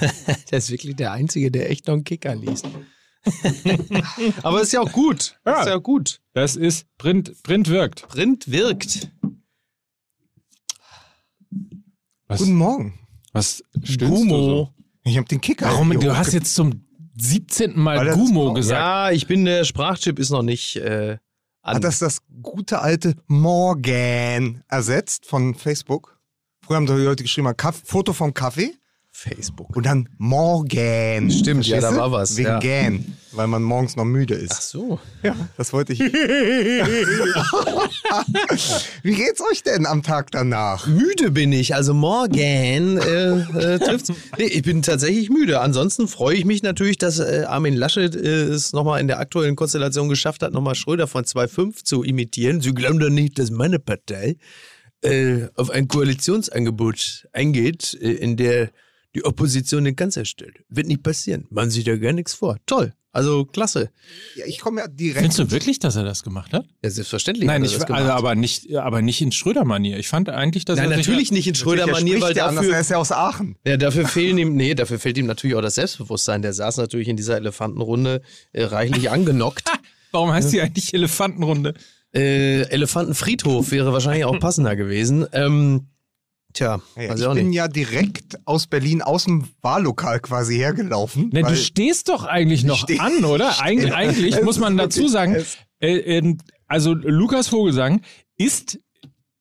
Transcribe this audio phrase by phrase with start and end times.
[0.50, 2.66] der ist wirklich der Einzige, der echt noch einen Kicker liest.
[4.42, 5.38] Aber ist ja auch gut.
[5.44, 5.60] Ja.
[5.60, 6.20] Ist ja gut.
[6.32, 8.08] Das ist Print, Print wirkt.
[8.08, 9.10] Print wirkt.
[12.26, 12.98] Was, Guten Morgen.
[13.32, 14.06] was du so?
[14.06, 14.74] Gumo.
[15.02, 15.66] Ich habe den Kicker.
[15.66, 15.90] Warum?
[15.98, 16.86] Du hast jetzt zum
[17.18, 17.72] 17.
[17.72, 18.80] Weil Mal Gumo gesagt.
[18.80, 21.18] Ja, ich bin, der Sprachchip ist noch nicht äh,
[21.62, 21.76] an.
[21.76, 26.18] Hat das das gute alte Morgan ersetzt von Facebook?
[26.64, 28.74] Früher haben die Leute geschrieben, Kaff Foto vom Kaffee
[29.20, 29.76] Facebook.
[29.76, 31.30] und dann Morgan.
[31.30, 32.58] Stimmt, ja, da war was, Wegen ja.
[32.58, 34.70] Gan, weil man morgens noch müde Ach ist.
[34.70, 34.98] so.
[35.22, 36.00] Ja, das wollte ich.
[39.02, 40.86] Wie geht's euch denn am Tag danach?
[40.86, 44.10] Müde bin ich, also morgen äh, äh, trifft's.
[44.38, 45.60] Nee, ich bin tatsächlich müde.
[45.60, 49.54] Ansonsten freue ich mich natürlich, dass äh, Armin Laschet äh, es nochmal in der aktuellen
[49.54, 52.62] Konstellation geschafft hat, nochmal Schröder von 2.5 zu imitieren.
[52.62, 54.38] Sie glauben doch nicht, dass meine Partei
[55.02, 58.70] äh, auf ein Koalitionsangebot eingeht, äh, in der
[59.14, 60.64] die Opposition den Kanzler stellt.
[60.68, 61.46] Wird nicht passieren.
[61.50, 62.58] Machen Sie da gar nichts vor.
[62.66, 62.94] Toll.
[63.12, 63.90] Also klasse.
[64.36, 65.18] Ja, ich komme ja direkt.
[65.18, 66.64] Findest du wirklich, dass er das gemacht hat?
[66.84, 67.44] Ja, selbstverständlich.
[67.44, 68.02] Nein, hat er ich, das gemacht.
[68.02, 69.98] also, aber nicht, aber nicht in Schröder-Manier.
[69.98, 72.62] Ich fand eigentlich, dass Nein, er natürlich nicht in Natürlich, er Schröder-Manier, weil ja anders,
[72.62, 73.56] dafür er ist ja aus Aachen.
[73.66, 76.42] Ja, dafür fehlen ihm, nee, dafür fehlt ihm natürlich auch das Selbstbewusstsein.
[76.42, 79.64] Der saß natürlich in dieser Elefantenrunde äh, reichlich angenockt.
[80.12, 81.74] Warum heißt die eigentlich Elefantenrunde?
[82.12, 85.26] äh, Elefantenfriedhof wäre wahrscheinlich auch passender gewesen.
[85.32, 85.88] Ähm,
[86.52, 87.56] tja, Ja, ich ich bin nicht.
[87.56, 91.30] ja direkt aus Berlin aus dem Wahllokal quasi hergelaufen.
[91.32, 93.50] Ne, du stehst doch eigentlich noch steh- an, oder?
[93.62, 95.36] Eig eigentlich muss man dazu sagen,
[95.80, 98.02] äh, ähm, also Lukas Vogelsang
[98.36, 98.78] ist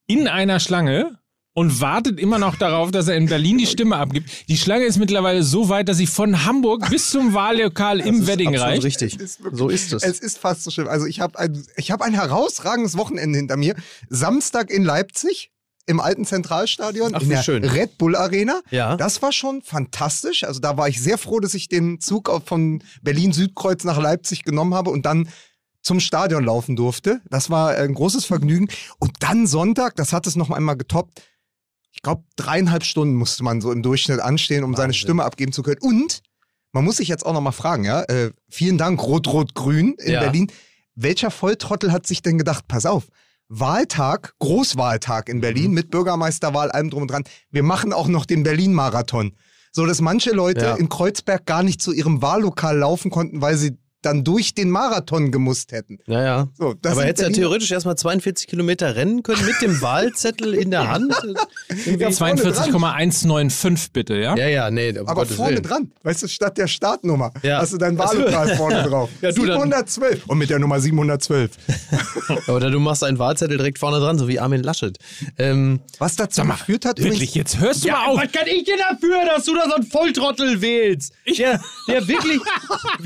[0.07, 1.17] in einer Schlange
[1.53, 4.29] und wartet immer noch darauf, dass er in Berlin die Stimme abgibt.
[4.47, 8.49] Die Schlange ist mittlerweile so weit, dass sie von Hamburg bis zum Wahllokal im Wedding
[8.49, 8.83] Absolut reicht.
[8.85, 9.19] richtig.
[9.19, 10.03] ist wirklich- so ist es.
[10.03, 10.88] Es ist fast so schlimm.
[10.88, 13.75] Also ich habe ein, ich hab ein herausragendes Wochenende hinter mir.
[14.09, 15.51] Samstag in Leipzig
[15.89, 17.63] im alten Zentralstadion Ach, in der schön.
[17.65, 18.61] Red Bull Arena.
[18.69, 18.95] Ja.
[18.95, 20.43] Das war schon fantastisch.
[20.43, 24.43] Also da war ich sehr froh, dass ich den Zug von Berlin Südkreuz nach Leipzig
[24.43, 25.27] genommen habe und dann
[25.81, 27.21] zum Stadion laufen durfte.
[27.29, 28.67] Das war ein großes Vergnügen.
[28.99, 31.22] Und dann Sonntag, das hat es noch einmal getoppt.
[31.91, 34.99] Ich glaube, dreieinhalb Stunden musste man so im Durchschnitt anstehen, um seine Wahnsinn.
[34.99, 35.79] Stimme abgeben zu können.
[35.81, 36.22] Und
[36.72, 40.19] man muss sich jetzt auch noch mal fragen, ja, äh, vielen Dank Rot-Rot-Grün in Ja.
[40.19, 40.51] Berlin.
[40.94, 43.07] Welcher Volltrottel hat sich denn gedacht, pass auf,
[43.49, 45.41] Wahltag, Großwahltag in Mhm.
[45.41, 47.23] Berlin mit Bürgermeisterwahl, allem drum und dran.
[47.51, 49.33] Wir machen auch noch den Berlin-Marathon.
[49.71, 50.75] So dass manche Leute Ja.
[50.75, 55.31] in Kreuzberg gar nicht zu ihrem Wahllokal laufen konnten, weil sie dann durch den Marathon
[55.31, 55.99] gemusst hätten.
[56.07, 56.47] ja, ja.
[56.57, 60.71] So, Aber hättest du ja theoretisch erstmal 42 Kilometer rennen können mit dem Wahlzettel in
[60.71, 61.11] der Hand.
[61.85, 62.53] Ja, vorne dran.
[62.93, 64.35] 42,195 bitte, ja?
[64.37, 65.63] ja, ja, nee, um Aber Gottes vorne Willen.
[65.63, 67.59] dran, weißt du, statt der Startnummer Ja.
[67.59, 69.09] hast du dein Wahllokal vorne drauf.
[69.21, 70.25] Ja, du, dann- 712.
[70.27, 71.51] Und mit der Nummer 712.
[72.47, 74.97] Oder du machst einen Wahlzettel direkt vorne dran, so wie Armin Laschet.
[75.37, 78.17] Ähm, Was dazu geführt hat, Wirklich, jetzt hörst du mal auf.
[78.21, 81.11] was kann ich denn dafür, dass du da so einen Volltrottel wählst?
[81.37, 82.39] Der, der wirklich,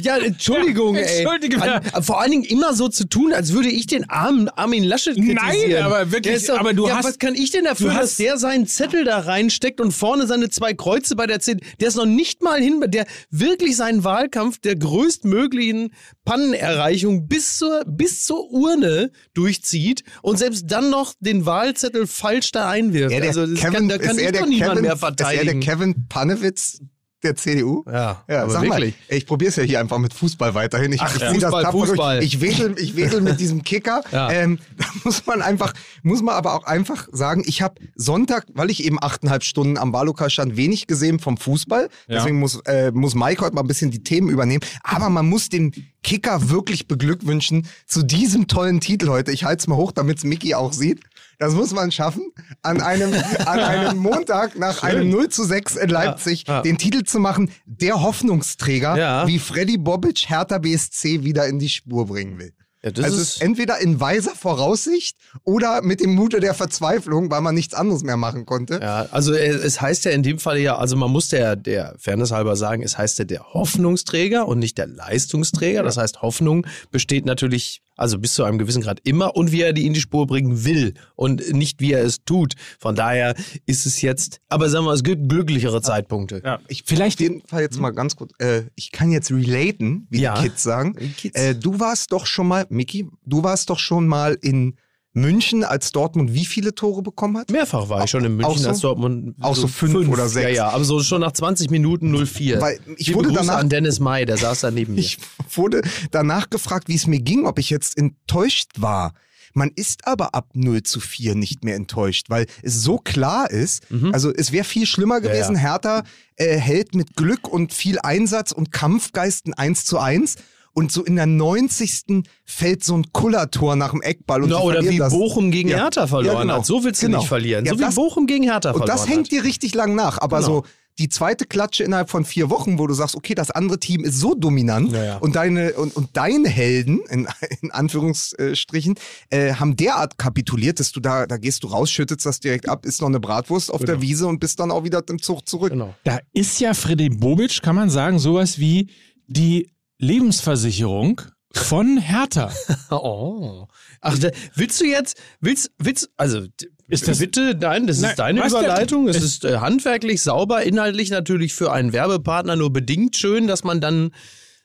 [0.01, 1.21] ja, Entschuldigung, ey.
[1.21, 1.61] Entschuldige.
[1.61, 5.17] An, vor allen Dingen immer so zu tun, als würde ich den armen Armin Laschet
[5.17, 5.83] Nein, kritisieren.
[5.85, 8.38] aber wirklich, doch, aber du ja, hast- was kann ich denn dafür, dass hast- der
[8.38, 12.05] seinen Zettel da reinsteckt und vorne seine zwei Kreuze bei der CDU, der ist noch
[12.05, 15.93] nicht mal hin, der wirklich seinen Wahlkampf der größtmöglichen
[16.25, 22.69] Pannenerreichung bis zur, bis zur Urne durchzieht und selbst dann noch den Wahlzettel falsch da
[22.69, 23.11] einwirft.
[23.11, 25.07] Der also das Kevin, kann, da kann ich der doch niemand Kevin, mehr Ist er
[25.07, 25.61] verteidigen.
[25.61, 26.79] der Kevin Panewitz
[27.23, 27.84] der CDU?
[27.88, 28.95] ja, Ja, aber sag wirklich.
[29.09, 30.91] mal, ich probiere es ja hier einfach mit Fußball weiterhin.
[30.94, 31.34] Ich, Ach, ich ja.
[31.34, 31.72] Fußball.
[31.72, 32.23] Fußball.
[32.23, 34.01] Ich wedel, ich wedel mit diesem Kicker.
[34.11, 34.31] Ja.
[34.31, 35.73] Ähm, da muss man einfach,
[36.03, 39.94] muss man aber auch einfach sagen, ich habe Sonntag, weil ich eben achteinhalb Stunden am
[39.94, 41.89] Wahllokal stand, wenig gesehen vom Fußball.
[42.07, 42.17] Ja.
[42.17, 44.63] Deswegen muss, äh, muss Mike heute mal ein bisschen die Themen übernehmen.
[44.84, 45.72] Aber man muss den
[46.03, 49.31] Kicker wirklich beglückwünschen zu diesem tollen Titel heute.
[49.31, 51.00] Ich halte es mal hoch, damit es Mickey auch sieht.
[51.39, 53.13] Das muss man schaffen, an einem,
[53.45, 56.61] an einem Montag nach einem 0 zu 6 in Leipzig ja.
[56.61, 59.27] den Titel zu machen, der Hoffnungsträger, Ja.
[59.27, 62.53] wie Freddy Bobic Hertha BSC wieder in die Spur bringen will.
[62.85, 67.55] Ja, also ist entweder in weiser Voraussicht oder mit dem Mute der Verzweiflung, weil man
[67.55, 68.79] nichts anderes mehr machen konnte.
[68.81, 71.95] Ja, also äh, es heißt ja in dem Fall ja, also man muss der, der
[71.97, 75.81] Fairness halber sagen, es heißt ja der Hoffnungsträger und nicht der Leistungsträger.
[75.81, 79.73] Das heißt, Hoffnung besteht natürlich, also bis zu einem gewissen Grad immer und wie er
[79.73, 82.53] die in die Spur bringen will und nicht wie er es tut.
[82.79, 83.35] Von daher
[83.66, 86.41] ist es jetzt, aber sagen wir, es gibt glücklichere Zeitpunkte.
[86.43, 86.59] Ja.
[86.67, 90.22] Ich Vielleicht- auf jeden Fall jetzt mal ganz kurz, äh, ich kann jetzt relaten, wie
[90.22, 90.35] Ja.
[90.35, 90.95] die Kids sagen.
[91.17, 91.40] Kids.
[91.40, 94.75] Äh, du warst doch schon mal, Micky, du warst doch schon mal in
[95.13, 97.51] München, als Dortmund wie viele Tore bekommen hat?
[97.51, 98.69] Mehrfach war ich schon in München so?
[98.69, 99.35] als Dortmund.
[99.41, 100.49] Auch so fünf oder sechs?
[100.49, 102.59] Ja, ja, aber so schon nach 20 Minuten 04.
[102.59, 105.01] Weil ich Liebe wurde Grüße danach- an Dennis May, der saß da neben mir.
[105.03, 105.17] Ich
[105.51, 105.81] wurde
[106.11, 109.13] danach gefragt, wie es mir ging, ob ich jetzt enttäuscht war.
[109.55, 113.83] Man ist aber ab 0 zu 4 nicht mehr enttäuscht, weil es so klar ist.
[114.11, 115.53] Also es wäre viel schlimmer gewesen.
[115.53, 115.61] ja.
[115.61, 116.03] Hertha
[116.37, 120.37] äh, hält mit Glück und viel Einsatz und Kampfgeist ein 1 zu 1.
[120.73, 122.23] Und so in der 90.
[122.46, 124.41] fällt so ein Kullertor nach dem Eckball.
[124.43, 125.14] Und sie oder verlieren wie das.
[125.14, 125.78] Bochum gegen Ja.
[125.78, 126.53] Hertha verloren Ja, genau.
[126.58, 126.66] hat.
[126.66, 127.20] So willst du Genau.
[127.20, 127.66] nicht verlieren.
[127.66, 129.31] Ja, so wie das- Bochum gegen Hertha Und verloren das hängt hat.
[129.31, 130.17] dir richtig lang nach.
[130.20, 130.47] Aber Genau.
[130.61, 130.64] so
[130.99, 134.20] die zweite Klatsche innerhalb von vier Wochen, wo du sagst, okay, das andere Team ist
[134.20, 135.17] so dominant Ja, ja.
[135.17, 137.28] und deine und, und deine Helden in,
[137.61, 138.96] in Anführungsstrichen
[139.29, 142.85] äh, haben derart kapituliert, dass du da da gehst du raus, schüttelst das direkt ab,
[142.85, 145.72] isst noch eine Bratwurst auf der Wiese und bist dann auch wieder im Zug zurück.
[145.72, 145.93] Genau.
[146.03, 148.90] Da ist ja Freddy Bobic, kann man sagen, sowas wie
[149.28, 149.70] die
[150.03, 151.22] Lebensversicherung
[151.53, 152.52] von Hertha.
[152.91, 153.67] Oh.
[154.02, 156.46] Ach, da, willst du jetzt, willst, willst, also,
[156.88, 158.46] Ist das- bitte, nein, das Nein, ist deine?
[158.47, 159.08] Überleitung.
[159.08, 163.64] Es Es- ist äh, handwerklich sauber, inhaltlich natürlich für einen Werbepartner nur bedingt schön, dass
[163.64, 164.11] man dann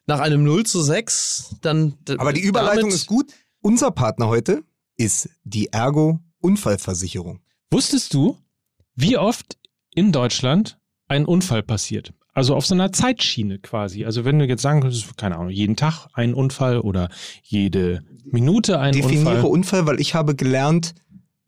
[0.06, 1.94] nach einem 0 zu 6 dann.
[2.18, 3.32] Aber die Überleitung ist gut.
[3.60, 4.62] Unser Partner heute
[4.96, 7.40] ist die Ergo Unfallversicherung.
[7.70, 8.36] Wusstest du,
[8.94, 9.58] wie oft
[9.94, 12.12] in Deutschland ein Unfall passiert?
[12.34, 14.04] Also auf so einer Zeitschiene quasi.
[14.04, 17.08] Also wenn du jetzt sagen könntest, keine Ahnung, jeden Tag ein Unfall oder
[17.42, 19.50] jede Minute ein Definiere Unfall.
[19.50, 20.94] Unfall, weil ich habe gelernt,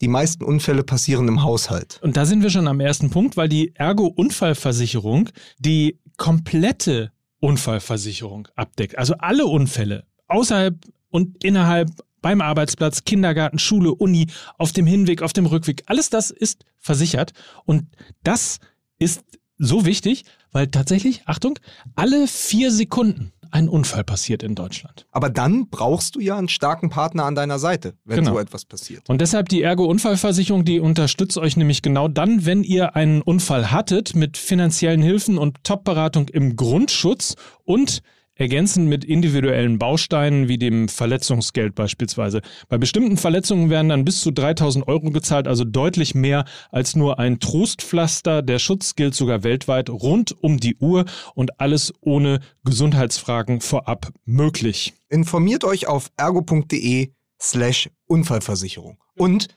[0.00, 2.00] die meisten Unfälle passieren im Haushalt.
[2.03, 5.29] Und da sind wir schon am ersten Punkt, weil die Ergo-Unfallversicherung
[5.59, 8.99] die komplette Unfallversicherung abdeckt.
[8.99, 10.76] Also alle Unfälle außerhalb
[11.11, 11.91] und innerhalb
[12.23, 14.26] beim Arbeitsplatz, Kindergarten, Schule, Uni,
[14.59, 15.83] auf dem Hinweg, auf dem Rückweg.
[15.87, 17.33] Alles das ist versichert.
[17.65, 17.87] Und
[18.23, 18.59] das
[18.99, 19.25] ist
[19.59, 21.58] so wichtig, weil tatsächlich, Achtung,
[21.94, 25.06] alle vier Sekunden ein Unfall passiert in Deutschland.
[25.11, 28.35] Aber dann brauchst du ja einen starken Partner an deiner Seite, wenn Genau.
[28.35, 29.08] so etwas passiert.
[29.08, 34.14] Und deshalb die Ergo-Unfallversicherung, die unterstützt euch nämlich genau dann, wenn ihr einen Unfall hattet,
[34.14, 38.02] mit finanziellen Hilfen und Top-Beratung im Grundschutz und
[38.41, 42.41] ergänzend mit individuellen Bausteinen wie dem Verletzungsgeld beispielsweise.
[42.69, 47.19] Bei bestimmten Verletzungen werden dann bis zu 3000 Euro gezahlt, also deutlich mehr als nur
[47.19, 48.41] ein Trostpflaster.
[48.41, 51.05] Der Schutz gilt sogar weltweit rund um die Uhr
[51.35, 54.95] und alles ohne Gesundheitsfragen vorab möglich.
[55.11, 57.11] Informiert euch auf ergo.de
[57.41, 59.49] slash Unfallversicherung und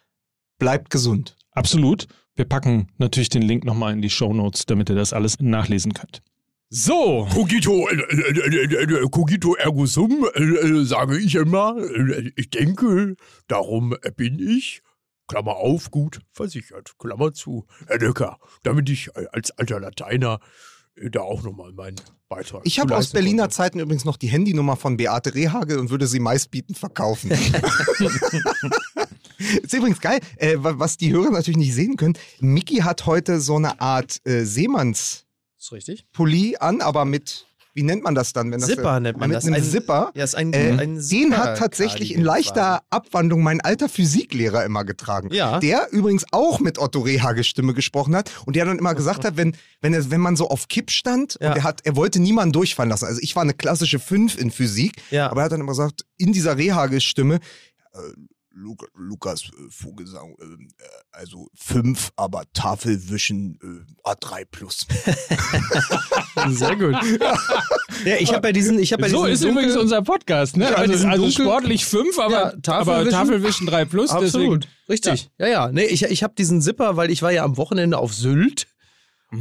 [0.59, 1.37] bleibt gesund.
[1.51, 2.07] Absolut.
[2.35, 5.93] Wir packen natürlich den Link nochmal in die Show Notes, damit ihr das alles nachlesen
[5.93, 6.21] könnt.
[6.75, 10.25] So, Cogito, äh, äh, äh, äh, cogito ergo sum,
[10.85, 11.75] sage ich immer.
[12.35, 13.15] Ich denke,
[13.47, 14.81] darum bin ich,
[15.27, 20.39] Klammer auf, gut versichert, Klammer zu, Herr Döcker, damit ich als alter Lateiner
[21.11, 21.97] da auch nochmal meinen
[22.27, 23.55] Beitrag Ich habe aus Berliner konnte.
[23.55, 27.29] Zeiten übrigens noch die Handynummer von Beate Rehagel und würde sie meistbietend verkaufen.
[29.61, 32.13] Ist übrigens geil, äh, wa- was die Hörer natürlich nicht sehen können.
[32.39, 35.22] Mickey hat heute so eine Art äh, Seemannspulli
[35.63, 36.05] Ist richtig?
[36.59, 38.51] an, aber mit, wie nennt man das dann?
[38.51, 39.45] Wenn das, Zipper nennt man mit das.
[39.45, 40.11] einem Ein- Zipper.
[40.13, 44.83] Ja, ist ein, Äh, ein den hat tatsächlich in leichter Abwandlung mein alter Physiklehrer immer
[44.83, 45.29] getragen.
[45.31, 45.61] Ja.
[45.61, 49.37] Der übrigens auch mit Otto Rehagels Stimme gesprochen hat und der dann immer gesagt hat,
[49.37, 51.51] wenn, wenn, er, wenn man so auf Kipp stand Ja.
[51.51, 53.05] und er, hat, er wollte niemanden durchfallen lassen.
[53.05, 55.31] Also ich war eine klassische 5 in Physik, Ja.
[55.31, 57.39] aber er hat dann immer gesagt, in dieser Rehagels Stimme,
[58.55, 63.57] Luca, Lukas äh, Vogelsang, äh, äh, also 5, aber Tafelwischen
[64.05, 64.85] äh, A3 plus.
[66.49, 66.95] Sehr gut.
[68.05, 70.57] ja, ich habe bei diesen, ich habe bei so diesen ist dunkel- übrigens unser Podcast.
[70.57, 70.65] Ne?
[70.65, 74.09] Ja, also diesen also sportlich 5, aber, Ja, aber Tafelwischen- Tafelwischen 3 plus.
[74.11, 75.29] Absolut, richtig.
[75.37, 75.71] Ja, ja.
[75.71, 78.67] Nee, ich, ich habe diesen Zipper, weil ich war ja am Wochenende auf Sylt.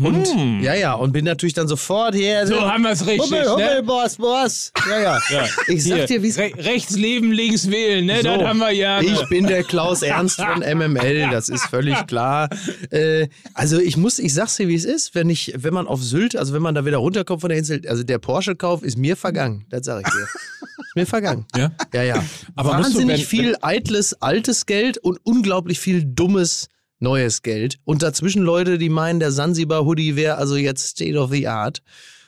[0.00, 0.62] Und Deswegen.
[0.62, 2.40] ja, ja, und bin natürlich dann sofort hier.
[2.42, 2.46] Hm.
[2.48, 3.20] So haben wir es richtig.
[3.30, 3.82] Hummel, Hummel, ne?
[3.82, 4.72] Boss, Boss.
[4.88, 5.20] Ja, ja.
[5.30, 5.44] Ja.
[5.68, 6.38] Ich sag Hier, dir, wie's.
[6.38, 8.16] Re rechts leben, links wählen, ne?
[8.22, 9.00] So, Das haben wir ja.
[9.02, 12.48] Ich bin der Klaus Ernst von MML, das ist völlig klar.
[12.90, 16.02] Äh, also ich muss, ich sag's dir, wie es ist, wenn ich, wenn man auf
[16.02, 19.16] Sylt, also wenn man da wieder runterkommt von der Insel, also der Porsche-Kauf ist mir
[19.16, 20.22] vergangen, das sag ich dir.
[20.22, 21.46] Ist mir vergangen.
[21.56, 21.70] Ja?
[21.92, 22.24] Ja, ja.
[22.56, 26.68] Aber musst du, Wahnsinnig wenn- viel eitles, altes Geld und unglaublich viel dummes,
[27.02, 27.78] neues Geld.
[27.84, 31.82] Und dazwischen Leute, die meinen, der Sansibar-Hoodie wäre also jetzt State of the Art.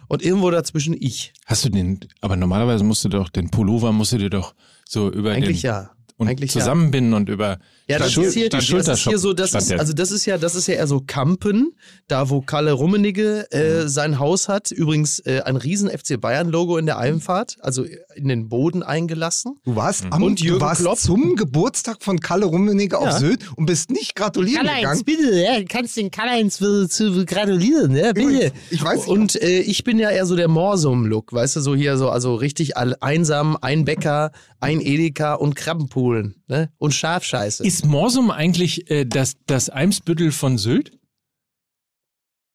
[0.09, 1.33] Und irgendwo dazwischen ich.
[1.47, 4.55] Hast du den, aber normalerweise musst du doch, den Pullover musst du dir doch
[4.87, 5.91] so über Eigentlich den, ja.
[6.17, 6.61] Und Eigentlich ja.
[6.61, 9.73] zusammenbinden und über Ja, das Schul- ist hier, die das ist hier so, das ist,
[9.73, 11.73] also das ist ja, das ist ja eher so Kampen,
[12.07, 14.71] da wo Kalle Rummenigge äh, sein Haus hat.
[14.71, 19.57] Übrigens äh, ein riesen FC Bayern Logo in der Einfahrt, also in den Boden eingelassen.
[19.65, 20.99] Du warst, am, Und Jürgen du warst Klopp.
[20.99, 23.19] zum Geburtstag von Kalle Rummenigge auf Ja.
[23.19, 25.03] Sylt und bist nicht gratulieren gegangen.
[25.05, 29.43] bitte, ja, du kannst den Karl-Heinz zu, zu gratulieren, ja, Übrigens, ich weiß nicht, Und
[29.43, 32.77] äh, ich bin ja eher so der Morsum-Look, weißt du, so hier so, also richtig
[32.77, 34.31] einsam, ein Bäcker,
[34.61, 35.57] ein Edeka und
[36.05, 36.71] Krabbenpoolen, ne?
[36.79, 37.65] Und Schafscheiße.
[37.65, 40.93] Ist Morsum eigentlich äh, das, das Eimsbüttel von Sylt?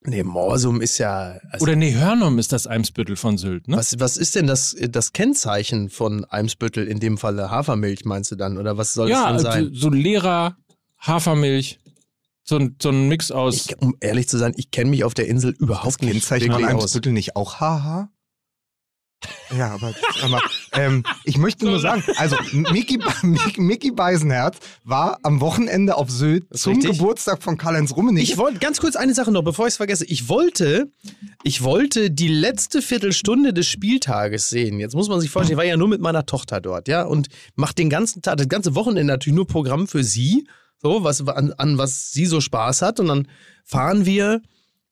[0.01, 1.39] Nee, Morsum ist ja.
[1.51, 3.75] Also Oder nee, Hörnum ist das Eimsbüttel von Sylt, ne?
[3.75, 8.35] was, was ist denn das, das Kennzeichen von Eimsbüttel, in dem Falle Hafermilch, meinst du
[8.35, 8.57] dann?
[8.57, 9.69] Oder was soll ja, das denn sein?
[9.73, 10.55] so Lehrer,
[10.99, 11.79] Hafermilch,
[12.43, 13.67] so ein, so ein Mix aus.
[13.67, 16.87] Ich, um ehrlich zu sein, ich kenne mich auf der Insel überhaupt nicht Kennzeichen von.
[16.87, 18.09] Viertel nicht auch haha?
[19.55, 20.41] Ja, aber, aber
[20.73, 22.99] ähm, ich möchte nur sagen, also Mickey,
[23.57, 26.91] Mickey, Beisenherz war am Wochenende auf Sylt zum richtig.
[26.91, 28.23] Geburtstag von Karl-Heinz Rummenigge.
[28.23, 30.05] Ich wollte ganz kurz eine Sache noch, bevor ich es vergesse.
[30.05, 30.91] Ich wollte,
[31.43, 34.79] ich wollte die letzte Viertelstunde des Spieltages sehen.
[34.79, 37.27] Jetzt muss man sich vorstellen, ich war ja nur mit meiner Tochter dort, ja, und
[37.55, 40.47] mache den ganzen Tag, das ganze Wochenende natürlich nur Programm für sie,
[40.81, 42.99] so was an, an was sie so Spaß hat.
[42.99, 43.27] Und dann
[43.65, 44.41] fahren wir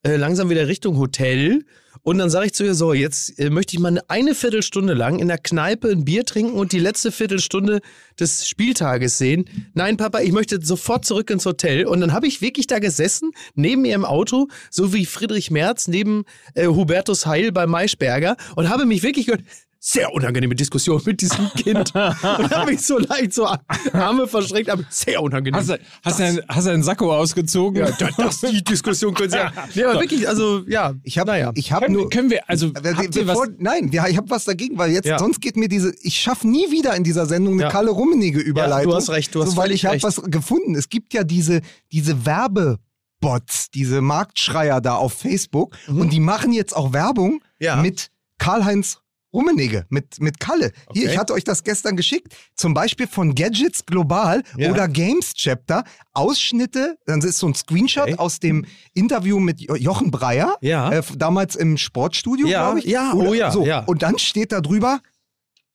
[0.03, 1.63] äh, langsam wieder Richtung Hotel.
[2.07, 5.19] Und dann sage ich zu ihr so, jetzt äh, möchte ich mal eine, Viertelstunde lang
[5.19, 7.81] in der Kneipe ein Bier trinken und die letzte Viertelstunde
[8.17, 9.49] des Spieltages sehen.
[9.73, 11.85] Nein, Papa, ich möchte sofort zurück ins Hotel.
[11.85, 15.89] Und dann habe ich wirklich da gesessen, neben ihr im Auto, so wie Friedrich Merz
[15.89, 16.23] neben
[16.53, 19.43] äh, Hubertus Heil bei Maischberger und habe mich wirklich gehört,
[19.89, 21.95] sehr unangenehme Diskussion mit diesem Kind.
[21.95, 23.47] und habe mich so leicht so
[23.93, 25.55] Arme verschränkt, aber sehr unangenehm.
[25.57, 27.85] Hast du, hast, du einen, hast du einen Sakko ausgezogen?
[27.85, 29.53] ja, das, das, die Diskussion können Sie ja.
[29.75, 30.93] Nee, aber wirklich, also ja.
[31.03, 31.51] Ich habe naja.
[31.55, 32.09] ich hab können, nur.
[32.09, 35.19] können wir, also, was, Bevor, nein, ich habe was dagegen, weil jetzt Ja.
[35.19, 37.69] sonst geht mir diese, ich schaffe nie wieder in dieser Sendung eine Ja.
[37.69, 38.91] Kalle Rummenigge Überleitung.
[38.91, 40.75] Ja, du hast recht, du hast so, weil ich habe was gefunden.
[40.75, 41.61] Es gibt ja diese
[41.93, 47.39] diese Werbebots, diese Marktschreier da auf Facebook und die machen jetzt auch Werbung Mhm.
[47.65, 47.75] Ja.
[47.77, 48.99] mit Karl-Heinz
[49.37, 50.71] Rummenigge, mit, mit Kalle.
[50.93, 51.11] Hier, Okay.
[51.13, 52.35] ich hatte euch das gestern geschickt.
[52.55, 54.71] Zum Beispiel von Gadgets Global Ja.
[54.71, 55.83] oder Games Chapter.
[56.13, 58.15] Ausschnitte, dann ist so ein Screenshot Okay.
[58.17, 60.57] aus dem Interview mit Jo- Jochen Breyer.
[60.61, 60.91] Ja.
[60.91, 62.85] Äh, damals im Sportstudio, Ja, glaube ich.
[62.85, 63.65] ja, Oder oh ja, So.
[63.65, 63.79] ja.
[63.85, 65.01] Und dann steht da drüber,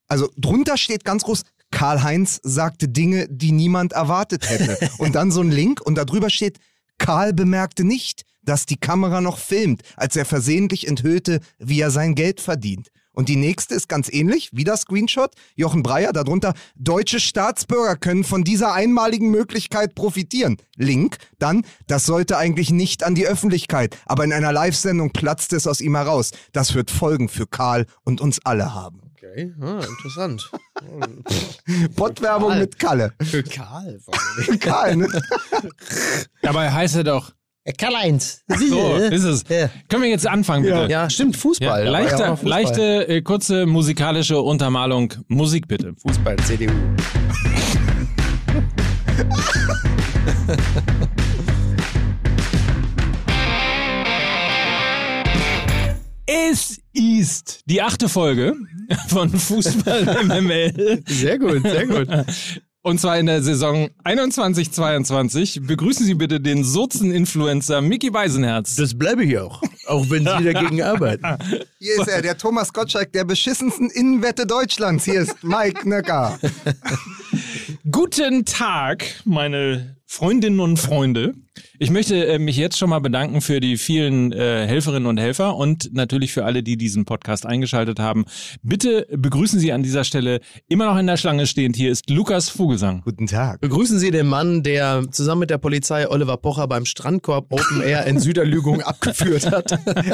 [0.08, 4.76] also drunter steht ganz groß, Karl-Heinz sagte Dinge, die niemand erwartet hätte.
[4.98, 6.58] und dann so ein Link und da drüber steht,
[6.98, 12.14] Karl bemerkte nicht, dass die Kamera noch filmt, als er versehentlich enthüllte, wie er sein
[12.16, 12.88] Geld verdient.
[13.12, 18.44] Und die nächste ist ganz ähnlich, wieder Screenshot, Jochen Breyer, darunter, deutsche Staatsbürger können von
[18.44, 20.56] dieser einmaligen Möglichkeit profitieren.
[20.76, 25.66] Link, dann, das sollte eigentlich nicht an die Öffentlichkeit, aber in einer Live-Sendung platzt es
[25.66, 26.30] aus ihm heraus.
[26.52, 29.02] Das wird Folgen für Karl und uns alle haben.
[29.14, 30.50] Okay, ah, interessant.
[31.96, 33.12] Pottwerbung mit Kalle.
[33.22, 34.00] Für Karl.
[34.58, 35.22] Karl, ne?
[36.42, 37.32] dabei heißt er doch,
[37.78, 38.42] Karl-Heinz.
[38.68, 39.44] so, ist es.
[39.48, 39.70] Ja.
[39.88, 40.88] Können wir jetzt anfangen, bitte?
[40.90, 41.84] Ja, stimmt, Fußball.
[41.84, 42.48] Ja leichte, Fußball.
[42.48, 45.14] leichte äh, kurze musikalische Untermalung.
[45.28, 45.94] Musik bitte.
[45.96, 46.72] Fußball, CDU.
[56.26, 58.54] Es ist die achte Folge
[59.08, 61.02] von Fußball MML.
[61.06, 62.08] Sehr gut, sehr gut.
[62.84, 65.64] Und zwar in der Saison 21-22.
[65.64, 68.74] Begrüßen Sie bitte den Sozen-Influencer Mickey Beisenherz.
[68.74, 69.62] Das bleibe ich auch.
[69.86, 71.24] Auch wenn Sie dagegen arbeiten.
[71.78, 75.04] Hier ist er, der Thomas Gottschalk der beschissensten Innenwette Deutschlands.
[75.04, 76.40] Hier ist Mike Nöcker.
[77.88, 81.34] Guten Tag, meine Freundinnen und Freunde.
[81.78, 85.56] Ich möchte äh, mich jetzt schon mal bedanken für die vielen äh, Helferinnen und Helfer
[85.56, 88.24] und natürlich für alle, die diesen Podcast eingeschaltet haben.
[88.62, 91.76] Bitte begrüßen Sie an dieser Stelle immer noch in der Schlange stehend.
[91.76, 93.02] Hier ist Lukas Vogelsang.
[93.04, 93.60] Guten Tag.
[93.60, 98.06] Begrüßen Sie den Mann, der zusammen mit der Polizei Oliver Pocher beim Strandkorb Open Air
[98.06, 99.72] in Süderlügung abgeführt hat.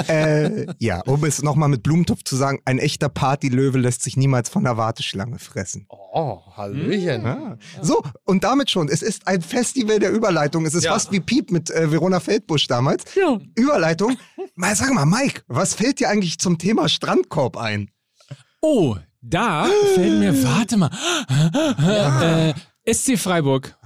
[0.08, 4.48] Äh, ja, um es nochmal mit Blumentopf zu sagen, ein echter Partylöwe lässt sich niemals
[4.48, 5.86] von der Warteschlange fressen.
[5.88, 7.24] Oh, Hallöchen.
[7.26, 7.58] Ah.
[7.80, 8.88] So, und damit schon.
[8.88, 10.66] Es ist ein Festival der Überleitung.
[10.66, 10.92] Es ist Ja.
[10.94, 13.04] fast wie Piep mit äh, Verona Feldbusch damals.
[13.14, 13.38] Ja.
[13.54, 14.16] Überleitung.
[14.54, 17.90] Mal sag mal, Mike, was fällt dir eigentlich zum Thema Strandkorb ein?
[18.60, 20.90] Oh, da fällt mir, warte mal,
[22.86, 23.76] äh, SC Freiburg,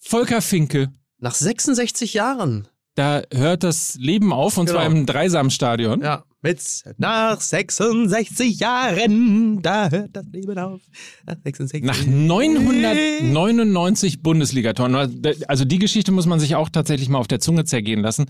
[0.00, 0.92] Volker Finke.
[1.18, 2.68] Nach 66 Jahren.
[2.94, 4.98] Da hört das Leben auf und zwar Genau.
[5.00, 6.02] im Dreisamstadion.
[6.02, 6.24] Ja.
[6.44, 6.60] Mit
[6.98, 10.80] nach 66 Jahren, da hört das Leben auf.
[11.24, 15.22] Nach 66 Nach 999 Bundesligatoren.
[15.46, 18.26] Also die Geschichte muss man sich auch tatsächlich mal auf der Zunge zergehen lassen.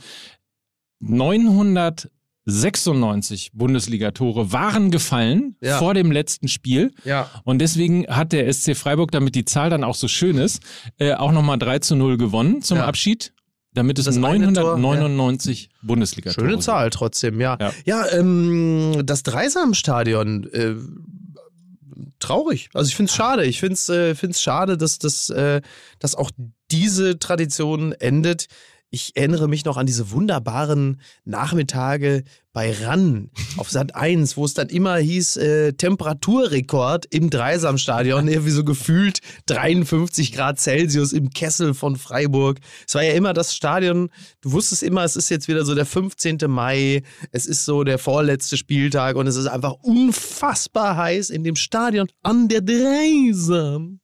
[1.00, 5.78] 996 Bundesligatore waren gefallen Ja.
[5.78, 6.92] vor dem letzten Spiel.
[7.04, 7.30] Ja.
[7.44, 10.62] Und deswegen hat der SC Freiburg, damit die Zahl dann auch so schön ist,
[10.98, 12.86] äh, auch nochmal 3 zu 0 gewonnen zum Ja.
[12.86, 13.32] Abschied.
[13.74, 16.62] Damit es Das eine Tor, 999 Bundesligatore Schöne sind.
[16.62, 17.56] Zahl trotzdem, ja.
[17.58, 17.72] Ja.
[17.84, 20.74] Ja, ähm, das Dreisamstadion, äh,
[22.18, 22.68] traurig.
[22.74, 23.44] Also ich finde es schade.
[23.44, 25.60] Ich finde es äh, find's schade, dass, dass, äh,
[25.98, 26.30] dass auch
[26.70, 28.46] diese Tradition endet.
[28.92, 34.52] Ich erinnere mich noch an diese wunderbaren Nachmittage bei RAN auf Sat 1, wo es
[34.52, 41.72] dann immer hieß, äh, Temperaturrekord im Dreisamstadion, irgendwie so gefühlt 53 Grad Celsius im Kessel
[41.72, 42.58] von Freiburg.
[42.86, 44.10] Es war ja immer das Stadion,
[44.42, 46.36] du wusstest immer, es ist jetzt wieder so der 15.
[46.48, 51.56] Mai, es ist so der vorletzte Spieltag und es ist einfach unfassbar heiß in dem
[51.56, 54.01] Stadion an der Dreisam.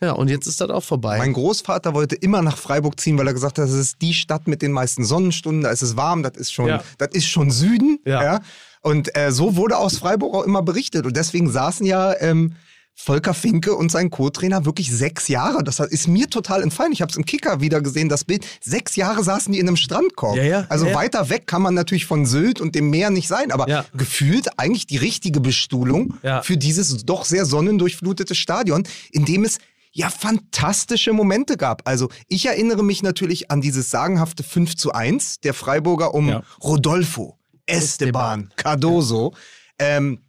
[0.00, 1.18] Ja, und jetzt ist das auch vorbei.
[1.18, 4.46] Mein Großvater wollte immer nach Freiburg ziehen, weil er gesagt hat, das ist die Stadt
[4.46, 6.82] mit den meisten Sonnenstunden, da ist es warm, das ist schon, Ja.
[6.98, 7.98] das ist schon Süden.
[8.04, 8.22] Ja.
[8.22, 8.40] Ja.
[8.80, 11.04] Und äh, so wurde aus Freiburg auch immer berichtet.
[11.04, 12.54] Und deswegen saßen ja ähm,
[12.94, 15.62] Volker Finke und sein Co-Trainer wirklich sechs Jahre.
[15.62, 16.92] Das ist mir total entfallen.
[16.92, 18.44] Ich habe es im Kicker wieder gesehen, das Bild.
[18.60, 20.36] Sechs Jahre saßen die in einem Strandkorb.
[20.36, 20.94] Ja, ja, also ja.
[20.94, 24.86] weiter weg kann man natürlich von Sylt und dem Meer nicht sein, aber gefühlt eigentlich
[24.86, 29.58] die richtige Bestuhlung für dieses doch sehr sonnendurchflutete Stadion, in dem es
[29.98, 31.86] ja fantastische Momente gab.
[31.86, 36.42] Also ich erinnere mich natürlich an dieses sagenhafte 5 zu 1 der Freiburger um Ja.
[36.62, 37.36] Rodolfo,
[37.66, 39.34] Esteban, Cardoso.
[39.78, 40.22] Ähm,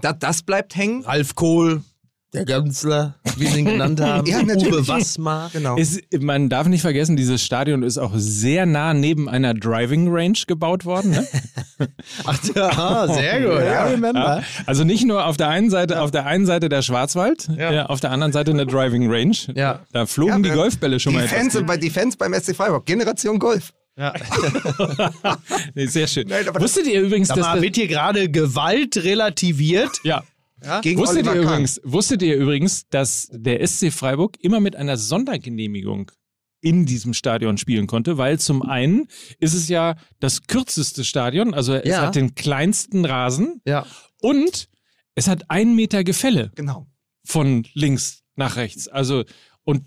[0.00, 1.04] da, das bleibt hängen.
[1.04, 1.84] Ralf Kohl,
[2.32, 4.26] der Ganzler, wie sie ihn genannt haben.
[4.26, 4.72] Ja, natürlich.
[4.72, 5.50] Uwe Wassmar.
[5.52, 5.76] Genau.
[5.76, 10.38] Es, man darf nicht vergessen, dieses Stadion ist auch sehr nah neben einer Driving Range
[10.46, 11.10] gebaut worden.
[11.10, 11.26] Ne?
[12.24, 13.60] Ach, ah, sehr gut.
[13.64, 14.38] Ja, remember.
[14.38, 17.86] Ja, also nicht nur auf der einen Seite, auf der einen Seite der Schwarzwald, ja.
[17.86, 19.36] auf der anderen Seite eine Driving Range.
[19.54, 19.80] Ja.
[19.92, 21.66] Da flogen die Ja, Golfbälle schon die mal Fans, etwas.
[21.66, 23.72] bei, die Fans beim SC Freiburg, Generation Golf.
[23.96, 24.14] Ja.
[25.74, 26.26] Nee, sehr schön.
[26.28, 29.90] Nein, Wusstet ihr übrigens, dass das, wird hier gerade Gewalt relativiert?
[30.04, 30.22] ja.
[30.82, 31.52] Gegen Wusstet Oliver ihr, Kahn.
[31.52, 36.10] übrigens, wusstet ihr übrigens, dass der SC Freiburg immer mit einer Sondergenehmigung
[36.60, 39.08] in diesem Stadion spielen konnte, weil zum einen
[39.40, 42.02] ist es ja das kürzeste Stadion, also es Ja.
[42.02, 43.84] hat den kleinsten Rasen Ja.
[44.20, 44.68] und
[45.16, 46.86] es hat einen Meter Gefälle Genau.
[47.24, 48.86] von links nach rechts.
[48.88, 49.24] Also
[49.64, 49.82] und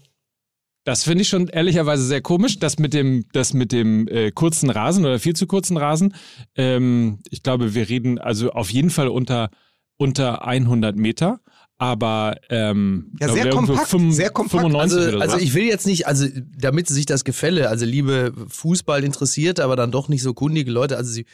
[0.83, 4.69] das finde ich schon ehrlicherweise sehr komisch, das mit dem, das mit dem äh, kurzen
[4.69, 6.13] Rasen oder viel zu kurzen Rasen.
[6.55, 9.49] Ähm, ich glaube, wir reden also auf jeden Fall unter
[9.97, 11.39] unter 100 Meter,
[11.77, 14.61] aber ähm, Ja, sehr kompakt, fünf- sehr kompakt.
[14.63, 15.33] 95 Also, oder so.
[15.33, 19.75] also ich will jetzt nicht, also damit sich das Gefälle, also liebe Fußball interessierte, aber
[19.75, 21.25] dann doch nicht so kundige Leute, also sie,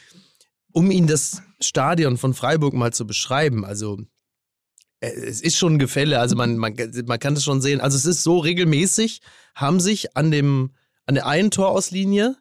[0.72, 3.98] um Ihnen das Stadion von Freiburg mal zu beschreiben, also
[5.00, 6.74] äh, es ist schon ein Gefälle, also man, man,
[7.06, 7.80] man kann das schon sehen.
[7.80, 9.20] Also es ist so regelmäßig,
[9.54, 10.70] haben sich an dem,
[11.06, 12.36] an der einen Torauslinie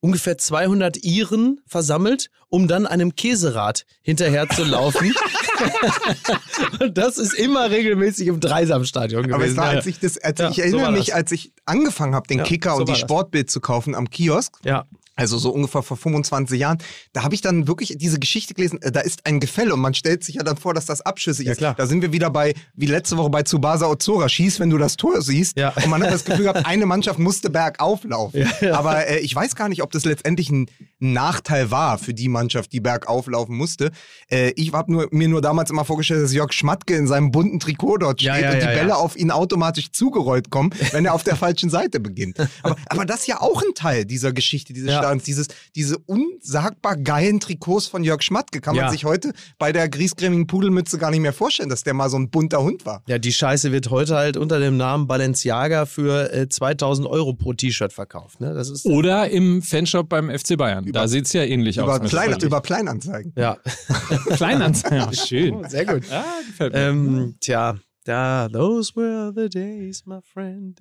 [0.00, 5.14] ungefähr 200 Iren versammelt, um dann einem Käserad hinterher zu laufen.
[6.80, 9.34] Und das ist immer regelmäßig im Dreisamstadion gewesen.
[9.34, 11.52] Aber es war, als ich das, als Ja, ich so erinnere war mich, als ich
[11.64, 12.94] angefangen habe, den Ja, Kicker so und die.
[12.94, 14.84] Sportbild zu kaufen am Kiosk, ja.
[15.14, 16.78] Also so ungefähr vor 25 Jahren,
[17.12, 19.94] da habe ich dann wirklich diese Geschichte gelesen, äh, da ist ein Gefälle und man
[19.94, 21.58] stellt sich ja dann vor, dass das abschüssig Ja, ist.
[21.58, 21.74] klar.
[21.76, 24.96] Da sind wir wieder bei, wie letzte Woche bei Tsubasa Ozora, schieß, wenn du das
[24.96, 25.56] Tor siehst.
[25.58, 25.70] Ja.
[25.70, 28.46] Und man hat das Gefühl gehabt, eine Mannschaft musste bergauf laufen.
[28.72, 30.66] Aber äh, ich weiß gar nicht, ob das letztendlich ein
[30.98, 33.90] Nachteil war für die Mannschaft, die bergauf laufen musste.
[34.30, 37.60] Äh, ich habe nur, mir nur damals immer vorgestellt, dass Jörg Schmatke in seinem bunten
[37.60, 38.78] Trikot dort steht Ja, ja, und die ja, ja.
[38.78, 42.38] Bälle auf ihn automatisch zugerollt kommen, wenn er auf der falschen Seite beginnt.
[42.62, 45.08] Aber, aber das ist ja auch ein Teil dieser Geschichte, dieses Ja.
[45.08, 48.60] Stadions, dieses, diese unsagbar geilen Trikots von Jörg Schmatke.
[48.60, 52.08] Kann man sich heute bei der griesgrämigen Pudelmütze gar nicht mehr vorstellen, dass der mal
[52.08, 53.02] so ein bunter Hund war.
[53.06, 57.52] Ja, die Scheiße wird heute halt unter dem Namen Balenciaga für äh, 2000 Euro pro
[57.52, 58.40] T-Shirt verkauft.
[58.40, 58.54] Ne?
[58.54, 58.86] Das ist.
[58.86, 60.90] Oder im Fanshop beim FC Bayern.
[60.92, 62.08] da sieht es ja ähnlich Über, aus.
[62.08, 63.32] Klein, über Kleinanzeigen.
[63.36, 63.58] Ja,
[64.36, 65.12] Kleinanzeigen.
[65.14, 65.68] Schön.
[65.68, 66.02] sehr gut.
[66.10, 66.80] Ah, gefällt mir.
[66.80, 70.80] Ähm, tja, da, those were the days, my friend.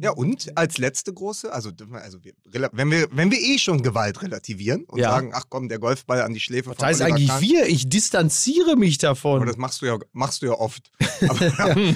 [0.00, 2.32] Ja, und als letzte große, also, also wir,
[2.72, 5.10] wenn, wir, wenn wir eh schon Gewalt relativieren und Ja.
[5.10, 8.76] sagen, ach komm, der Golfball an die Schläfe Das heißt eigentlich Kahn, wir, ich distanziere
[8.76, 9.36] mich davon.
[9.36, 10.90] Aber das machst du ja, machst du ja oft.
[11.28, 11.38] Aber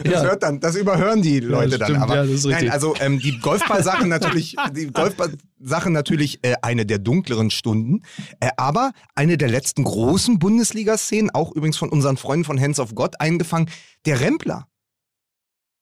[0.04, 1.88] das, hört dann, das überhören die Leute dann.
[1.90, 4.86] stimmt, Aber ja, das ist nein, also ähm, die Golfball-Sache natürlich, die
[5.62, 8.02] Golfball-Sache natürlich äh, eine der dunkleren Stunden.
[8.40, 12.94] Äh, aber eine der letzten großen Bundesliga-Szenen, auch übrigens von unseren Freunden von Hands of
[12.94, 13.68] God eingefangen,
[14.06, 14.66] der Rempler.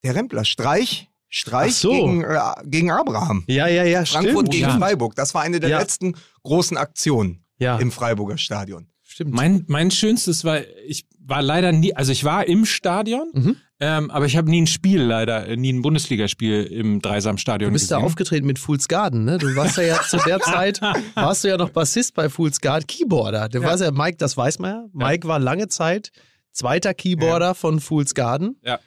[0.04, 1.90] Der Rempler, Streich, Streich so.
[1.90, 3.44] gegen, äh, gegen Abraham.
[3.46, 4.50] ja, ja, ja, Frankfurt stimmt.
[4.50, 4.78] gegen ja.
[4.78, 5.14] Freiburg.
[5.14, 5.78] Das war eine der Ja.
[5.78, 8.88] letzten großen Aktionen Ja, im Freiburger Stadion.
[9.02, 9.34] stimmt.
[9.34, 13.56] Mein, mein schönstes war, ich war leider nie, also ich war im Stadion, Mhm.
[13.80, 17.72] Ähm, aber ich habe nie ein Spiel leider, äh, nie ein Bundesligaspiel im Dreisamstadion Du
[17.72, 18.06] bist da gesehen.
[18.06, 19.38] aufgetreten mit Fools Garden, ne?
[19.38, 20.80] Du warst ja, ja zu der Zeit,
[21.14, 23.48] warst du ja noch Bassist bei Fools Garden, Keyboarder.
[23.48, 24.84] Du warst ja Mike, das weiß man ja.
[24.92, 26.10] Mike war lange Zeit
[26.52, 28.78] zweiter Keyboarder von Fools Garden Ja.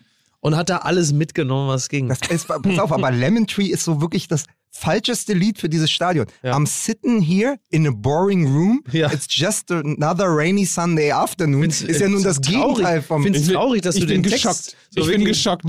[0.41, 2.09] und hat da alles mitgenommen, was ging.
[2.09, 5.91] Das ist, pass auf, aber Lemon Tree ist so wirklich das falscheste Lied für dieses
[5.91, 6.25] Stadion.
[6.41, 6.55] Ja.
[6.57, 8.83] I'm sitting here in a boring room.
[8.91, 9.11] Ja.
[9.11, 11.61] It's just another rainy Sunday afternoon.
[11.61, 12.77] Find's- ist ja nun das traurig.
[12.77, 13.23] Gegenteil vom.
[13.23, 14.75] Find's Ich bin- traurig, dass ich du den Text geschockt.
[14.89, 15.65] so ich bin geschockt.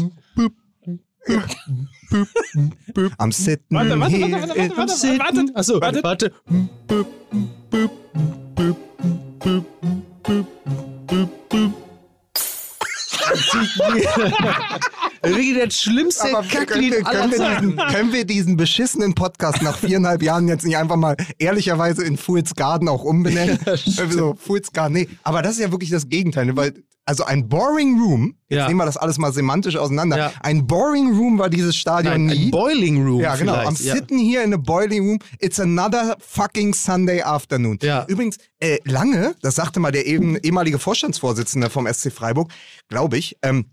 [3.18, 5.56] Am Sitten Warte, warte, here warte, warte, in- warte, warte, warte.
[5.56, 6.02] Achso, Warte.
[6.02, 6.32] warte.
[15.24, 19.78] Wirklich der schlimmste können, Kacklied aller können, wir diesen, können wir diesen beschissenen Podcast nach
[19.78, 23.58] viereinhalb Jahren jetzt nicht einfach mal ehrlicherweise in Fool's Garden auch umbenennen?
[24.10, 25.08] so, Fool's Garden, nee.
[25.22, 26.56] Aber das ist ja wirklich das Gegenteil, ne?
[26.56, 26.74] weil
[27.06, 28.66] also ein Boring Room, jetzt Ja.
[28.68, 30.32] nehmen wir das alles mal semantisch auseinander, Ja.
[30.40, 32.44] ein Boring Room war dieses Stadion Nein, nie.
[32.46, 33.54] ein Boiling Room Ja, genau.
[33.56, 33.94] I'm ja.
[33.94, 35.18] sitting here in a boiling room.
[35.38, 37.78] It's another fucking Sunday afternoon.
[37.82, 38.06] Ja.
[38.08, 42.50] Übrigens, äh, lange, das sagte mal der eben, ehemalige Vorstandsvorsitzende vom SC Freiburg,
[42.88, 43.66] glaube ich, ähm,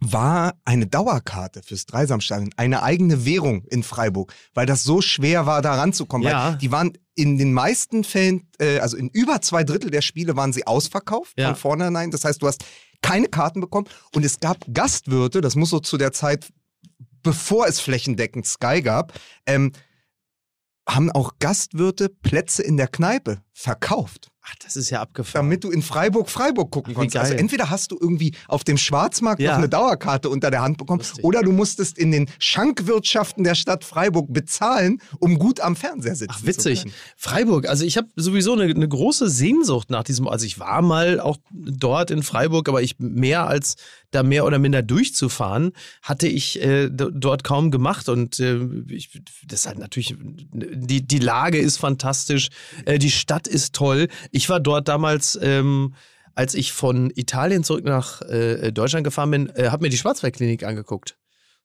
[0.00, 5.60] war eine Dauerkarte fürs Dreisamstadion, eine eigene Währung in Freiburg, weil das so schwer war,
[5.60, 6.26] da ranzukommen.
[6.28, 6.52] Ja.
[6.52, 10.52] Die waren in den meisten Fällen, äh, also in über zwei Drittel der Spiele waren
[10.52, 11.48] sie ausverkauft Ja.
[11.48, 12.12] von vornherein.
[12.12, 12.64] Das heißt, du hast
[13.02, 16.48] keine Karten bekommen und es gab Gastwirte, das muss so zu der Zeit,
[17.24, 19.12] bevor es flächendeckend Sky gab,
[19.46, 19.72] ähm,
[20.88, 25.46] haben auch Gastwirte Plätze in der Kneipe verkauft, Ach, das ist ja abgefahren.
[25.46, 27.16] damit du in Freiburg Freiburg gucken Wie konntest.
[27.16, 29.52] Also entweder hast du irgendwie auf dem Schwarzmarkt Ja.
[29.52, 31.24] noch eine Dauerkarte unter der Hand bekommen Lustig.
[31.24, 36.32] oder du musstest in den Schankwirtschaften der Stadt Freiburg bezahlen, um gut am Fernseher sitzen
[36.34, 36.82] Ach, zu witzig.
[36.82, 36.94] können.
[37.16, 41.20] Freiburg, also ich habe sowieso eine, eine große Sehnsucht nach diesem, also ich war mal
[41.20, 43.76] auch dort in Freiburg, aber ich mehr als
[44.10, 48.58] da mehr oder minder durchzufahren, hatte ich äh, dort kaum gemacht und äh,
[48.88, 50.14] ich, das ist halt natürlich,
[50.52, 52.48] die, die Lage ist fantastisch,
[52.86, 54.08] äh, die Stadt ist toll.
[54.30, 55.94] Ich war dort damals, ähm,
[56.34, 60.64] als ich von Italien zurück nach äh, Deutschland gefahren bin, äh, habe mir die Schwarzwaldklinik
[60.64, 61.16] angeguckt.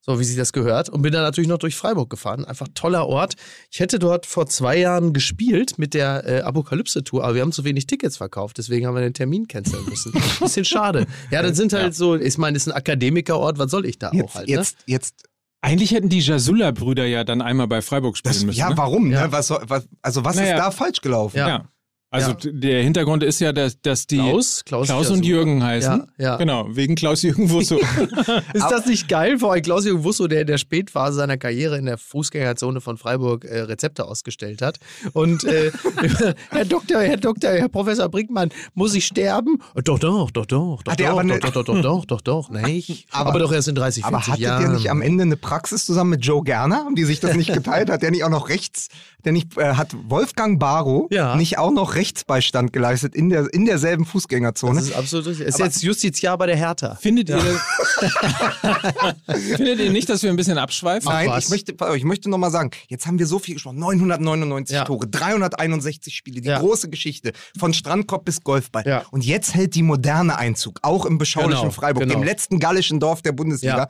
[0.05, 0.89] So wie sich das gehört.
[0.89, 2.43] Und bin dann natürlich noch durch Freiburg gefahren.
[2.43, 3.36] Einfach toller Ort.
[3.71, 7.63] Ich hätte dort vor zwei Jahren gespielt mit der äh, Apokalypse-Tour, aber wir haben zu
[7.63, 8.57] wenig Tickets verkauft.
[8.57, 10.12] Deswegen haben wir den Termin canceln müssen.
[10.41, 11.05] Bisschen schade.
[11.31, 14.09] Ja, das sind halt so, ich meine, das ist ein Akademikerort, was soll ich da
[14.09, 14.49] auch Jetzt, halt?
[14.49, 15.23] jetzt, jetzt
[15.62, 18.59] Eigentlich hätten die Jasulla-Brüder ja dann einmal bei Freiburg spielen das, müssen.
[18.59, 18.77] ja, ne?
[18.77, 19.09] warum?
[19.09, 19.27] Ja.
[19.27, 19.31] Ne?
[19.31, 20.55] Was, was, also was Naja.
[20.55, 21.38] ist da falsch gelaufen?
[21.38, 21.69] Ja.
[22.13, 22.38] Also Ja.
[22.52, 24.63] der Hintergrund ist ja, dass, dass die Klaus?
[24.65, 25.26] Klaus, Klaus und.
[25.26, 26.04] Jürgen heißen.
[26.17, 26.36] Ja, ja.
[26.38, 27.78] Genau, wegen Klaus-Jürgen Wusso.
[28.54, 29.39] Ist das nicht geil?
[29.39, 33.45] Vor allem Klaus-Jürgen Wusso, der in der Spätphase seiner Karriere in der Fußgängerzone von Freiburg
[33.45, 34.78] äh, Rezepte ausgestellt hat.
[35.13, 35.71] Und äh,
[36.52, 39.60] Herr Doktor, Herr Doktor, Herr Professor Brinkmann, muss ich sterben?
[39.84, 42.49] Doch, doch, doch, doch, doch, er doch, aber ne- doch, doch, doch, doch, doch, doch,
[42.52, 43.08] nicht.
[43.12, 44.62] Aber- Aber, doch erst in 30, 40 Aber hattet Jahren.
[44.62, 46.78] ihr nicht am Ende eine Praxis zusammen mit Joe Gerner?
[46.86, 47.89] Haben die sich das nicht geteilt?
[47.89, 48.89] Hat der nicht auch noch rechts,
[49.26, 51.36] der nicht, äh, hat Wolfgang Barrow Ja.
[51.36, 54.76] nicht auch noch Rechtsbeistand geleistet in, der, in derselben Fußgängerzone?
[54.76, 55.48] das ist absolut richtig.
[55.48, 56.96] Ist jetzt Justiziar bei der Hertha.
[56.96, 57.39] Findet ihr,
[59.56, 61.10] findet ihr nicht, dass wir ein bisschen abschweifen?
[61.10, 63.80] Nein, ich möchte, ich möchte nochmal sagen, jetzt haben wir so viel gesprochen.
[63.80, 64.84] 999 Ja.
[64.84, 66.60] Tore, 361 Spiele, die Ja.
[66.60, 67.32] große Geschichte.
[67.58, 68.84] Von Strandkorb bis Golfball.
[68.86, 69.06] Ja.
[69.12, 72.16] Und jetzt hält die moderne Einzug, auch im beschaulichen Genau, Freiburg, genau.
[72.20, 73.78] dem letzten gallischen Dorf der Bundesliga.
[73.78, 73.88] Ja.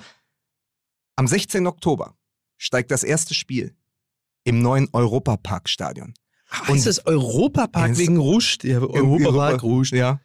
[1.15, 1.65] Am 16.
[1.67, 2.15] Oktober
[2.58, 3.76] steigt das erste Spiel
[4.43, 6.13] im neuen Europaparkstadion.
[6.67, 8.57] Und es Europapark wegen Rouge.
[8.63, 9.95] Der Europapark Rouge.
[9.95, 10.19] Ja.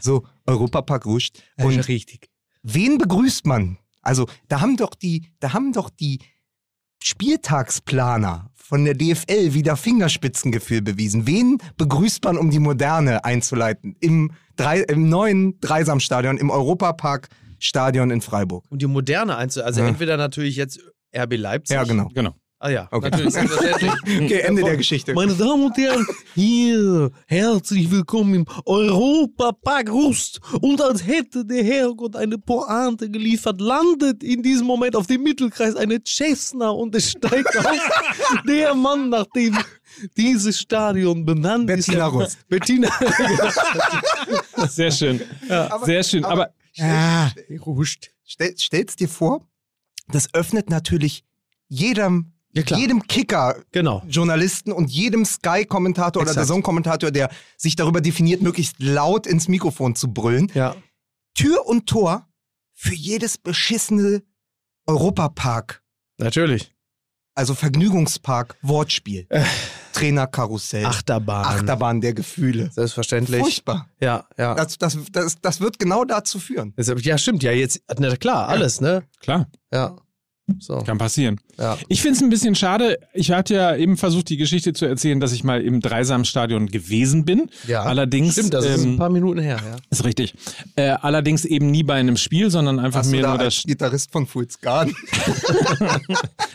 [0.00, 1.30] So, Europapark Rouge.
[1.58, 2.30] Und richtig.
[2.62, 3.78] wen begrüßt man?
[4.02, 6.20] Also, da haben doch die, da haben doch die
[7.02, 11.26] Spieltagsplaner von der DFL wieder Fingerspitzengefühl bewiesen.
[11.26, 13.96] Wen begrüßt man, um die Moderne einzuleiten?
[14.00, 18.64] Im, drei, im neuen Dreisamstadion, im Europapark-Stadion in Freiburg.
[18.70, 19.88] Und die moderne Einzel, also Ja.
[19.88, 20.80] entweder natürlich jetzt
[21.14, 21.74] RB Leipzig.
[21.74, 22.08] Ja, genau.
[22.14, 22.34] Genau.
[22.62, 23.08] Ah ja, Okay.
[23.10, 23.34] natürlich.
[24.04, 25.14] Okay, Ende der Geschichte.
[25.14, 30.40] Meine Damen und Herren, hier, herzlich willkommen im Europapark Rust.
[30.60, 35.74] Und als hätte der Herrgott eine Pointe geliefert, landet in diesem Moment auf dem Mittelkreis
[35.74, 37.64] eine Cessna und es steigt auf
[38.46, 39.56] der Mann, nach dem
[40.18, 41.86] dieses Stadion benannt ist.
[41.86, 42.46] Bettina Rust.
[42.46, 42.90] Bettina
[44.68, 45.22] Sehr schön.
[45.84, 46.24] Sehr schön.
[46.26, 47.30] Aber, Ah,
[47.64, 48.10] Rust.
[48.26, 49.46] stell, stell's dir vor,
[50.08, 51.24] das öffnet natürlich
[51.68, 52.80] jedem, Ja, klar.
[52.80, 54.02] jedem Kicker Genau.
[54.08, 59.94] Journalisten und jedem Sky-Kommentator oder der Zone-Kommentator, der sich darüber definiert, möglichst laut ins Mikrofon
[59.94, 60.50] zu brüllen.
[60.54, 60.74] Ja.
[61.34, 62.26] Tür und Tor
[62.74, 64.22] für jedes beschissene
[64.86, 65.82] Europapark,
[66.18, 66.74] Natürlich.
[67.34, 69.26] also Vergnügungspark, Wortspiel.
[69.28, 69.44] Äh.
[69.92, 70.86] Trainerkarussell.
[70.86, 71.44] Achterbahn.
[71.44, 72.70] Achterbahn der Gefühle.
[72.72, 73.40] Selbstverständlich.
[73.40, 73.88] Furchtbar.
[74.00, 74.54] Ja, ja.
[74.54, 76.72] Das, das, das, das wird genau dazu führen.
[76.76, 77.42] Deshalb- Ja, stimmt.
[77.42, 79.02] Ja, jetzt, na klar, alles, ne?
[79.20, 79.96] klar, Ja.
[80.58, 80.78] So.
[80.78, 81.40] kann passieren.
[81.58, 81.78] Ja.
[81.88, 82.98] Ich finde es ein bisschen schade.
[83.12, 87.24] Ich hatte ja eben versucht, die Geschichte zu erzählen, dass ich mal im Dreisamstadion gewesen
[87.24, 87.50] bin.
[87.66, 87.82] Ja.
[87.82, 88.32] Allerdings.
[88.32, 89.76] Stimmt, das ist ähm, ein paar Minuten her, ja.
[89.90, 90.34] Ist richtig.
[90.76, 94.26] Äh, allerdings eben nie bei einem Spiel, sondern einfach Hast da nur das Gitarrist von
[94.26, 94.94] Fools Garden?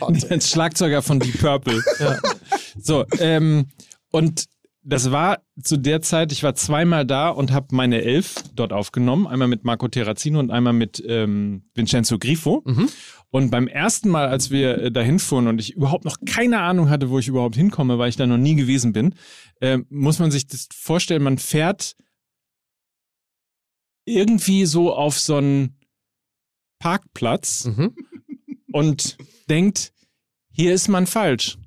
[0.28, 1.82] als Schlagzeuger von Deep Purple.
[2.80, 3.66] So, ähm,
[4.10, 4.46] und
[4.88, 9.26] das war zu der Zeit, ich war zweimal da und habe meine Elf dort aufgenommen.
[9.26, 12.62] Einmal mit Marco Terrazino und einmal mit ähm, Vincenzo Grifo.
[12.64, 12.88] Mhm.
[13.30, 16.88] Und beim ersten Mal, als wir äh, dahin fuhren und ich überhaupt noch keine Ahnung
[16.88, 19.14] hatte, wo ich überhaupt hinkomme, weil ich da noch nie gewesen bin,
[19.60, 21.96] äh, muss man sich das vorstellen, man fährt
[24.04, 25.80] irgendwie so auf so einen
[26.78, 27.96] Parkplatz Mhm.
[28.72, 29.18] und
[29.48, 29.92] denkt,
[30.52, 31.58] hier ist man falsch.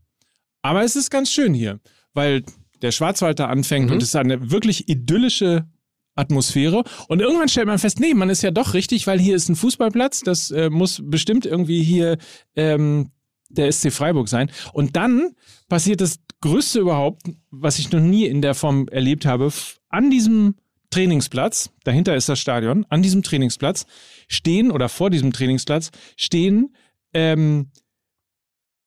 [0.62, 1.80] Aber es ist ganz schön hier,
[2.14, 2.44] weil
[2.82, 3.94] der Schwarzwald da anfängt Mhm.
[3.94, 5.68] und es ist eine wirklich idyllische
[6.16, 6.84] Atmosphäre.
[7.08, 9.56] Und irgendwann stellt man fest, nee, man ist ja doch richtig, weil hier ist ein
[9.56, 12.18] Fußballplatz, das äh, muss bestimmt irgendwie hier
[12.56, 13.12] ähm,
[13.50, 14.52] der SC Freiburg sein.
[14.74, 15.32] Und dann
[15.70, 19.52] passiert das Größte überhaupt, was ich noch nie in der Form erlebt habe,
[19.90, 20.56] an diesem
[20.92, 23.86] Trainingsplatz, dahinter ist das Stadion, an diesem Trainingsplatz
[24.28, 26.76] stehen oder vor diesem Trainingsplatz stehen
[27.14, 27.72] ähm,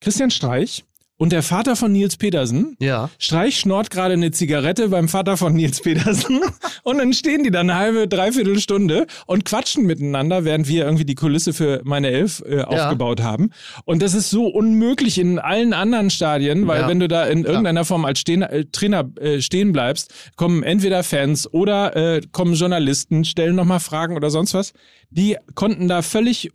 [0.01, 0.85] Christian Streich
[1.23, 2.77] und der Vater von Nils Petersen.
[2.81, 3.09] Ja.
[3.17, 6.41] Streich schnort gerade eine Zigarette beim Vater von Nils Petersen
[6.83, 11.05] und dann stehen die dann eine halbe, dreiviertel Stunde und quatschen miteinander, während wir irgendwie
[11.05, 13.51] die Kulisse für meine Elf äh, aufgebaut haben.
[13.85, 16.89] Und das ist so unmöglich in allen anderen Stadien, weil Ja.
[16.89, 21.05] wenn du da in irgendeiner Form als Stehen, äh, Trainer äh, stehen bleibst, kommen entweder
[21.05, 24.73] Fans oder äh, kommen Journalisten, stellen nochmal Fragen oder sonst was.
[25.11, 26.51] Die konnten da völlig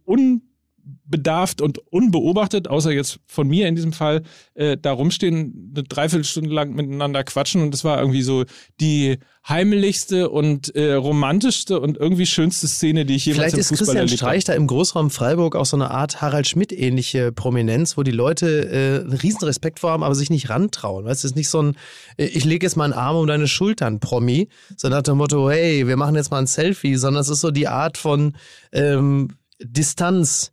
[1.07, 4.23] unbedarft und unbeobachtet, außer jetzt von mir in diesem Fall,
[4.55, 8.43] äh, da rumstehen, eine Dreiviertelstunde lang miteinander quatschen und das war irgendwie so
[8.79, 13.67] die heimlichste und äh, romantischste und irgendwie schönste Szene, die ich jemals Vielleicht im ist
[13.69, 14.45] Fußball Christian erlebt Streich habe.
[14.45, 19.05] da im Großraum Freiburg auch so eine Art Harald Schmidt-ähnliche Prominenz, wo die Leute äh,
[19.05, 21.05] einen riesen Respekt vor haben, aber sich nicht rantrauen.
[21.05, 21.77] Weißt du, es ist nicht so ein,
[22.17, 25.49] äh, ich lege jetzt mal einen Arm um deine Schultern, Promi, so nach dem Motto,
[25.49, 28.35] hey, wir machen jetzt mal ein Selfie, sondern es ist so die Art von
[28.73, 30.51] ähm, Distanz,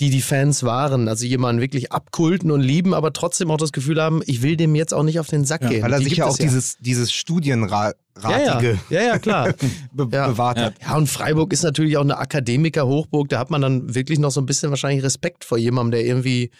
[0.00, 1.08] die die Fans waren.
[1.08, 4.74] Also jemanden wirklich abkulten und lieben, aber trotzdem auch das Gefühl haben, ich will dem
[4.74, 5.82] jetzt auch nicht auf den Sack Ja, gehen.
[5.82, 9.54] Weil er Die sich ja auch dieses, dieses Studienratige ja, ja, ja, ja, klar.
[9.92, 10.28] be Ja.
[10.28, 10.74] bewahrt hat.
[10.82, 13.28] Ja, und Freiburg ist natürlich auch eine Akademiker-Hochburg.
[13.28, 16.50] Da hat man dann wirklich noch so ein bisschen wahrscheinlich Respekt vor jemandem, der irgendwie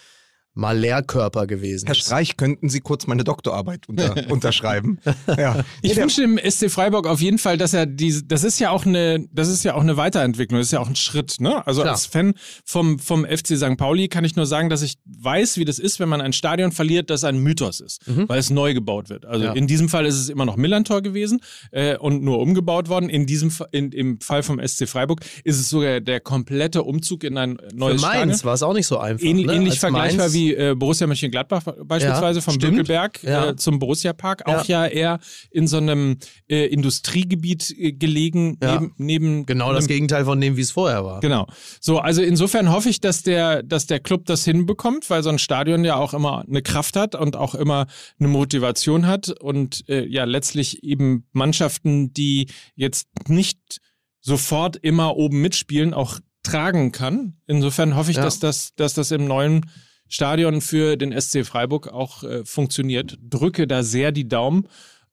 [0.59, 2.03] mal Lehrkörper gewesen Herr ist.
[2.05, 4.99] Streich, könnten Sie kurz meine Doktorarbeit unter, unterschreiben?
[5.39, 5.65] Ja.
[5.83, 8.71] Ich der- wünsche dem SC Freiburg auf jeden Fall, dass er diese, das ist ja
[8.71, 11.65] auch eine, das ist ja auch eine Weiterentwicklung, das ist ja auch ein Schritt, ne?
[11.67, 11.95] Also Klar.
[11.95, 13.77] als Fan vom, vom FC St.
[13.77, 16.73] Pauli kann ich nur sagen, dass ich weiß, wie das ist, wenn man ein Stadion
[16.73, 19.27] verliert, das ein Mythos ist, weil es neu gebaut wird.
[19.27, 19.53] Also Ja.
[19.53, 21.41] in diesem Fall ist es immer noch Millantor gewesen
[21.71, 23.09] äh, und nur umgebaut worden.
[23.09, 27.37] In diesem, in, im Fall vom SC Freiburg ist es sogar der komplette Umzug in
[27.39, 28.29] ein Für neues Stadion.
[28.29, 29.25] Mainz war es auch nicht so einfach.
[29.25, 29.53] Ähn, ne?
[29.53, 32.73] Ähnlich Als vergleichbar Mainz- wie äh, Borussia Mönchengladbach beispielsweise Ja, vom stimmt.
[32.77, 33.51] Bückelberg Ja.
[33.51, 34.47] äh, zum Borussia Park.
[34.47, 35.19] Auch ja, eher
[35.51, 40.61] in so einem äh, Industriegebiet äh, gelegen, neben, neben Genau das Gegenteil von dem, wie
[40.61, 41.21] es vorher war.
[41.21, 41.47] Genau.
[41.81, 45.39] So, also insofern hoffe ich, dass der, dass der Club das hinbekommt, weil so ein
[45.39, 47.87] Stadion ja auch immer eine Kraft hat und auch immer
[48.19, 53.81] eine Motivation hat und äh, ja letztlich eben Mannschaften, die jetzt nicht
[54.21, 57.35] sofort immer oben mitspielen, auch tragen kann.
[57.47, 58.25] Insofern hoffe ich, Ja.
[58.25, 59.67] dass, das, dass das im neuen
[60.09, 63.19] Stadion für den SC Freiburg auch äh, funktioniert.
[63.23, 64.69] Drücke da sehr die Daumen.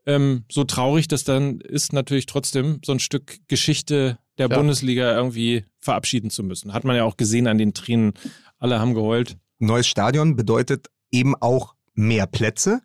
[0.06, 4.58] Ähm, so traurig das dann ist, natürlich trotzdem so ein Stück Geschichte der Ja.
[4.58, 6.74] Bundesliga irgendwie verabschieden zu müssen.
[6.74, 8.14] Hat man ja auch gesehen an den Tränen.
[8.58, 9.38] Alle haben geheult.
[9.60, 12.82] Neues Stadion bedeutet eben auch mehr Plätze,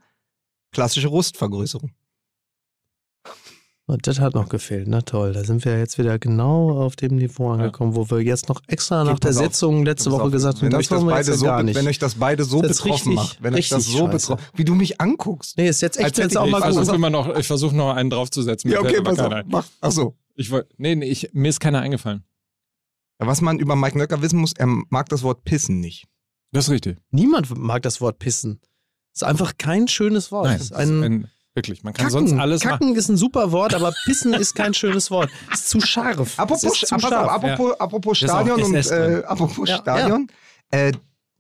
[0.73, 1.93] klassische Rustvergrößerung.
[3.91, 4.87] Und das hat noch gefehlt.
[4.89, 8.49] Na toll, da sind wir jetzt wieder genau auf dem Niveau angekommen, wo wir jetzt
[8.49, 9.37] noch extra nach Okay, der auf.
[9.37, 11.47] Sitzung letzte Woche auf, gesagt haben, wenn das euch das wollen wir beide jetzt so,
[11.47, 11.75] ja gar nicht.
[11.77, 14.07] wenn euch das beide so Das ist betroffen richtig- macht, wenn euch das richtig so
[14.07, 14.33] scheiße.
[14.35, 15.57] betroffen, wie du mich anguckst.
[15.59, 17.11] Nee, ist jetzt echt jetzt ich auch mal Also, gut.
[17.11, 18.71] noch, ich versuche noch einen draufzusetzen.
[18.71, 19.33] Ja, okay, pass auf.
[19.47, 20.15] Mach, ach so.
[20.37, 22.23] Ich wollt, nee, nee, ich, mir ist keiner eingefallen.
[23.19, 26.07] Was man über Mike Nöcker wissen muss, er mag das Wort pissen nicht.
[26.53, 26.99] Das ist richtig.
[27.11, 28.61] Niemand mag das Wort pissen.
[29.13, 30.47] Ist einfach kein schönes Wort.
[30.47, 31.83] Nein, ist das ein, ist ein, wirklich.
[31.85, 32.29] Man kann Kacken.
[32.29, 32.79] sonst alles machen.
[32.79, 35.31] Kacken ist ein super Wort, aber pissen ist kein schönes Wort.
[35.53, 36.39] Ist zu scharf.
[36.39, 37.29] Apropos, es ist zu auf, scharf.
[37.29, 40.29] apropos, apropos ist auch Stadion und äh, apropos Ja, Stadion.
[40.71, 40.93] Äh,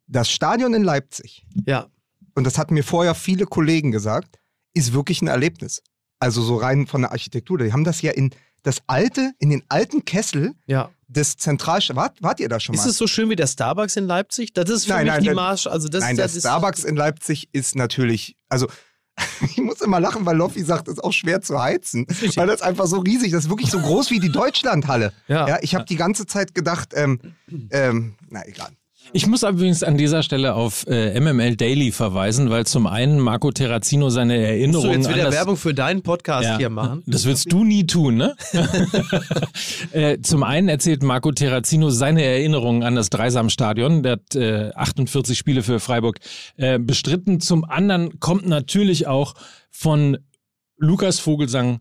[0.06, 1.86] das Stadion in Leipzig, Ja,
[2.34, 4.38] und das hatten mir vorher viele Kollegen gesagt,
[4.74, 5.82] ist wirklich ein Erlebnis.
[6.18, 7.58] Also so rein von der Architektur.
[7.58, 8.30] Die haben das ja in
[8.62, 10.90] das alte, in den alten Kessel ja.
[11.08, 11.96] des Zentralstaats.
[11.96, 12.82] Wart, wart ihr da schon mal?
[12.82, 14.52] Ist es so schön wie der Starbucks in Leipzig?
[14.52, 15.66] Das ist für Nein, mich nein, die das- Marsch.
[15.66, 18.66] Also das, Nein, der das ist, Starbucks in Leipzig ist natürlich, also
[19.56, 22.36] ich muss immer lachen, weil Loffi sagt, es ist auch schwer zu heizen, richtig.
[22.36, 25.12] weil das einfach so riesig, das ist wirklich so groß wie die Deutschlandhalle.
[25.28, 25.48] Ja.
[25.48, 27.20] Ja, ich habe die ganze Zeit gedacht, ähm,
[27.70, 28.70] ähm, na egal.
[29.12, 33.50] Ich muss übrigens an dieser Stelle auf äh, MML Daily verweisen, weil zum einen Marco
[33.50, 36.58] Terrazino seine Erinnerungen jetzt an wieder das Werbung für deinen Podcast Ja.
[36.58, 37.02] hier machen?
[37.06, 38.36] Das würdest du nie tun, ne?
[39.92, 44.04] äh, zum einen erzählt Marco Terrazino seine Erinnerungen an das Dreisamstadion.
[44.04, 46.18] Der hat äh, 48 Spiele für Freiburg
[46.56, 47.40] äh, bestritten.
[47.40, 49.34] Zum anderen kommt natürlich auch
[49.70, 50.18] von
[50.76, 51.80] Lukas Vogelsang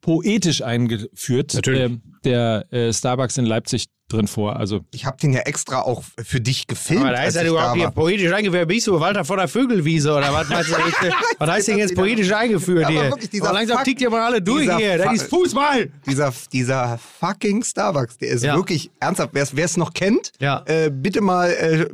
[0.00, 1.82] poetisch eingeführt, Natürlich.
[1.82, 4.56] ähm, der äh, Starbucks in Leipzig drin vor.
[4.56, 7.02] Also Ich habe den ja extra auch für dich gefilmt.
[7.04, 8.68] Aber da ist ja überhaupt da hier poetisch eingeführt.
[8.68, 10.70] Bist du Walter von der Vögelwiese oder was jetzt?
[11.38, 13.04] was heißt denn jetzt poetisch eingeführt hier?
[13.04, 14.98] wirklich, dieser Aber langsam Fuck- tickt ihr mal alle durch hier.
[14.98, 15.90] Das Fuck- ist Fußball.
[16.06, 18.56] Dieser, dieser fucking Starbucks, der ist Ja.
[18.56, 19.30] wirklich ernsthaft.
[19.32, 20.62] Wer es noch kennt, Ja.
[20.66, 21.88] äh, bitte mal äh,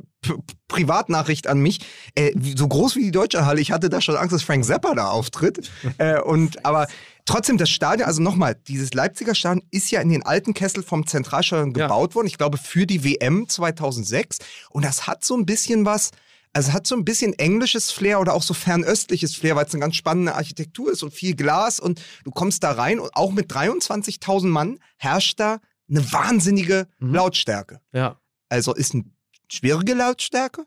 [0.68, 1.80] Privatnachricht an mich.
[2.14, 4.94] Äh, so groß wie die Deutsche Halle, ich hatte da schon Angst, dass Frank Zappa
[4.94, 5.70] da auftritt.
[5.98, 6.86] äh, und aber
[7.26, 11.06] trotzdem, das Stadion, also nochmal, dieses Leipziger Stadion ist ja in den alten Kessel vom
[11.06, 11.86] Zentralstadion Ja.
[11.86, 12.26] gebaut worden.
[12.26, 14.38] Ich glaube, für die WM 2006.
[14.70, 16.10] Und das hat so ein bisschen was.
[16.52, 19.82] Also hat so ein bisschen englisches Flair oder auch so fernöstliches Flair, weil es eine
[19.82, 23.52] ganz spannende Architektur ist und viel Glas und du kommst da rein und auch mit
[23.52, 25.58] 23.000 Mann herrscht da
[25.90, 27.14] eine wahnsinnige Mhm.
[27.14, 27.80] Lautstärke.
[27.92, 28.18] Ja.
[28.48, 29.04] Also ist eine
[29.52, 30.64] schwierige Lautstärke,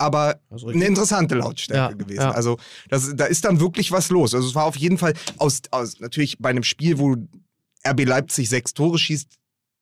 [0.00, 2.20] aber eine interessante Lautstärke Ja, gewesen.
[2.22, 2.30] ja.
[2.30, 2.58] Also
[2.88, 4.34] das, da ist dann wirklich was los.
[4.34, 7.16] Also es war auf jeden Fall aus, aus natürlich bei einem Spiel, wo
[7.86, 9.28] RB Leipzig sechs Tore schießt,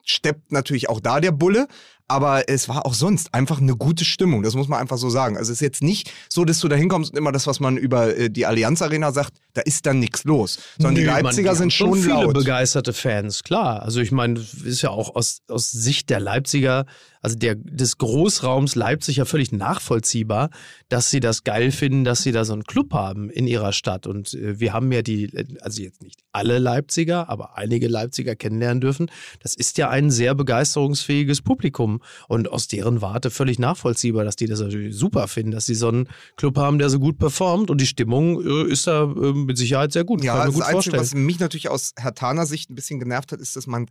[0.04, 1.68] steppt natürlich auch da der Bulle.
[2.08, 5.36] Aber es war auch sonst einfach eine gute Stimmung, das muss man einfach so sagen.
[5.36, 7.76] Also es ist jetzt nicht so, dass du da hinkommst und immer das, was man
[7.76, 10.58] über äh, die Allianz Arena sagt, da ist dann nichts los.
[10.78, 12.34] Sondern die Nö, man, Leipziger die haben sind schon viele laut.
[12.34, 13.82] begeisterte Fans, klar.
[13.82, 16.86] Also ich meine, ist ja auch aus, aus Sicht der Leipziger,
[17.20, 20.50] also der, des Großraums Leipzig ja völlig nachvollziehbar,
[20.88, 24.06] dass sie das geil finden, dass sie da so einen Club haben in ihrer Stadt.
[24.06, 28.80] Und äh, wir haben ja die, also jetzt nicht alle Leipziger, aber einige Leipziger kennenlernen
[28.80, 29.10] dürfen.
[29.40, 31.97] Das ist ja ein sehr begeisterungsfähiges Publikum
[32.28, 35.88] und aus deren Warte völlig nachvollziehbar, dass die das natürlich super finden, dass sie so
[35.88, 39.58] einen Club haben, der so gut performt und die Stimmung äh, ist da äh, mit
[39.58, 40.22] Sicherheit sehr gut.
[40.24, 41.00] Ja, Kann das gut Einzige, vorstellen.
[41.00, 43.90] was mich natürlich aus Hertaner Sicht ein bisschen genervt hat, ist, dass man,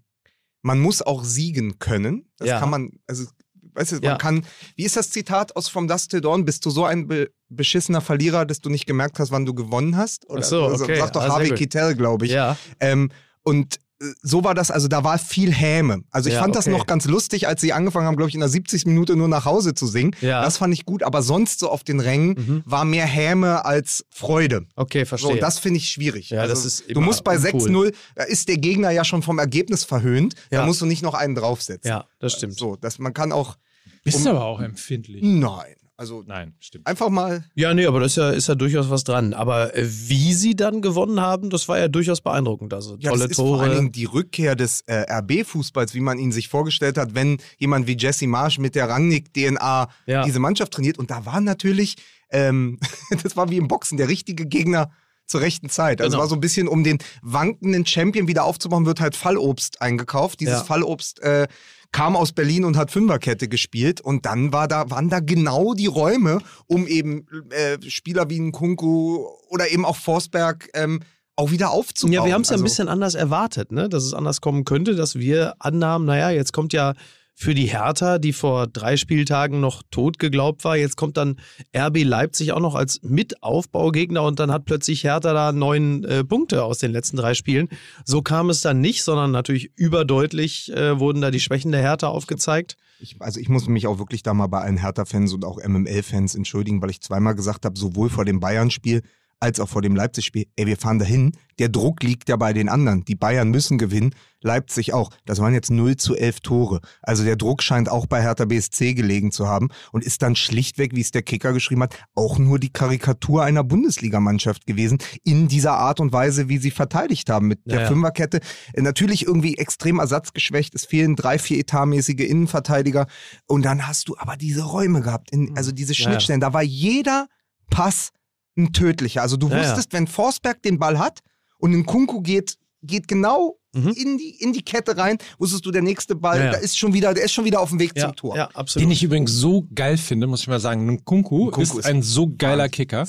[0.62, 2.26] man muss auch siegen können.
[2.38, 2.60] Das Ja.
[2.60, 3.26] kann man, also,
[3.74, 4.15] weißt du, man Ja.
[4.17, 6.46] kann, wie ist das Zitat aus From Dust Till Dawn?
[6.46, 9.96] Bist du so ein be beschissener Verlierer, dass du nicht gemerkt hast, wann du gewonnen
[9.96, 10.30] hast?
[10.30, 11.00] Oder, Ach so, also, okay.
[11.00, 11.52] Sagt doch Ah, Harvey.
[11.52, 12.32] Keitel, glaube ich.
[12.34, 12.58] Ja.
[12.82, 13.10] Ähm,
[13.43, 13.80] und
[14.22, 16.02] so war das, also da war viel Häme.
[16.12, 16.78] Also ich Ja, fand das okay.
[16.78, 18.86] noch ganz lustig, als sie angefangen haben, glaube ich, in der 70.
[18.86, 20.16] Minute nur nach Hause zu singen.
[20.22, 20.42] Ja.
[20.44, 22.64] Das fand ich gut, aber sonst so auf den Rängen Mhm.
[22.66, 24.68] war mehr Häme als Freude.
[24.76, 25.32] Okay, So, verstehe.
[25.32, 26.30] und das finde ich schwierig.
[26.30, 27.62] Ja, also, das ist du musst bei uncool.
[27.90, 30.36] 6-0, da ist der Gegner ja schon vom Ergebnis verhöhnt.
[30.52, 30.60] Ja.
[30.62, 31.90] Da musst du nicht noch einen draufsetzen.
[31.90, 32.58] ja, das stimmt.
[32.60, 33.58] So, dass man kann auch.
[34.04, 35.22] bist Um- aber auch empfindlich.
[35.24, 35.76] Nein.
[36.00, 36.86] Also Nein, stimmt.
[36.86, 37.44] einfach mal.
[37.56, 39.34] Ja, nee, aber das ist ja, ist ja durchaus was dran.
[39.34, 42.72] Aber äh, wie sie dann gewonnen haben, das war ja durchaus beeindruckend.
[42.72, 43.76] Also Ja, tolle das ist vor allen Tore.
[43.80, 47.98] Dingen die Rückkehr des äh, RB-Fußballs, wie man ihn sich vorgestellt hat, wenn jemand wie
[47.98, 50.24] Jesse Marsch mit der Rangnick-DNA Ja.
[50.24, 51.00] diese Mannschaft trainiert.
[51.00, 51.96] Und da war natürlich,
[52.30, 52.80] ähm,
[53.24, 54.92] das war wie im Boxen, der richtige Gegner
[55.26, 56.00] zur rechten Zeit.
[56.00, 56.20] Also Genau.
[56.20, 60.40] es war so ein bisschen, um den wankenden Champion wieder aufzubauen, wird halt Fallobst eingekauft.
[60.40, 60.64] Dieses Ja.
[60.64, 61.48] Fallobst äh,
[61.91, 65.88] kam aus Berlin und hat Fünferkette gespielt und dann war da, waren da genau die
[65.88, 71.02] Räume, um eben äh, Spieler wie ein Kunku oder eben auch Forsberg ähm,
[71.36, 72.13] auch wieder aufzubauen.
[72.13, 73.89] Ja, wir haben es ja Also- ein bisschen anders erwartet, ne?
[73.89, 76.93] dass es anders kommen könnte, dass wir annahmen, naja, jetzt kommt ja
[77.39, 81.39] für die Hertha, die vor drei Spieltagen noch tot geglaubt war, jetzt kommt dann
[81.71, 86.63] RB Leipzig auch noch als Mitaufbaugegner und dann hat plötzlich Hertha da neun äh, Punkte
[86.63, 87.69] aus den letzten drei Spielen.
[88.06, 92.08] So kam es dann nicht, sondern natürlich überdeutlich äh, wurden da die Schwächen der Hertha
[92.08, 92.76] aufgezeigt.
[93.00, 96.34] Ich, also ich muss mich auch wirklich da mal bei allen Hertha-Fans und auch MML-Fans
[96.34, 99.04] entschuldigen, weil ich zweimal gesagt habe, sowohl vor dem Bayern-Spiel
[99.39, 101.32] als auch vor dem Leipzig-Spiel, ey, wir fahren dahin.
[101.60, 103.04] Der Druck liegt ja bei den anderen.
[103.06, 105.10] Die Bayern müssen gewinnen, Leipzig auch.
[105.26, 106.82] Das waren jetzt 0 zu 11 Tore.
[107.02, 110.95] Also der Druck scheint auch bei Hertha BSC gelegen zu haben und ist dann schlichtweg,
[110.95, 115.73] wie es der Kicker geschrieben hat, auch nur die Karikatur einer Bundesligamannschaft gewesen in dieser
[115.73, 117.88] Art und Weise, wie sie verteidigt haben mit der Ja, ja.
[117.88, 118.39] Fünferkette.
[118.76, 120.76] Natürlich irgendwie extrem ersatzgeschwächt.
[120.76, 123.08] Es fehlen drei, vier etatmäßige Innenverteidiger.
[123.47, 126.12] Und dann hast du aber diese Räume gehabt, in, also diese Ja, ja.
[126.12, 126.41] Schnittstellen.
[126.41, 127.28] Da war jeder
[127.69, 128.12] Pass
[128.58, 129.22] ein tödlicher.
[129.22, 129.63] Also du Ja, ja.
[129.70, 131.20] wusstest, wenn Forsberg den Ball hat
[131.60, 133.89] und ein Kunku geht, geht genau Mhm.
[133.89, 136.52] in, die, in die Kette rein, wusstest du, der nächste Ball, Ja, ja.
[136.54, 138.36] da ist schon wieder, der ist schon wieder auf dem Weg Ja, zum Tor.
[138.36, 138.84] ja absolut.
[138.86, 140.86] Den ich übrigens so geil finde, muss ich mal sagen.
[140.88, 142.72] Nkunku, Nkunku ist, ist ein so geiler Wahnsinn.
[142.72, 143.04] Kicker.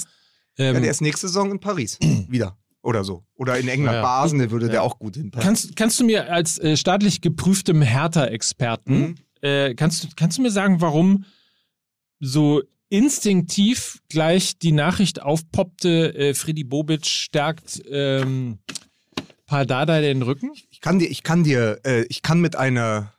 [0.58, 1.96] Ja, Ähm, der ist nächste Saison in Paris
[2.28, 2.58] wieder.
[2.82, 3.24] Oder so.
[3.36, 3.94] Oder in England.
[3.94, 4.02] Ja, ja.
[4.02, 4.80] Bei Arsenal würde der Ja.
[4.82, 5.46] auch gut hinpassen.
[5.46, 9.14] kannst, kannst du mir als äh, staatlich geprüftem Hertha-Experten, Mhm.
[9.40, 11.24] äh, kannst, kannst du mir sagen, warum
[12.20, 18.58] so instinktiv gleich die Nachricht aufpoppte, äh, Freddy Bobic stärkt ähm,
[19.46, 20.52] Pardada den Rücken?
[20.70, 23.14] Ich kann dir, ich kann dir, äh, ich kann mit einer,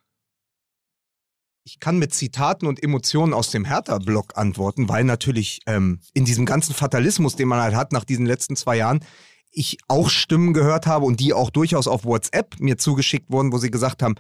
[1.64, 6.46] ich kann mit Zitaten und Emotionen aus dem Hertha-Blog antworten, weil natürlich ähm, in diesem
[6.46, 9.04] ganzen Fatalismus, den man halt hat nach diesen letzten zwei Jahren,
[9.52, 13.58] ich auch Stimmen gehört habe und die auch durchaus auf WhatsApp mir zugeschickt wurden, wo
[13.58, 14.16] sie gesagt haben,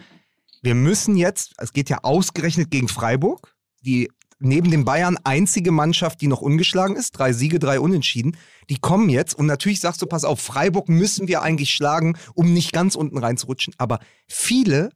[0.61, 6.21] wir müssen jetzt, es geht ja ausgerechnet gegen Freiburg, die neben den Bayern einzige Mannschaft,
[6.21, 7.11] die noch ungeschlagen ist.
[7.11, 8.37] Drei Siege, drei Unentschieden.
[8.69, 12.53] Die kommen jetzt und natürlich sagst du, pass auf, Freiburg müssen wir eigentlich schlagen, um
[12.53, 13.73] nicht ganz unten reinzurutschen.
[13.77, 14.91] Aber viele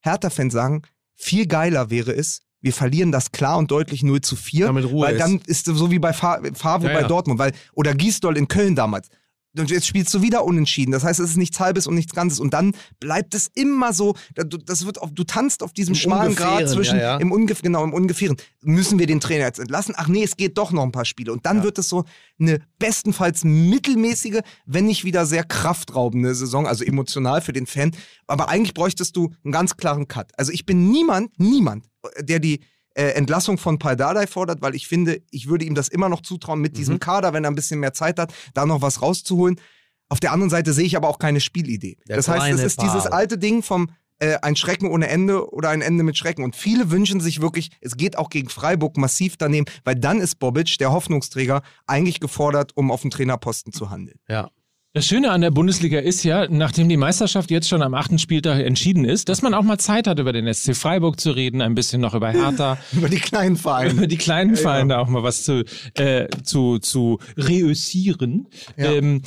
[0.00, 0.82] Hertha-Fans sagen,
[1.14, 4.66] viel geiler wäre es, wir verlieren das klar und deutlich 0 zu 4.
[4.66, 5.20] Damit Ruhe weil ist.
[5.20, 7.08] dann ist es so wie bei Fa Favre Ja, bei ja.
[7.08, 9.08] Dortmund, weil, oder Gisdol in Köln damals.
[9.56, 10.92] Und jetzt spielst du wieder unentschieden.
[10.92, 12.40] Das heißt, es ist nichts Halbes und nichts Ganzes.
[12.40, 16.34] Und dann bleibt es immer so, das wird auf, du tanzt auf diesem Im schmalen
[16.34, 17.16] Grad zwischen, ja, ja.
[17.18, 18.36] im Ungef genau, im Ungefähren.
[18.62, 19.94] Müssen wir den Trainer jetzt entlassen?
[19.96, 21.32] Ach nee, es geht doch noch ein paar Spiele.
[21.32, 22.04] Und dann wird es so
[22.40, 27.92] eine bestenfalls mittelmäßige, wenn nicht wieder sehr kraftraubende Saison, also emotional für den Fan.
[28.26, 30.32] Aber eigentlich bräuchtest du einen ganz klaren Cut.
[30.36, 31.84] Also ich bin niemand, niemand,
[32.20, 32.60] der die
[32.94, 36.60] äh, Entlassung von Paldadei fordert, weil ich finde, ich würde ihm das immer noch zutrauen,
[36.60, 36.76] mit Mhm.
[36.76, 39.60] diesem Kader, wenn er ein bisschen mehr Zeit hat, da noch was rauszuholen.
[40.08, 41.96] Auf der anderen Seite sehe ich aber auch keine Spielidee.
[42.08, 43.12] Der das heißt, es ist dieses Paul.
[43.12, 43.90] alte Ding vom
[44.20, 46.44] äh, ein Schrecken ohne Ende oder ein Ende mit Schrecken.
[46.44, 50.36] Und viele wünschen sich wirklich, es geht auch gegen Freiburg massiv daneben, weil dann ist
[50.38, 54.18] Bobic, der Hoffnungsträger, eigentlich gefordert, um auf dem Trainerposten zu handeln.
[54.28, 54.50] Ja.
[54.96, 58.60] Das Schöne an der Bundesliga ist ja, nachdem die Meisterschaft jetzt schon am achten Spieltag
[58.64, 61.74] entschieden ist, dass man auch mal Zeit hat, über den SC Freiburg zu reden, ein
[61.74, 63.90] bisschen noch über Hertha, Über die kleinen Vereine.
[63.90, 65.64] über die kleinen Vereine auch mal was zu,
[65.94, 68.46] äh, zu, zu reüssieren.
[68.76, 68.92] Ja.
[68.92, 69.22] Ähm,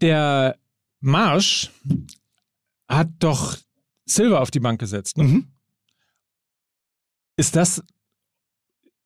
[0.00, 0.58] der
[1.00, 1.70] Marsch
[2.88, 3.56] hat doch
[4.04, 5.16] Silver auf die Bank gesetzt.
[5.16, 5.24] Ne?
[5.24, 5.46] Mhm.
[7.36, 7.84] Ist das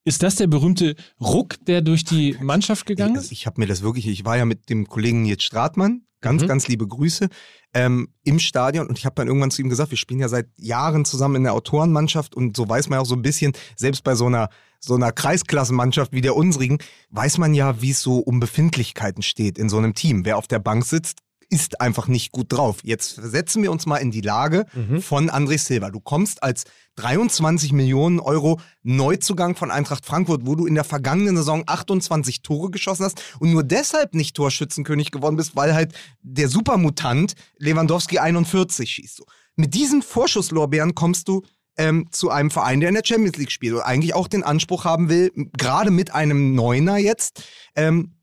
[0.05, 3.31] ist das der berühmte Ruck, der durch die Mannschaft gegangen Also ist?
[3.31, 6.47] ich habe mir das wirklich, ich war ja mit dem Kollegen Nils Stratmann, ganz, Mhm.
[6.47, 7.27] ganz liebe Grüße,
[7.73, 10.47] ähm, im Stadion und ich habe dann irgendwann zu ihm gesagt, wir spielen ja seit
[10.57, 14.03] Jahren zusammen in der Autorenmannschaft und so weiß man ja auch so ein bisschen, selbst
[14.03, 14.49] bei so einer
[14.81, 16.77] so einer Kreisklassenmannschaft wie der unsrigen,
[17.09, 20.23] weiß man ja, wie es so um Befindlichkeiten steht in so einem Team.
[20.23, 21.19] Wer auf der Bank sitzt,
[21.49, 22.77] ist einfach nicht gut drauf.
[22.83, 24.65] Jetzt versetzen wir uns mal in die Lage
[25.01, 25.89] von André Silva.
[25.89, 31.37] Du kommst als 23 Millionen Euro Neuzugang von Eintracht Frankfurt, wo du in der vergangenen
[31.37, 36.49] Saison 28 Tore geschossen hast und nur deshalb nicht Torschützenkönig geworden bist, weil halt der
[36.49, 39.17] Supermutant Lewandowski 41 schießt.
[39.17, 39.25] So.
[39.55, 41.41] Mit diesen Vorschusslorbeeren kommst du
[41.77, 44.83] ähm, zu einem Verein, der in der Champions League spielt und eigentlich auch den Anspruch
[44.83, 47.43] haben will, gerade mit einem Neuner jetzt,
[47.75, 48.18] ähm,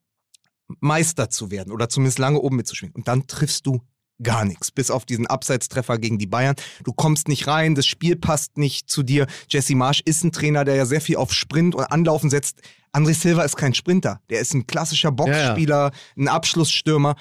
[0.81, 2.95] Meister zu werden oder zumindest lange oben mitzuspielen.
[2.95, 3.83] Und dann triffst du
[4.23, 6.57] gar nichts, bis auf diesen Abseitstreffer gegen die Bayern.
[6.85, 9.27] Du kommst nicht rein, das Spiel passt nicht zu dir.
[9.49, 12.61] Jesse Marsch ist ein Trainer, der ja sehr viel auf Sprint und Anlaufen setzt.
[12.93, 14.21] André Silva ist kein Sprinter.
[14.31, 17.17] Der ist ein klassischer Boxspieler, ein Abschlussstürmer.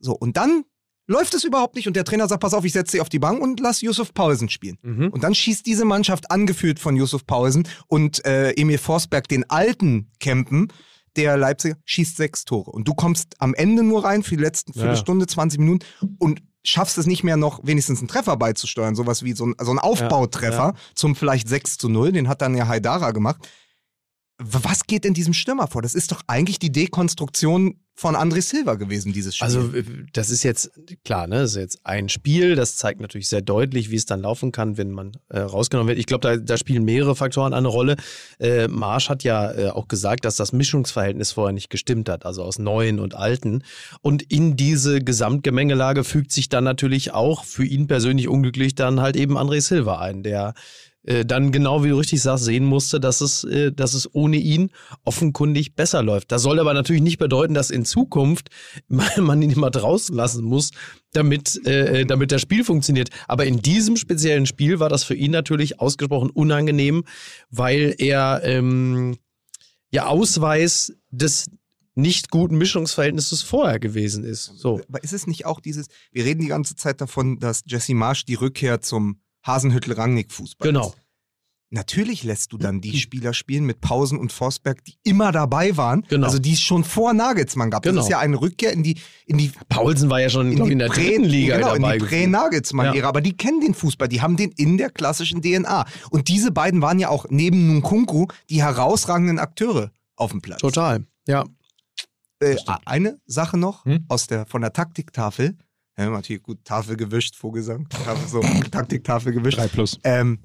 [0.00, 0.64] So, und dann
[1.06, 3.18] läuft es überhaupt nicht und der Trainer sagt, pass auf, ich setze dich auf die
[3.18, 4.78] Bank und lass Yusuf Paulsen spielen.
[4.82, 5.08] Mhm.
[5.08, 10.10] Und dann schießt diese Mannschaft, angeführt von Yusuf Paulsen und äh, Emil Forsberg, den alten
[10.18, 10.68] Campen,
[11.16, 12.70] der Leipziger, schießt sechs Tore.
[12.70, 14.82] Und du kommst am Ende nur rein für die letzten Ja.
[14.82, 15.86] Viertelstunde, 20 Minuten
[16.18, 19.70] und schaffst es nicht mehr noch wenigstens einen Treffer beizusteuern, sowas wie so ein, so
[19.70, 23.48] ein Aufbautreffer zum vielleicht 6 zu 0, den hat dann ja Haidara gemacht.
[24.38, 25.80] Was geht in diesem Stürmer vor?
[25.82, 29.44] Das ist doch eigentlich die Dekonstruktion von André Silva gewesen, dieses Spiel.
[29.44, 29.70] Also
[30.12, 30.72] das ist jetzt
[31.04, 31.36] klar, ne?
[31.36, 32.56] Das ist jetzt ein Spiel.
[32.56, 36.00] Das zeigt natürlich sehr deutlich, wie es dann laufen kann, wenn man äh, rausgenommen wird.
[36.00, 37.94] Ich glaube, da, da spielen mehrere Faktoren eine Rolle.
[38.40, 42.42] Äh, Marsch hat ja äh, auch gesagt, dass das Mischungsverhältnis vorher nicht gestimmt hat, also
[42.42, 43.62] aus Neuen und Alten.
[44.00, 49.14] Und in diese Gesamtgemengelage fügt sich dann natürlich auch für ihn persönlich unglücklich dann halt
[49.14, 50.54] eben André Silva ein, der
[51.04, 54.36] äh, dann genau wie du richtig sagst, sehen musste, dass es, äh, dass es ohne
[54.36, 54.70] ihn
[55.04, 56.32] offenkundig besser läuft.
[56.32, 58.48] Das soll aber natürlich nicht bedeuten, dass in Zukunft
[58.88, 60.70] man ihn immer draußen lassen muss,
[61.12, 63.10] damit, äh, damit das Spiel funktioniert.
[63.28, 67.04] Aber in diesem speziellen Spiel war das für ihn natürlich ausgesprochen unangenehm,
[67.50, 69.16] weil er ähm,
[69.90, 71.46] ja Ausweis des
[71.94, 74.46] nicht guten Mischungsverhältnisses vorher gewesen ist.
[74.56, 74.80] So.
[74.88, 78.24] Aber ist es nicht auch dieses, wir reden die ganze Zeit davon, dass Jesse Marsch
[78.24, 80.88] die Rückkehr zum Hasenhüttel-Rangnick-Fußball Genau.
[80.88, 80.96] ist.
[81.70, 86.02] Natürlich lässt du dann die Spieler spielen mit Pausen und Forsberg, die immer dabei waren.
[86.08, 86.26] Genau.
[86.26, 87.82] Also die es schon vor Nagelsmann gab.
[87.82, 87.96] Genau.
[87.96, 90.68] Das ist ja eine Rückkehr in die, in die Paulsen war ja schon in, glaub
[90.68, 91.94] in der Prä- dritten Liga genau, dabei.
[91.94, 92.06] in die.
[92.06, 92.94] Prä-Nagelsmann-Ära.
[92.96, 93.08] Ja.
[93.08, 95.84] Aber die kennen den Fußball, die haben den in der klassischen DNA.
[96.10, 100.60] Und diese beiden waren ja auch neben Nkunku die herausragenden Akteure auf dem Platz.
[100.60, 101.04] Total.
[101.26, 101.44] Ja.
[102.38, 104.04] Äh, eine Sache noch Hm?
[104.08, 105.56] aus der, von der Taktiktafel.
[105.96, 107.88] Ja, natürlich gut, Tafel gewischt, Vogelsang.
[107.88, 108.40] Tafel, so,
[108.70, 109.58] Taktiktafel gewischt.
[109.58, 109.98] 3 plus.
[110.02, 110.40] Ähm,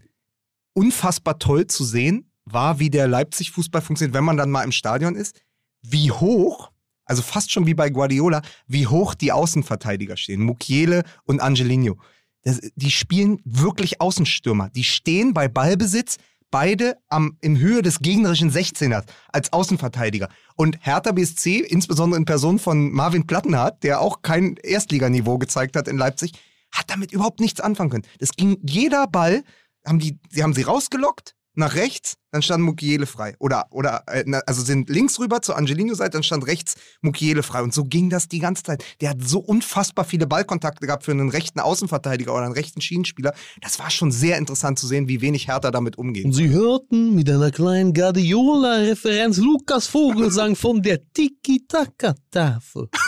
[0.73, 5.15] unfassbar toll zu sehen war, wie der Leipzig-Fußball funktioniert, wenn man dann mal im Stadion
[5.15, 5.41] ist.
[5.81, 6.71] Wie hoch,
[7.05, 10.41] also fast schon wie bei Guardiola, wie hoch die Außenverteidiger stehen.
[10.41, 11.97] Mukiele und Angelino.
[12.43, 14.69] Das, die spielen wirklich Außenstürmer.
[14.69, 16.17] Die stehen bei Ballbesitz
[16.51, 20.29] beide am, in Höhe des gegnerischen 16ers als Außenverteidiger.
[20.55, 25.87] Und Hertha BSC, insbesondere in Person von Marvin Plattenhardt, der auch kein Erstliganiveau gezeigt hat
[25.87, 26.33] in Leipzig,
[26.71, 28.07] hat damit überhaupt nichts anfangen können.
[28.19, 29.43] Das ging jeder Ball,
[29.85, 33.35] haben die, sie haben sie rausgelockt, nach rechts, dann stand Mukiele frei.
[33.39, 37.61] Oder, oder äh, also sind links rüber zur Angelino-Seite, dann stand rechts Mukiele frei.
[37.61, 38.83] Und so ging das die ganze Zeit.
[39.01, 43.33] Der hat so unfassbar viele Ballkontakte gehabt für einen rechten Außenverteidiger oder einen rechten Schienenspieler.
[43.61, 46.25] Das war schon sehr interessant zu sehen, wie wenig Hertha damit umgeht.
[46.25, 52.89] Und Sie hörten mit einer kleinen Guardiola-Referenz Lukas Vogelsang von der Tiki-Taka-Tafel.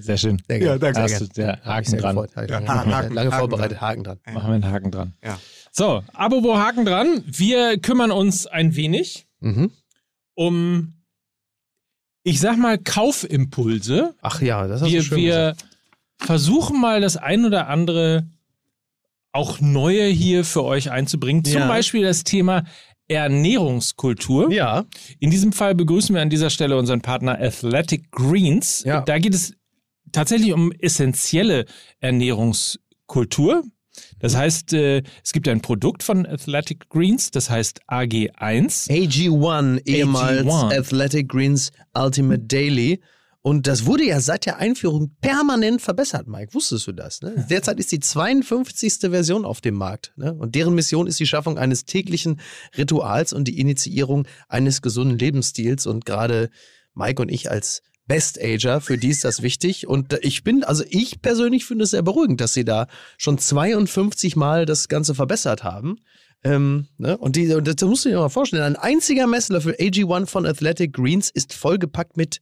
[0.00, 0.40] Sehr schön.
[0.46, 1.00] Sehr Ja, danke.
[1.00, 2.16] Hast du der Haken Sehr dran.
[2.16, 2.66] Ja.
[2.66, 4.18] Haken, Haken, Lange vorbereitet, Haken dran.
[4.32, 5.14] Machen wir einen Haken dran.
[5.24, 5.38] Ja.
[5.72, 7.22] So, apropos Haken dran.
[7.26, 9.70] Wir kümmern uns ein wenig Mhm.
[10.34, 10.94] um,
[12.24, 14.14] ich sag mal, Kaufimpulse.
[14.20, 15.66] Ach ja, das Wir, schön wir gesagt.
[16.18, 18.26] versuchen mal das ein oder andere
[19.32, 21.44] auch Neue hier für euch einzubringen.
[21.44, 21.68] Zum Ja.
[21.68, 22.64] Beispiel das Thema
[23.06, 24.50] Ernährungskultur.
[24.52, 24.84] Ja,
[25.20, 28.82] In diesem Fall begrüßen wir an dieser Stelle unseren Partner Athletic Greens.
[28.84, 29.00] Ja.
[29.02, 29.54] Da geht es
[30.12, 31.66] tatsächlich um essentielle
[32.00, 33.62] Ernährungskultur.
[34.20, 38.88] Das heißt, äh, es gibt ein Produkt von Athletic Greens, das heißt AG1.
[38.88, 40.78] AG1, ehemals AG1.
[40.78, 43.00] Athletic Greens Ultimate Daily.
[43.40, 46.52] Und das wurde ja seit der Einführung permanent verbessert, Mike.
[46.54, 47.22] Wusstest du das?
[47.22, 47.46] Ne?
[47.48, 49.10] Derzeit ist die 52.
[49.10, 50.12] Version auf dem Markt.
[50.16, 50.34] Ne?
[50.34, 52.40] Und deren Mission ist die Schaffung eines täglichen
[52.76, 55.86] Rituals und die Initiierung eines gesunden Lebensstils.
[55.86, 56.50] Und gerade
[56.94, 59.86] Mike und ich als Best-Ager, für die ist das wichtig.
[59.86, 63.38] Und äh, ich bin, also ich persönlich finde es sehr beruhigend, dass sie da schon
[63.38, 66.00] 52 Mal das Ganze verbessert haben.
[66.42, 67.16] Ähm, ne?
[67.18, 68.62] Und, die, das musst du dir mal vorstellen.
[68.62, 72.40] Ein einziger Messlöffel AG1 von Athletic Greens ist vollgepackt mit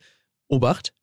[0.49, 0.95] Obacht.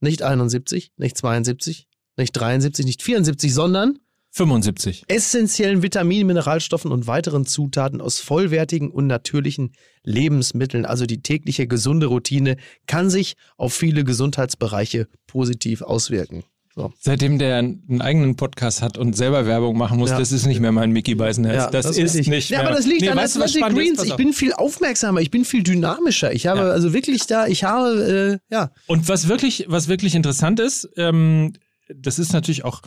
[0.00, 3.98] Nicht 71, nicht 72, nicht 73, nicht 74, sondern
[4.36, 5.04] 75.
[5.08, 9.72] essentiellen Vitaminen, Mineralstoffen und weiteren Zutaten aus vollwertigen und natürlichen
[10.04, 10.84] Lebensmitteln.
[10.84, 12.56] Also die tägliche gesunde Routine
[12.86, 16.44] kann sich auf viele Gesundheitsbereiche positiv auswirken.
[16.74, 16.92] So.
[17.00, 20.18] Seitdem der einen eigenen Podcast hat und selber Werbung machen muss, Ja.
[20.18, 21.70] das ist nicht mehr mein Mickey Beisenherz.
[21.70, 22.28] das, ist richtig.
[22.28, 22.66] nicht Ja, mehr.
[22.68, 23.62] aber das liegt Nee, an weißt du, was ist?
[23.62, 24.04] Greens.
[24.04, 26.34] Ich bin viel aufmerksamer, ich bin viel dynamischer.
[26.34, 26.66] Ich habe Ja.
[26.72, 28.70] also wirklich da, ich habe, äh, ja.
[28.86, 31.54] Und was wirklich, was wirklich interessant ist, ähm,
[31.88, 32.82] das ist natürlich auch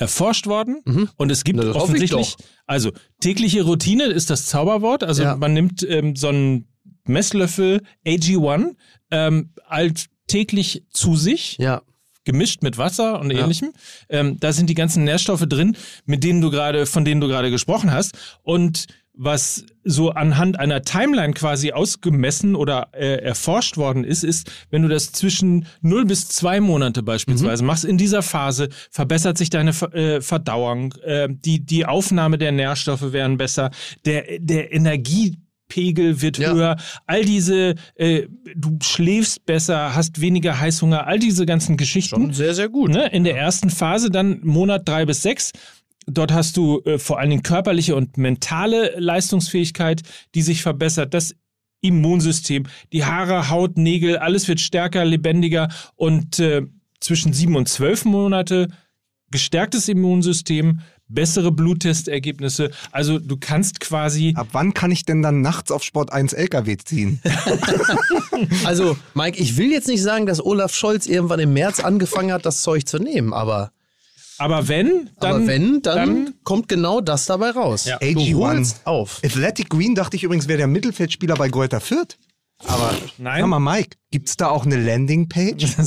[0.00, 1.08] erforscht worden Mhm.
[1.16, 2.36] und es gibt Na, offensichtlich,
[2.66, 2.90] also
[3.20, 5.04] tägliche Routine ist das Zauberwort.
[5.04, 5.36] Also Ja.
[5.36, 6.66] man nimmt ähm, so einen
[7.06, 8.74] Messlöffel AG1
[9.10, 11.82] ähm, alltäglich zu sich, Ja,
[12.24, 13.40] gemischt mit Wasser und Ja.
[13.42, 13.72] ähnlichem.
[14.08, 15.76] Ähm, da sind die ganzen Nährstoffe drin,
[16.06, 18.12] mit denen du gerade, von denen du gerade gesprochen hast.
[18.42, 18.86] Und
[19.22, 24.88] was so anhand einer Timeline quasi ausgemessen oder äh, erforscht worden ist, ist, wenn du
[24.88, 30.22] das zwischen 0 bis 2 Monate beispielsweise machst, in dieser Phase verbessert sich deine äh,
[30.22, 33.70] Verdauung, äh, die, die Aufnahme der Nährstoffe werden besser,
[34.06, 36.54] der, der Energiepegel wird Ja.
[36.54, 42.32] höher, all diese, äh, du schläfst besser, hast weniger Heißhunger, all diese ganzen Geschichten.
[42.32, 42.90] sehr, sehr gut.
[42.90, 43.08] Ne?
[43.12, 45.52] In der ersten Phase dann Monat drei bis sechs.
[46.06, 50.02] Dort hast du äh, vor allen Dingen körperliche und mentale Leistungsfähigkeit,
[50.34, 51.14] die sich verbessert.
[51.14, 51.34] Das
[51.82, 56.62] Immunsystem, die Haare, Haut, Nägel, alles wird stärker, lebendiger und äh,
[57.00, 58.68] zwischen sieben und zwölf Monate
[59.30, 62.70] gestärktes Immunsystem, bessere Bluttestergebnisse.
[62.90, 66.76] Also du kannst quasi Ab wann kann ich denn dann nachts auf Sport 1 LKW
[66.76, 67.20] ziehen?
[68.64, 72.46] Also, Mike, ich will jetzt nicht sagen, dass Olaf Scholz irgendwann im März angefangen hat,
[72.46, 73.70] das Zeug zu nehmen, aber,
[74.40, 75.34] Aber wenn, dann.
[75.36, 77.84] aber wenn, dann, dann- kommt genau das dabei raus.
[77.84, 77.98] Ja.
[77.98, 78.34] Du AG1.
[78.36, 79.20] holst auf.
[79.24, 82.16] Athletic Green dachte ich übrigens wäre der Mittelfeldspieler bei Greuther Fürth.
[82.66, 83.40] Aber Nein.
[83.40, 85.64] sag mal, Mike, gibt's da auch eine Landingpage?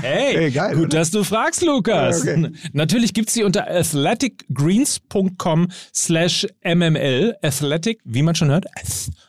[0.00, 0.98] hey, Hey, geil, gut, oder?
[1.00, 2.24] dass du fragst, Lukas.
[2.24, 2.50] Ja, okay.
[2.72, 7.34] Natürlich gibt's die unter athleticgreens.com slash mml.
[7.42, 8.66] Athletic, wie man schon hört,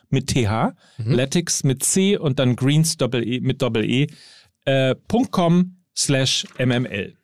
[0.08, 0.46] mit th,
[0.98, 1.10] Mhm.
[1.12, 4.06] Athletics mit c und dann greens e, mit doppel e,
[4.64, 4.94] äh,
[5.30, 7.15] .com slash mml.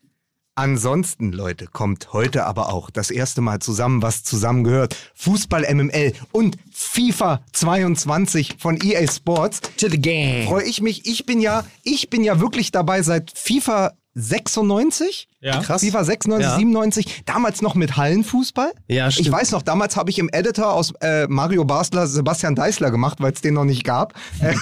[0.55, 4.95] Ansonsten, Leute, kommt heute aber auch das erste Mal zusammen, was zusammengehört.
[5.15, 9.63] Fußball MML und FIFA 22 von EA Sports.
[9.79, 10.47] To the game.
[10.47, 11.07] Freue ich mich.
[11.07, 15.27] Ich bin ja, ich bin ja wirklich dabei seit FIFA 96.
[15.41, 15.63] Ja.
[15.63, 15.83] Krass.
[15.83, 16.57] FIFA 96, Ja.
[16.59, 18.73] 97, damals noch mit Hallenfußball.
[18.89, 19.33] Ja, Ich stimmt.
[19.33, 23.33] weiß noch, damals habe ich im Editor aus äh, Mario Basler Sebastian Deißler gemacht, weil
[23.33, 24.13] es den noch nicht gab.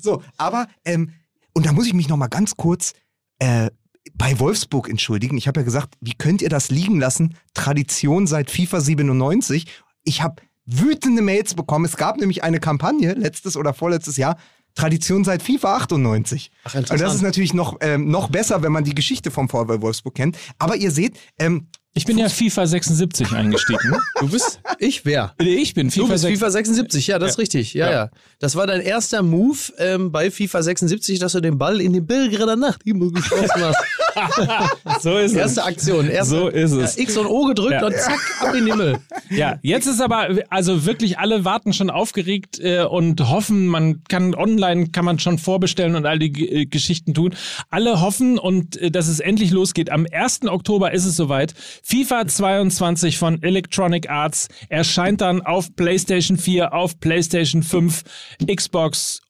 [0.00, 1.12] So, aber, ähm,
[1.54, 2.92] und da muss ich mich noch mal ganz kurz
[3.38, 3.70] äh,
[4.14, 5.36] bei Wolfsburg entschuldigen.
[5.36, 7.34] Ich habe ja gesagt, wie könnt ihr das liegen lassen?
[7.54, 9.66] Tradition seit FIFA 97.
[10.04, 11.84] Ich habe wütende Mails bekommen.
[11.84, 14.36] Es gab nämlich eine Kampagne, letztes oder vorletztes Jahr,
[14.74, 16.50] Tradition seit FIFA 98.
[16.64, 19.80] Ach, Und das ist natürlich noch, ähm, noch besser, wenn man die Geschichte vom VfL
[19.80, 20.38] Wolfsburg kennt.
[20.58, 23.96] Aber ihr seht, ähm, Ich bin ja FIFA 76 eingestiegen.
[24.20, 25.34] Du bist, ich wer?
[25.38, 26.38] Ich bin Du FIFA, bist 76.
[26.38, 27.74] FIFA 76, ja, das ist richtig.
[27.74, 28.10] Ja, ja, Ja.
[28.40, 32.00] Das war dein erster Move ähm, bei FIFA 76, dass du den Ball in die
[32.00, 33.78] Belgrader Nacht immer geschossen hast.
[35.00, 35.36] So ist es.
[35.36, 36.08] Erste Aktion.
[36.10, 36.96] Erste, So ist es.
[36.96, 37.86] Ja, X und O gedrückt Ja.
[37.86, 38.98] und zack, ab in den Himmel.
[39.30, 44.34] Ja, jetzt ist aber, also wirklich alle warten schon aufgeregt äh, und hoffen, man kann
[44.34, 47.34] online, kann man schon vorbestellen und all die äh, Geschichten tun.
[47.70, 49.90] Alle hoffen und äh, dass es endlich losgeht.
[49.90, 50.46] Am 1.
[50.48, 51.54] Oktober ist es soweit.
[51.90, 58.02] FIFA 22 von Electronic Arts erscheint dann auf PlayStation 4, auf PlayStation 5,
[58.46, 59.22] Xbox,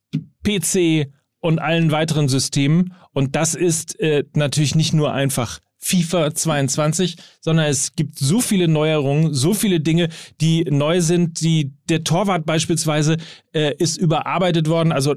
[0.43, 1.07] PC
[1.39, 2.95] und allen weiteren Systemen.
[3.13, 8.69] Und das ist äh, natürlich nicht nur einfach FIFA 22, sondern es gibt so viele
[8.69, 10.09] Neuerungen, so viele Dinge,
[10.41, 11.41] die neu sind.
[11.41, 13.17] Die, der Torwart beispielsweise
[13.53, 14.93] äh, ist überarbeitet worden.
[14.93, 15.15] Also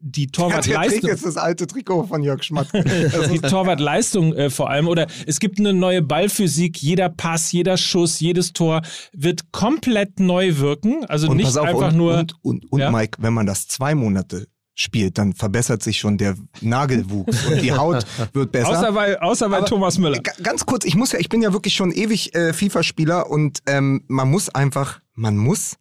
[0.00, 1.10] die Der trägt Torwartleistung.
[1.10, 2.68] jetzt das alte Trikot von Jörg Schmatt.
[3.32, 4.88] Die Torwartleistung äh, vor allem.
[4.88, 6.80] Oder es gibt eine neue Ballphysik.
[6.82, 8.82] Jeder Pass, jeder Schuss, jedes Tor
[9.12, 11.04] wird komplett neu wirken.
[11.04, 12.18] Also Und nicht auf, einfach und, nur.
[12.18, 12.90] und, und, und Ja?
[12.90, 14.46] Mike, wenn man das zwei Monate
[14.80, 18.68] spielt, dann verbessert sich schon der Nagelwuchs und die Haut wird besser.
[18.70, 20.20] außer bei, außer bei Aber- Thomas Müller.
[20.42, 24.04] Ganz kurz, ich muss ja, ich bin ja wirklich schon ewig äh, FIFA-Spieler und ähm,
[24.06, 25.74] man muss einfach, man muss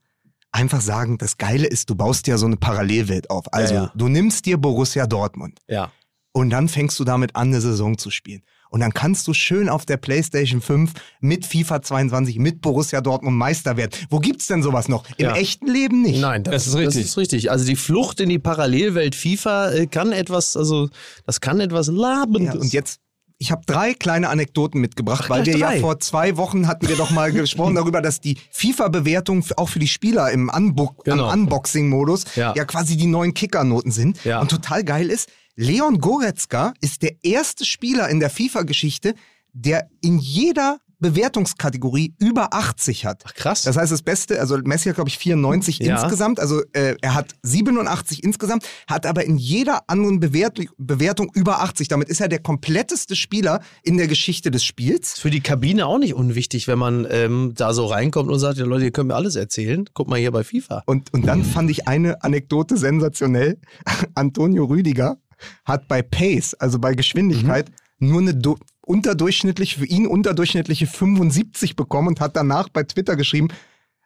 [0.52, 3.54] einfach sagen, das Geile ist, du baust ja so eine Parallelwelt auf.
[3.54, 3.92] Also Ja, ja.
[3.96, 5.92] du nimmst dir Borussia Dortmund Ja.
[6.32, 8.42] und dann fängst du damit an, eine Saison zu spielen.
[8.70, 10.92] Und dann kannst du schön auf der PlayStation 5
[11.22, 13.92] mit FIFA 22, mit Borussia Dortmund Meister werden.
[14.10, 15.06] Wo gibt's denn sowas noch?
[15.18, 15.36] Im Ja.
[15.36, 16.20] echten Leben nicht.
[16.20, 17.02] Nein, das, Das ist richtig.
[17.04, 17.52] Das ist richtig.
[17.52, 20.90] Also die Flucht in die Parallelwelt FIFA äh, kann etwas, also
[21.26, 22.54] das kann etwas Labendes.
[22.56, 23.00] Ja, und jetzt,
[23.40, 25.76] ich habe drei kleine Anekdoten mitgebracht, Ach, weil wir drei.
[25.76, 29.80] ja vor zwei Wochen hatten wir doch mal gesprochen darüber, dass die FIFA-Bewertung auch für
[29.80, 31.32] die Spieler im Unbo Genau.
[31.32, 32.54] Unboxing-Modus Ja.
[32.56, 32.66] ja.
[32.66, 34.24] quasi die neuen Kickernoten sind.
[34.24, 34.42] Ja.
[34.42, 35.30] Und total geil ist,
[35.60, 39.16] Leon Goretzka ist der erste Spieler in der FIFA-Geschichte,
[39.54, 43.24] der in jeder Bewertungskategorie über 80 hat.
[43.26, 43.64] Ach, krass.
[43.64, 46.00] Das heißt, das Beste, also Messi hat, glaube ich, 94 Ja.
[46.02, 46.40] insgesamt.
[46.40, 51.88] Also äh, er hat 87 insgesamt, hat aber in jeder anderen Bewert Bewertung über 80.
[51.88, 55.20] Damit ist er der kompletteste Spieler in der Geschichte des Spiels.
[55.20, 58.66] für die Kabine auch nicht unwichtig, wenn man ähm, da so reinkommt und sagt, ja
[58.66, 59.86] Leute, ihr könnt mir alles erzählen.
[59.94, 60.84] Guck mal hier bei FIFA.
[60.86, 63.60] Und, und dann fand ich eine Anekdote sensationell.
[64.16, 65.18] Antonio Rüdiger
[65.66, 68.40] hat bei Pace, also bei Geschwindigkeit, nur eine
[68.82, 73.50] unterdurchschnittliche, für ihn unterdurchschnittliche 75 bekommen und hat danach bei Twitter geschrieben,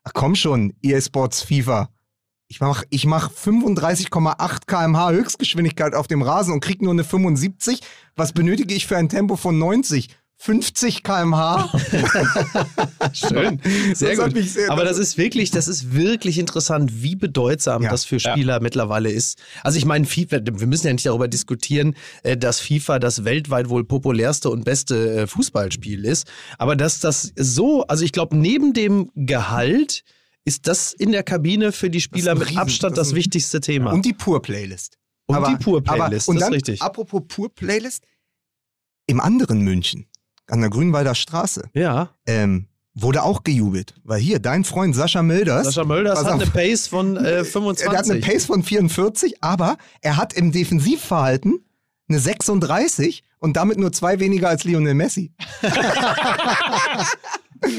[0.03, 1.89] ach komm schon, EA Sports FIFA.
[2.47, 7.79] Ich mach, ich mach 35,8 kmh Höchstgeschwindigkeit auf dem Rasen und krieg nur eine 75.
[8.17, 10.09] Was benötige ich für ein Tempo von 90?
[10.43, 11.69] 50 kmh?
[13.13, 13.61] Schön.
[13.93, 14.43] Sehr Das gut.
[14.47, 17.91] sehr- Aber das ist wirklich, das ist wirklich interessant, wie bedeutsam Ja.
[17.91, 19.37] das für Spieler mittlerweile ist.
[19.63, 23.69] Also ich meine, FIFA, wir müssen ja nicht darüber diskutieren, äh, dass FIFA das weltweit
[23.69, 26.27] wohl populärste und beste äh, Fußballspiel ist.
[26.57, 30.03] Aber dass das so, also ich glaube, neben dem Gehalt
[30.43, 33.91] ist das in der Kabine für die Spieler mit Riesen- Abstand das das, wichtigste Thema.
[33.91, 34.97] Und die Pur-Playlist.
[35.27, 36.81] Und die Pur-Playlist, und das ist dann, richtig.
[36.81, 38.03] Apropos Pur-Playlist,
[39.05, 40.07] im anderen München,
[40.51, 43.95] an der Grünwalder Straße, ja, ähm, wurde auch gejubelt.
[44.03, 46.41] Weil hier, dein Freund Sascha Mölders, Sascha Mölders hat auf.
[46.41, 47.97] eine Pace von äh, er 25.
[47.97, 51.65] hat eine Pace von 44, aber er hat im Defensivverhalten
[52.09, 55.33] eine 36 und damit nur zwei weniger als Lionel Messi.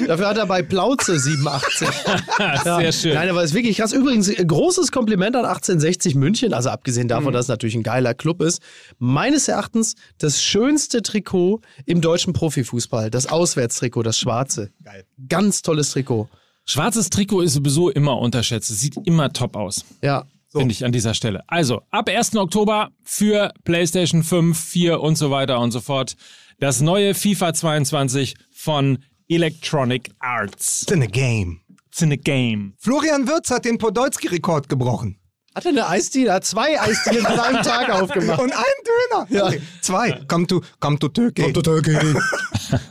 [0.06, 1.88] Dafür hat er bei Plauze 87.
[2.64, 3.14] Sehr schön.
[3.14, 3.92] Nein, aber es ist wirklich krass.
[3.92, 6.54] Übrigens, äh, großes Kompliment an 1860 München.
[6.54, 7.32] Also abgesehen davon, Mhm.
[7.32, 8.60] dass es natürlich ein geiler Club ist.
[8.98, 13.10] Meines Erachtens das schönste Trikot im deutschen Profifußball.
[13.10, 14.70] Das Auswärtstrikot, das schwarze.
[14.84, 15.04] Geil.
[15.28, 16.28] Ganz tolles Trikot.
[16.64, 18.70] Schwarzes Trikot ist sowieso immer unterschätzt.
[18.70, 19.84] Es sieht immer top aus.
[20.02, 20.24] Ja.
[20.52, 21.42] Finde ich an dieser Stelle.
[21.46, 22.36] Also, ab 1.
[22.36, 26.14] Oktober für PlayStation 5, 4 und so weiter und so fort.
[26.60, 28.98] Das neue FIFA 22 von
[29.34, 30.82] Electronic Arts.
[30.82, 31.60] It's in a game.
[31.88, 32.74] It's in a game.
[32.78, 35.18] Florian Wirtz hat den Podolski-Rekord gebrochen.
[35.54, 36.32] Hat er eine Eisdiele?
[36.32, 38.40] Hat zwei Eisdielen an einem Tag aufgemacht.
[38.40, 39.46] Und ein Döner.
[39.46, 39.60] Okay.
[39.82, 40.20] Zwei.
[40.28, 41.52] Komm to, komm to Türkei.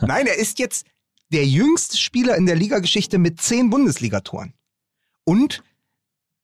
[0.00, 0.86] Nein, er ist jetzt
[1.32, 4.54] der jüngste Spieler in der Ligageschichte mit zehn Bundesligatoren.
[5.24, 5.62] Und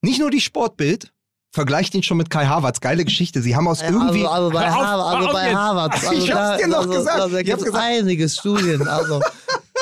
[0.01, 1.11] nicht nur die Sportbild
[1.51, 2.79] vergleicht ihn schon mit Kai Havertz.
[2.79, 3.41] Geile Geschichte.
[3.41, 4.25] Sie haben aus irgendwie.
[4.25, 5.55] Also, also bei, auf, hör also bei.
[5.55, 5.93] Harvard.
[5.93, 7.19] Also Ich hab's dir noch also, gesagt.
[7.19, 7.83] Also, da Ich gibt es gesagt.
[7.83, 8.87] einige Studien.
[8.87, 9.21] Also,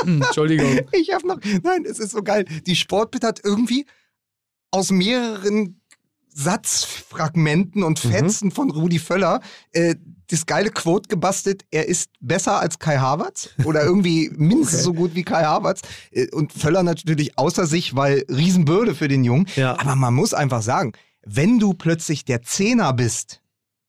[0.05, 0.81] Entschuldigung.
[0.93, 1.39] Ich habe noch.
[1.63, 2.45] Nein, es ist so geil.
[2.65, 3.85] Die Sportbild hat irgendwie
[4.71, 5.81] aus mehreren
[6.29, 8.11] Satzfragmenten und Mhm.
[8.11, 9.41] Fetzen von Rudi Völler
[9.71, 9.95] äh,
[10.29, 15.15] das geile Quote gebastelt, er ist besser als Kai Havertz oder irgendwie mindestens so gut
[15.15, 15.81] wie Kai Havertz.
[16.11, 19.47] Äh, Und Völler natürlich außer sich, weil Riesenbürde für den Jungen.
[19.55, 19.79] Ja.
[19.79, 20.91] Aber man muss einfach sagen,
[21.25, 23.41] wenn du plötzlich der Zehner bist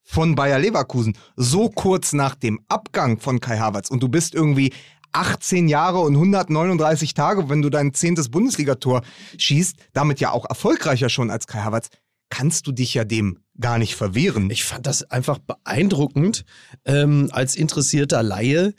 [0.05, 4.73] von Bayer Leverkusen, so kurz nach dem Abgang von Kai Havertz und du bist irgendwie
[5.13, 9.03] 18 Jahre und 139 Tage, wenn du dein zehntes Bundesligator
[9.37, 11.89] schießt, damit ja auch erfolgreicher schon als Kai Havertz,
[12.31, 14.51] kannst du dich ja dem gar nicht verwehren.
[14.51, 16.45] Ich fand das einfach beeindruckend,
[16.85, 18.75] ähm, als interessierter Laie,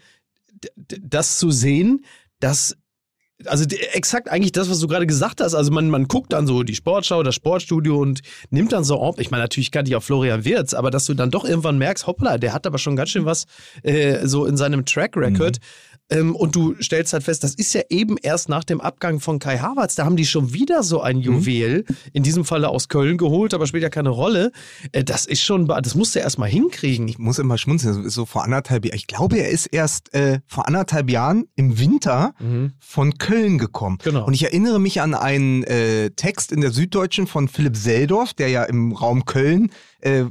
[0.88, 2.05] das zu sehen,
[2.39, 2.75] dass
[3.45, 3.63] also
[3.93, 5.53] exakt eigentlich das, was du gerade gesagt hast.
[5.55, 8.19] Also man, man guckt dann so die Sportschau, das Sportstudio und
[8.49, 11.13] nimmt dann so, auf- ich meine, natürlich kannte ich auch Florian Wirz, aber dass du
[11.13, 13.45] dann doch irgendwann merkst, hoppla, der hat aber schon ganz schön was
[13.84, 15.59] äh, so in seinem Track Record.
[16.10, 19.39] Ähm, und du stellst halt fest, das ist ja eben erst nach dem Abgang von
[19.39, 19.95] Kai Havertz.
[19.95, 23.68] Da haben die schon wieder so ein Juwel, in diesem Falle aus Köln geholt, aber
[23.68, 24.51] spielt ja keine Rolle.
[24.91, 27.07] Äh, das ist schon, das musst du erst mal hinkriegen.
[27.07, 28.95] Ich muss immer schmunzeln, so vor anderthalb Jahren.
[28.95, 32.34] Ich glaube, er ist erst äh, vor anderthalb Jahren im Winter
[32.80, 33.97] von Köln gekommen.
[34.03, 34.26] Genau.
[34.26, 38.49] Und ich erinnere mich an einen äh, Text in der Süddeutschen von Philipp Seldorf, der
[38.49, 40.26] ja im Raum Köln äh,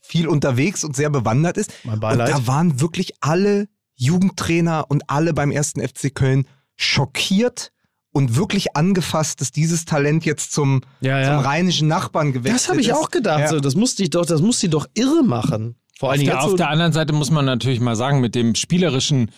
[0.00, 1.72] viel unterwegs und sehr bewandert ist.
[1.84, 2.28] Mein Und Beileid.
[2.30, 3.68] da waren wirklich alle
[4.02, 6.46] Jugendtrainer und alle beim ersten FC Köln
[6.76, 7.72] schockiert
[8.12, 11.36] und wirklich angefasst, dass dieses Talent jetzt zum, Ja, ja.
[11.36, 12.94] zum rheinischen Nachbarn gewechselt Das habe ich ist.
[12.94, 13.40] auch gedacht.
[13.40, 13.48] Ja.
[13.48, 15.76] So, das musste ich doch, das muss sie doch irre machen.
[15.98, 18.20] Vor allen Auf Dingen der, auf so, der anderen Seite muss man natürlich mal sagen,
[18.20, 19.30] mit dem spielerischen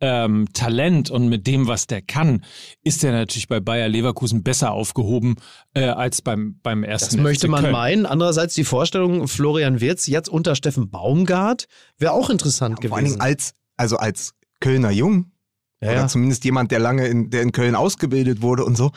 [0.00, 2.44] ähm, Talent und mit dem, was der kann,
[2.82, 5.36] ist er natürlich bei Bayer Leverkusen besser aufgehoben
[5.74, 7.72] äh, als beim, beim ersten das möchte man Köln.
[7.72, 8.06] meinen.
[8.06, 11.66] Andererseits die Vorstellung, Florian Wirz jetzt unter Steffen Baumgart
[11.98, 13.18] wäre auch interessant Vor allen gewesen.
[13.20, 15.32] Dingen als, also als Kölner Jung,
[15.80, 16.08] Ja, oder ja.
[16.08, 18.92] zumindest jemand, der lange in, der in Köln ausgebildet wurde und so,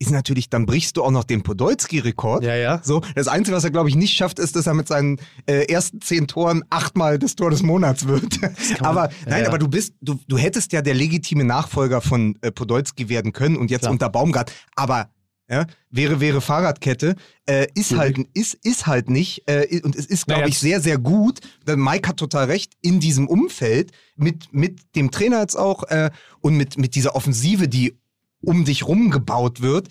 [0.00, 2.44] ist natürlich, dann brichst du auch noch den Podolski-Rekord.
[2.44, 2.80] Ja, ja.
[2.82, 5.66] So, das Einzige, was er, glaube ich, nicht schafft, ist, dass er mit seinen äh,
[5.72, 8.38] ersten zehn Toren achtmal das Tor des Monats wird.
[8.80, 9.48] aber nein, ja.
[9.48, 13.56] aber du bist, du, du hättest ja der legitime Nachfolger von äh, Podolski werden können
[13.56, 13.92] und jetzt Klar.
[13.92, 14.52] unter Baumgart.
[14.74, 15.10] Aber
[15.48, 17.16] ja, wäre, wäre Fahrradkette,
[17.46, 20.80] äh, ist halt, ist, ist halt nicht, äh, und es ist, glaube Naja, ich, sehr,
[20.80, 21.40] sehr gut.
[21.66, 26.10] Denn Mike hat total recht, in diesem Umfeld, mit, mit dem Trainer jetzt auch äh,
[26.40, 27.94] und mit, mit dieser Offensive, die
[28.40, 29.88] um dich rum gebaut wird,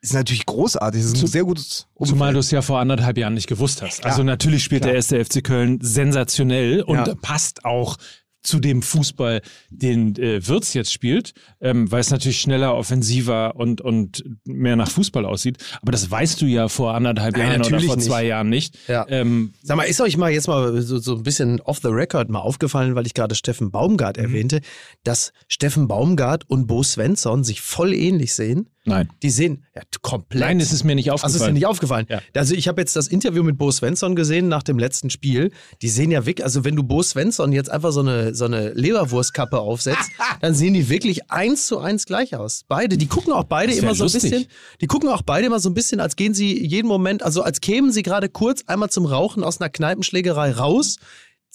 [0.00, 1.00] ist natürlich großartig.
[1.00, 2.14] Es ist ein sehr gutes Umfeld.
[2.14, 4.04] Zumal du es ja vor anderthalb Jahren nicht gewusst hast.
[4.04, 7.14] Also natürlich spielt der erste FC Köln sensationell und Ja.
[7.16, 7.96] passt auch
[8.46, 13.80] zu dem Fußball, den äh, Wirtz jetzt spielt, ähm, weil es natürlich schneller, offensiver und,
[13.80, 15.58] und mehr nach Fußball aussieht.
[15.82, 18.06] Aber das weißt du ja vor anderthalb Nein, Jahren oder vor nicht.
[18.06, 18.78] zwei Jahren nicht.
[18.88, 19.06] Ja.
[19.08, 22.30] Ähm, Sag mal, ist euch mal jetzt mal so, so ein bisschen off the record
[22.30, 24.60] mal aufgefallen, weil ich gerade Steffen Baumgart erwähnte,
[25.04, 28.68] dass Steffen Baumgart und Bo Svensson sich voll ähnlich sehen?
[28.86, 29.08] nein.
[29.22, 30.40] Die sehen ja, komplett.
[30.40, 31.54] Nein, es ist mir nicht Also ist dir aufgefallen.
[31.54, 32.06] nicht aufgefallen.
[32.08, 32.20] Ja.
[32.34, 35.50] Also ich habe jetzt das Interview mit Bo Svensson gesehen nach dem letzten Spiel.
[35.82, 38.70] Die sehen ja wirklich, also wenn du Bo Svensson jetzt einfach so eine, so eine
[38.70, 40.10] Leberwurstkappe aufsetzt,
[40.40, 42.64] dann sehen die wirklich eins zu eins gleich aus.
[42.68, 44.30] Beide, die gucken auch beide immer so ein lustig.
[44.30, 44.46] bisschen,
[44.80, 47.60] die gucken auch beide immer so ein bisschen, als gehen sie jeden Moment, also als
[47.60, 50.96] kämen sie gerade kurz einmal zum Rauchen aus einer Kneipenschlägerei raus,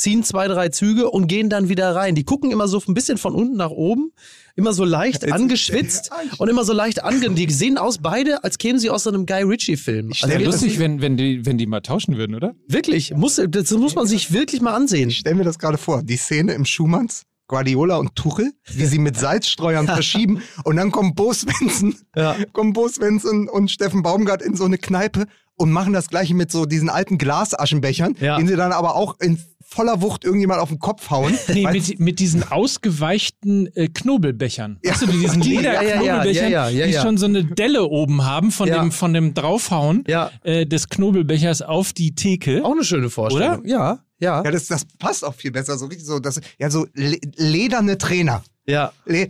[0.02, 2.16] ziehen zwei, drei Züge und gehen dann wieder rein.
[2.16, 4.12] Die gucken immer so ein bisschen von unten nach oben,
[4.56, 7.30] immer so leicht angeschwitzt und immer so leicht ange...
[7.30, 10.10] Die sehen aus beide, als kämen sie aus so einem Guy Ritchie-Film.
[10.10, 12.56] Also Wäre lustig, wenn, wenn, die, wenn die mal tauschen würden, oder?
[12.68, 15.10] Wirklich, muss, das muss man sich wirklich mal ansehen.
[15.10, 18.98] Ich stelle mir das gerade vor, die Szene im Schumanns, Guardiola und Tuchel, wie sie
[18.98, 22.36] mit Salzstreuern verschieben und dann kommen Bo Svensson, Ja.
[22.54, 25.28] kommen Bo Svensson und Steffen Baumgart in so eine Kneipe
[25.58, 28.38] und machen das gleiche mit so diesen alten Glasaschenbechern, Ja.
[28.38, 29.38] den sie dann aber auch in
[29.74, 31.38] voller Wucht irgendjemand auf den Kopf hauen.
[31.48, 34.80] Nee, mit, mit diesen ausgeweichten äh, Knobelbechern.
[34.84, 34.92] Ja.
[34.92, 37.02] Hast du diesen Die- ja, ja, ja, Lederknobelbechern, ja, ja, ja, die ja.
[37.02, 38.80] schon so eine Delle oben haben von, Ja.
[38.82, 40.32] dem, von dem Draufhauen Ja.
[40.44, 42.64] äh, des Knobelbechers auf die Theke.
[42.66, 43.60] Auch eine schöne Vorstellung.
[43.60, 43.68] Oder?
[43.70, 44.44] Ja, ja.
[44.44, 45.78] ja, das, das passt auch viel besser.
[45.78, 48.44] So richtig so, das, ja, so le lederne Trainer.
[48.68, 48.92] ja.
[49.06, 49.28] Le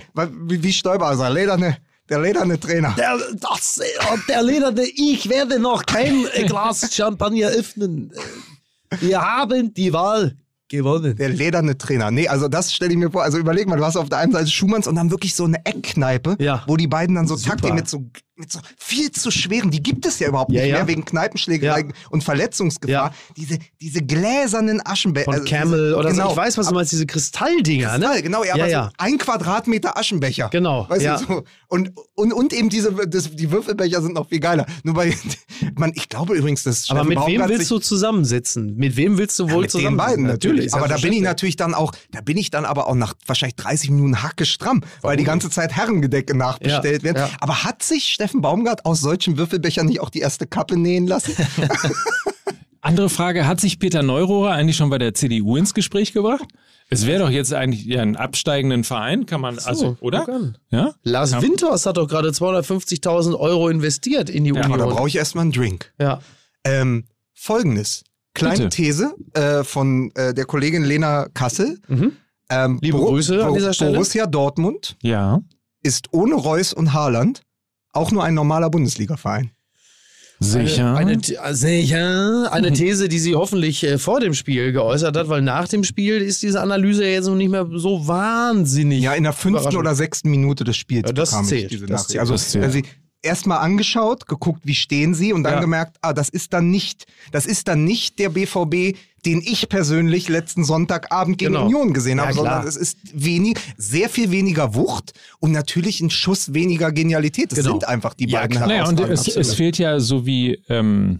[0.47, 1.77] wie, wie sagt, lederne,
[2.09, 2.93] der lederne Trainer.
[2.97, 3.83] Der, das, äh,
[4.27, 8.11] der Lederne, ich werde noch kein äh, Glas Champagner öffnen.
[8.99, 10.35] Wir haben die Wahl
[10.67, 11.15] gewonnen.
[11.17, 12.11] Der lederne Trainer.
[12.11, 13.23] Nee, also das stelle ich mir vor.
[13.23, 15.65] Also überleg mal, du hast auf der einen Seite Schumanns und dann wirklich so eine
[15.65, 16.63] Eckkneipe, Ja.
[16.67, 17.51] wo die beiden dann so Super.
[17.51, 18.05] taktieren mit so,
[18.41, 20.77] mit so viel zu schweren, die gibt es ja überhaupt Ja, nicht ja.
[20.77, 21.85] mehr wegen Kneipenschlägerei Ja.
[22.09, 23.13] und Verletzungsgefahr.
[23.37, 25.31] Diese, diese gläsernen Aschenbecher.
[25.31, 26.25] Von Camel oder genau.
[26.25, 26.31] so.
[26.31, 28.05] Ich weiß, was du meinst, diese Kristalldinger, ne?
[28.05, 28.83] Kristall, genau, ja, ja, ja.
[28.85, 30.49] so ein Quadratmeter Aschenbecher.
[30.51, 31.43] Genau, Weißt du, so.
[31.67, 34.65] und, und, und eben diese, das, die Würfelbecher sind noch viel geiler.
[34.83, 35.15] Nur bei,
[35.75, 38.75] man, ich glaube übrigens, dass Aber mit wem willst du zusammensitzen?
[38.75, 39.97] Mit wem willst du wohl mit den zusammen?
[39.97, 40.73] beiden natürlich.
[40.73, 43.55] Aber da bin ich natürlich dann auch, da bin ich dann aber auch nach wahrscheinlich
[43.55, 47.29] 30 Minuten hacke stramm, weil die ganze Zeit Herrengedecke nachbestellt werden.
[47.39, 51.33] Aber hat sich Steffen Baumgart aus solchen Würfelbechern nicht auch die erste Kappe nähen lassen?
[52.81, 56.45] Andere Frage, hat sich Peter Neurohrer eigentlich schon bei der CDU ins Gespräch gebracht?
[56.89, 60.25] Es wäre doch jetzt eigentlich ja, einen absteigenden Verein, kann man, also, oder?
[60.71, 60.93] Ja?
[61.03, 61.41] Lars Ja.
[61.41, 64.95] Winters hat doch gerade 250.000 Euro investiert in die Ja, Aber da Union.
[64.97, 65.93] brauche ich erstmal einen Drink.
[65.99, 66.21] ja.
[66.63, 68.03] Ähm, Folgendes.
[68.35, 68.69] Kleine Bitte.
[68.69, 71.79] These äh, von äh, der Kollegin Lena Kassel.
[71.87, 72.13] Mhm.
[72.49, 73.93] Ähm, Liebe Grüße an dieser Stelle.
[73.93, 75.41] Borussia Dortmund Ja.
[75.81, 77.41] ist ohne Reus und Haaland
[77.93, 79.51] auch nur ein normaler Bundesliga-Verein.
[80.43, 80.95] Sicher.
[80.95, 82.51] Eine, eine, sicher.
[82.51, 86.17] Eine These, die sie hoffentlich äh, vor dem Spiel geäußert hat, weil nach dem Spiel
[86.17, 89.03] ist diese Analyse jetzt noch nicht mehr so wahnsinnig.
[89.03, 91.85] Ja, in der fünften oder sechsten Minute des Spiels Ja, das bekam zählt, ich diese
[91.85, 92.09] das Nachricht.
[92.09, 92.71] zählt, also das zählt.
[92.71, 92.83] sie
[93.23, 95.59] erstmal angeschaut, geguckt, wie stehen sie und dann Ja.
[95.59, 100.27] gemerkt, ah, das ist dann nicht, das ist dann nicht der BVB, den ich persönlich
[100.29, 101.65] letzten Sonntagabend gegen Genau.
[101.65, 102.45] Union gesehen Ja, habe, klar.
[102.63, 107.51] sondern es ist wenig, sehr viel weniger Wucht und natürlich ein Schuss weniger Genialität.
[107.51, 107.71] Das Genau.
[107.73, 108.67] sind einfach die Ja, beiden klar.
[108.67, 111.19] Naja, und herausragenden es, es fehlt ja, so wie ähm,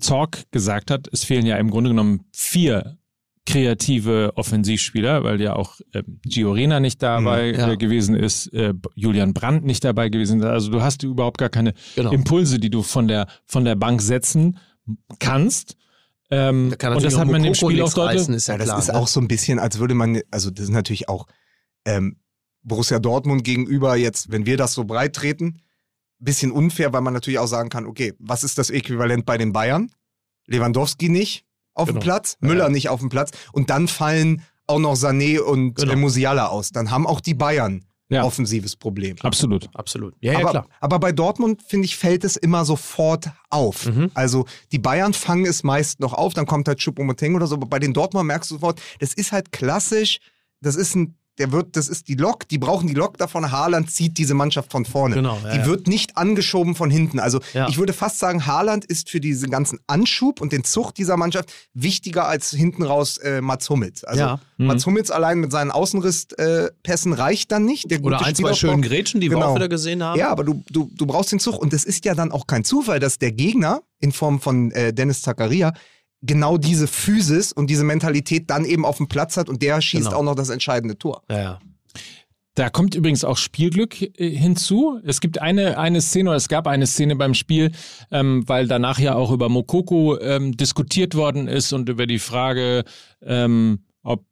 [0.00, 2.98] Zorg gesagt hat, es fehlen ja im Grunde genommen vier
[3.50, 7.72] kreative Offensivspieler, weil ja auch ähm, Giorena nicht dabei Mhm, ja.
[7.72, 10.46] äh, gewesen ist, äh, Julian Brandt nicht dabei gewesen ist.
[10.46, 12.12] Also du hast überhaupt gar keine Genau.
[12.12, 14.58] Impulse, die du von der, von der Bank setzen
[15.18, 15.76] kannst.
[16.30, 18.28] Ähm, Da kann und das hat man im Spiel auch deutlich.
[18.28, 18.78] ist ja, Ja, das klar.
[18.78, 18.94] ist ne?
[18.94, 21.26] auch so ein bisschen, als würde man, also das ist natürlich auch
[21.84, 22.16] ähm,
[22.62, 25.60] Borussia Dortmund gegenüber jetzt, wenn wir das so breit treten,
[26.18, 29.52] bisschen unfair, weil man natürlich auch sagen kann, okay, was ist das Äquivalent bei den
[29.52, 29.90] Bayern?
[30.46, 31.44] Lewandowski nicht
[31.74, 32.00] auf Genau.
[32.00, 35.96] dem Platz, Müller nicht auf dem Platz und dann fallen auch noch Sané und Genau.
[35.96, 36.70] Musiala aus.
[36.70, 38.24] Dann haben auch die Bayern Ja.
[38.24, 39.16] offensives Problem.
[39.22, 39.68] Absolut.
[39.74, 40.14] Absolut.
[40.20, 40.66] Ja, ja, aber, klar.
[40.80, 43.86] aber bei Dortmund, finde ich, fällt es immer sofort auf.
[43.86, 44.10] Mhm.
[44.14, 47.66] Also die Bayern fangen es meist noch auf, dann kommt halt Choupo-Moting oder so, aber
[47.66, 50.18] bei den Dortmund merkst du sofort, das ist halt klassisch,
[50.60, 53.90] das ist ein, der wird, das ist die Lok, die brauchen die Lok davon, Haaland
[53.90, 55.16] zieht diese Mannschaft von vorne.
[55.16, 55.66] Genau, ja, die ja.
[55.66, 57.18] wird nicht angeschoben von hinten.
[57.18, 57.68] Also Ja.
[57.68, 61.52] ich würde fast sagen, Haaland ist für diesen ganzen Anschub und den Zucht dieser Mannschaft
[61.74, 64.04] wichtiger als hinten raus äh, Mats Hummels.
[64.04, 64.38] Also.
[64.58, 64.66] Mhm.
[64.66, 67.90] Mats Hummels allein mit seinen Außenrisspässen äh, reicht dann nicht.
[67.90, 69.50] Der Oder ein, zwei schönen Grätschen, die wir Genau.
[69.52, 70.18] auch wieder gesehen haben.
[70.18, 72.64] ja, aber du, du, du brauchst den Zug und es ist ja dann auch kein
[72.64, 75.72] Zufall, dass der Gegner in Form von äh, Dennis Zakaria
[76.22, 80.06] genau diese Physis und diese Mentalität dann eben auf dem Platz hat und der schießt
[80.06, 80.18] Genau.
[80.18, 81.22] auch noch das entscheidende Tor.
[81.30, 81.58] Ja, ja.
[82.56, 85.00] Da kommt übrigens auch Spielglück äh, hinzu.
[85.04, 87.70] Es gibt eine, eine Szene, oder es gab eine Szene beim Spiel,
[88.10, 92.84] ähm, weil danach ja auch über Mokoko ähm, diskutiert worden ist und über die Frage,
[93.22, 94.24] ähm, ob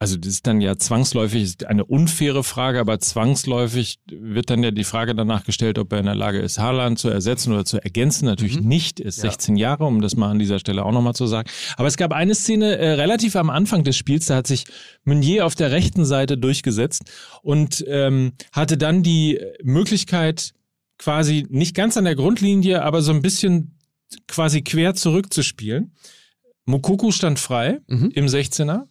[0.00, 4.84] also das ist dann ja zwangsläufig, eine unfaire Frage, aber zwangsläufig wird dann ja die
[4.84, 8.26] Frage danach gestellt, ob er in der Lage ist, Haaland zu ersetzen oder zu ergänzen.
[8.26, 11.48] Natürlich nicht, ist 16 Jahre, um das mal an dieser Stelle auch nochmal zu sagen.
[11.76, 14.64] Aber es gab eine Szene äh, relativ am Anfang des Spiels, da hat sich
[15.04, 17.02] Meunier auf der rechten Seite durchgesetzt
[17.42, 20.52] und ähm, hatte dann die Möglichkeit,
[20.98, 23.78] quasi nicht ganz an der Grundlinie, aber so ein bisschen
[24.28, 25.92] quasi quer zurückzuspielen.
[26.66, 28.10] Mokoko stand frei Mhm.
[28.14, 28.86] im 16er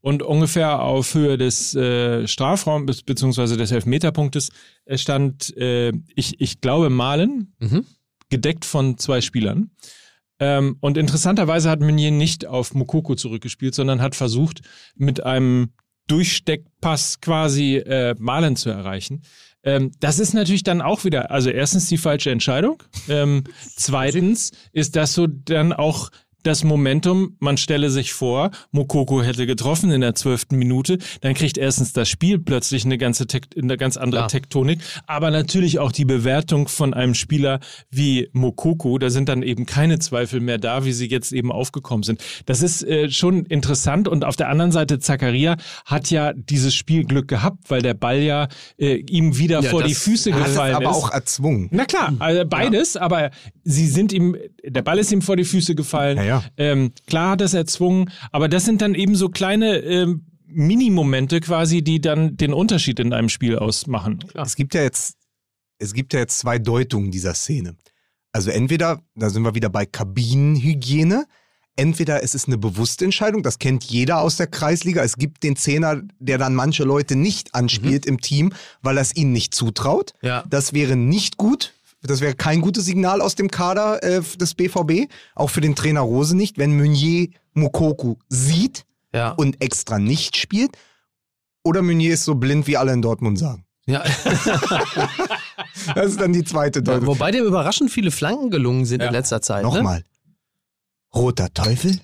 [0.00, 4.50] und ungefähr auf Höhe des äh, Strafraums beziehungsweise des Elfmeterpunktes
[4.94, 7.84] stand, äh, ich, ich glaube, Malen, Mhm.
[8.28, 9.70] gedeckt von zwei Spielern.
[10.38, 14.60] Ähm, und interessanterweise hat Meunier nicht auf Mokoko zurückgespielt, sondern hat versucht,
[14.94, 15.70] mit einem
[16.08, 19.22] Durchsteckpass quasi äh, Malen zu erreichen.
[19.62, 22.82] Ähm, das ist natürlich dann auch wieder, also erstens die falsche Entscheidung.
[23.08, 23.44] Ähm,
[23.76, 26.10] zweitens ist das so dann auch
[26.46, 31.58] das Momentum, man stelle sich vor, Mokoko hätte getroffen in der zwölften Minute, dann kriegt
[31.58, 34.28] erstens das Spiel plötzlich eine ganze Tek eine ganz andere Klar.
[34.28, 39.66] Tektonik, aber natürlich auch die Bewertung von einem Spieler wie Mokoko, da sind dann eben
[39.66, 42.22] keine Zweifel mehr da, wie sie jetzt eben aufgekommen sind.
[42.46, 47.28] Das ist äh, schon interessant und auf der anderen Seite Zakaria hat ja dieses Spielglück
[47.28, 50.74] gehabt, weil der Ball ja äh, ihm wieder Ja, vor die Füße Das ist gefallen
[50.76, 51.68] aber auch erzwungen.
[51.72, 53.30] Na klar, also beides, aber
[53.64, 56.18] sie sind ihm, der Ball ist ihm vor die Füße gefallen.
[56.24, 56.50] Ja, ja.
[56.56, 61.40] Ähm, klar hat er es erzwungen, aber das sind dann eben so kleine ähm, Minimomente
[61.40, 64.24] quasi, die dann den Unterschied in einem Spiel ausmachen.
[64.34, 65.16] Es gibt ja jetzt,
[65.78, 67.76] es gibt ja jetzt zwei Deutungen dieser Szene.
[68.32, 71.26] Also entweder, da sind wir wieder bei Kabinenhygiene,
[71.76, 75.02] entweder es ist eine bewusste Entscheidung, das kennt jeder aus der Kreisliga.
[75.02, 79.14] Es gibt den Zehner, der dann manche Leute nicht anspielt im Team, weil er es
[79.14, 80.12] ihnen nicht zutraut.
[80.22, 80.44] Ja.
[80.48, 81.74] Das wäre nicht gut.
[82.06, 86.00] Das wäre kein gutes Signal aus dem Kader äh, des BVB, auch für den Trainer
[86.00, 89.30] Rose nicht, wenn Meunier Mukoku sieht Ja.
[89.32, 90.76] und extra nicht spielt.
[91.64, 93.64] Oder Meunier ist so blind, wie alle in Dortmund sagen.
[93.86, 94.02] ja.
[95.94, 97.06] Das ist dann die zweite Deutung.
[97.06, 99.06] Wobei dem überraschend viele Flanken gelungen sind Ja.
[99.08, 99.64] in letzter Zeit.
[99.64, 99.70] Ne?
[99.70, 100.02] Nochmal.
[101.14, 101.98] Roter Teufel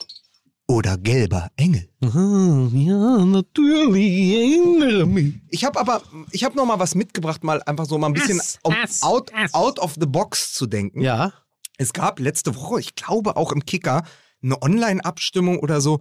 [0.69, 1.89] oder gelber Engel?
[2.01, 4.33] Ja, natürlich.
[4.33, 5.35] Erinnere mich.
[5.49, 8.41] Ich habe aber, ich habe noch mal was mitgebracht, mal einfach so mal ein bisschen
[8.41, 9.55] Ass, um Ass, out, Ass.
[9.55, 11.01] out of the box zu denken.
[11.01, 11.33] Ja.
[11.79, 14.05] Es gab letzte Woche, ich glaube auch im Kicker,
[14.43, 16.01] eine Online-Abstimmung oder so.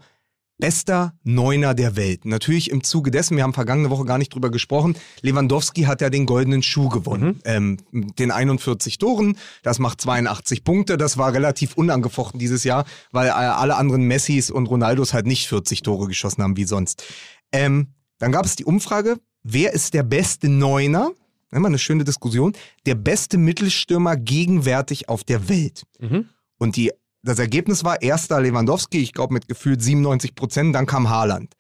[0.62, 2.24] Bester Neuner der Welt.
[2.24, 6.09] Natürlich im Zuge dessen, wir haben vergangene Woche gar nicht drüber gesprochen, Lewandowski hat ja
[6.09, 7.41] den goldenen Schuh gewonnen.
[7.43, 10.97] Ähm, mit den 41 Toren, das macht 82 Punkte.
[10.97, 15.47] Das war relativ unangefochten dieses Jahr, weil äh, alle anderen Messis und Ronaldos halt nicht
[15.47, 17.03] 40 Tore geschossen haben wie sonst.
[17.51, 17.88] Ähm,
[18.20, 21.12] dann gab es die Umfrage, wer ist der beste Neuner?
[21.53, 22.53] immer eine schöne Diskussion,
[22.86, 25.84] der beste Mittelstürmer gegenwärtig auf der Welt.
[25.99, 26.30] Mhm.
[26.57, 26.93] Und die,
[27.24, 31.55] das Ergebnis war erster Lewandowski, ich glaube mit gefühlt 97 Prozent, dann kam Haaland.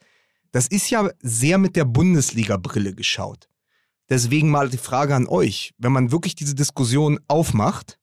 [0.51, 3.47] Das ist ja sehr mit der Bundesliga-Brille geschaut.
[4.09, 7.97] Deswegen mal die Frage an euch, wenn man wirklich diese Diskussion aufmacht,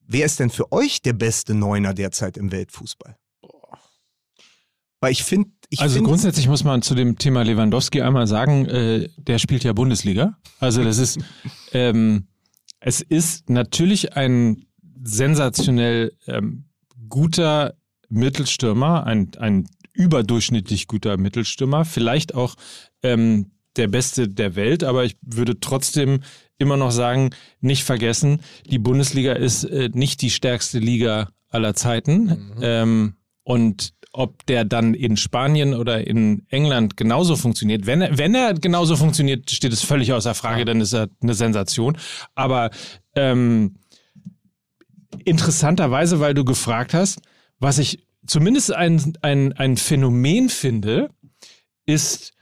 [0.00, 3.16] wer ist denn für euch der beste Neuner derzeit im Weltfußball?
[5.00, 8.66] Weil ich finde, ich also find, grundsätzlich muss man zu dem Thema Lewandowski einmal sagen,
[8.66, 10.38] äh, der spielt ja Bundesliga.
[10.58, 11.18] Also das ist,
[11.72, 12.28] ähm,
[12.80, 14.66] es ist natürlich ein
[15.02, 16.64] sensationell ähm,
[17.08, 17.74] guter
[18.08, 22.54] Mittelstürmer, ein, ein überdurchschnittlich guter Mittelstürmer, vielleicht auch
[23.02, 26.20] ähm, der beste der Welt, aber ich würde trotzdem
[26.58, 27.30] immer noch sagen,
[27.60, 32.52] nicht vergessen, die Bundesliga ist äh, nicht die stärkste Liga aller Zeiten.
[32.60, 38.34] Ähm, und ob der dann in Spanien oder in England genauso funktioniert, wenn er, wenn
[38.34, 41.96] er genauso funktioniert, steht es völlig außer Frage, dann ist er eine Sensation.
[42.34, 42.70] Aber
[43.14, 43.76] ähm,
[45.24, 47.20] interessanterweise, weil du gefragt hast,
[47.58, 51.10] was ich zumindest ein, ein, ein Phänomen finde,
[51.86, 52.32] ist,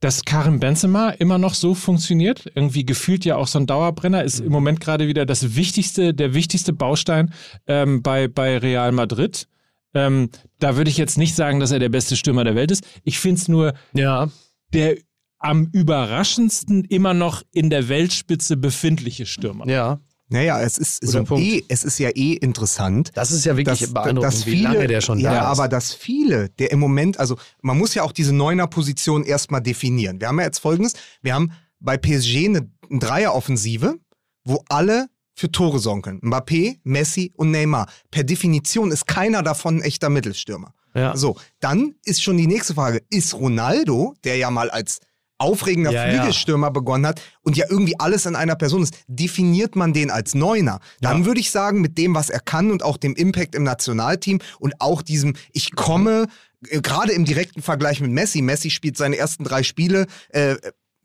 [0.00, 2.46] dass Karim Benzema immer noch so funktioniert.
[2.54, 6.34] Irgendwie gefühlt ja auch so ein Dauerbrenner, ist im Moment gerade wieder das wichtigste, der
[6.34, 7.32] wichtigste Baustein
[7.66, 9.48] ähm, bei, bei Real Madrid.
[9.94, 12.86] Ähm, da würde ich jetzt nicht sagen, dass er der beste Stürmer der Welt ist.
[13.02, 14.28] Ich finde es nur Ja.
[14.72, 14.98] der
[15.40, 19.68] am überraschendsten immer noch in der Weltspitze befindliche Stürmer.
[19.68, 20.00] Ja.
[20.28, 23.94] Naja, es ist, so eh, es ist ja eh interessant, Das ist ja wirklich dass,
[23.94, 25.46] beeindruckend, dass wie viele, lange der schon ja, da ist.
[25.46, 30.20] aber dass viele, der im Moment, also man muss ja auch diese Neuner-Position erstmal definieren.
[30.20, 33.96] Wir haben ja jetzt folgendes, wir haben bei PSG eine, eine Dreieroffensive,
[34.44, 37.88] wo alle für Tore sorgen Mbappé, Messi und Neymar.
[38.10, 40.74] Per Definition ist keiner davon ein echter Mittelstürmer.
[40.94, 41.16] ja.
[41.16, 44.98] So, dann ist schon die nächste Frage, ist Ronaldo, der ja mal als
[45.38, 46.12] aufregender Ja, ja.
[46.18, 50.34] Flügelstürmer begonnen hat und ja irgendwie alles in einer Person ist, definiert man den als
[50.34, 50.80] Neuner.
[51.00, 51.26] Dann Ja.
[51.26, 54.80] würde ich sagen, mit dem, was er kann und auch dem Impact im Nationalteam und
[54.80, 56.26] auch diesem, ich komme,
[56.68, 60.56] äh, gerade im direkten Vergleich mit Messi, Messi spielt seine ersten drei Spiele, äh,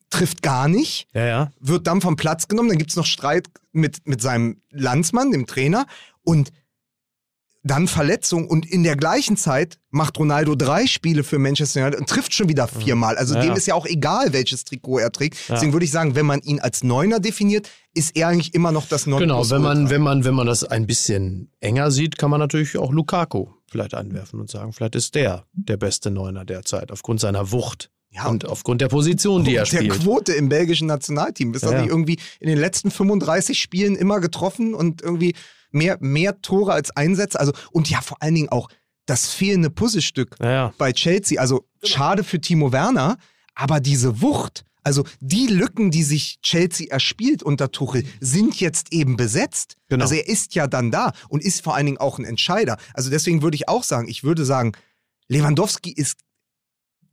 [0.10, 1.52] trifft gar nicht, ja, ja.
[1.60, 5.48] wird dann vom Platz genommen, dann gibt es noch Streit mit, mit seinem Landsmann, dem
[5.48, 5.86] Trainer
[6.24, 6.52] und
[7.66, 12.10] dann Verletzung und in der gleichen Zeit macht Ronaldo drei Spiele für Manchester United und
[12.10, 13.16] trifft schon wieder viermal.
[13.18, 13.56] Also Ja, dem ja.
[13.56, 15.38] ist ja auch egal, welches Trikot er trägt.
[15.48, 15.56] Ja.
[15.56, 18.86] Deswegen würde ich sagen, wenn man ihn als Neuner definiert, ist er eigentlich immer noch
[18.88, 19.56] das Genau, Nonplusultra.
[19.56, 22.92] wenn man, wenn, man, wenn man das ein bisschen enger sieht, kann man natürlich auch
[22.92, 27.90] Lukaku vielleicht einwerfen und sagen, vielleicht ist der der beste Neuner derzeit, aufgrund seiner Wucht
[28.12, 30.02] Ja, und aufgrund der Position, die er der spielt.
[30.02, 31.54] Quote im belgischen Nationalteam.
[31.54, 35.34] Ist Ja, er nicht irgendwie in den letzten 35 Spielen immer getroffen und irgendwie
[35.74, 37.40] mehr, mehr Tore als Einsätze.
[37.40, 38.70] Also, und ja, vor allen Dingen auch
[39.06, 40.74] das fehlende Puzzlestück Ja, ja.
[40.78, 41.40] bei Chelsea.
[41.40, 43.18] Also schade für Timo Werner,
[43.54, 49.18] aber diese Wucht, also die Lücken, die sich Chelsea erspielt unter Tuchel, sind jetzt eben
[49.18, 49.78] besetzt.
[49.90, 50.04] Genau.
[50.04, 52.78] Also er ist ja dann da und ist vor allen Dingen auch ein Entscheider.
[52.94, 54.74] Also deswegen würde ich auch sagen, ich würde sagen,
[55.28, 56.20] Lewandowski ist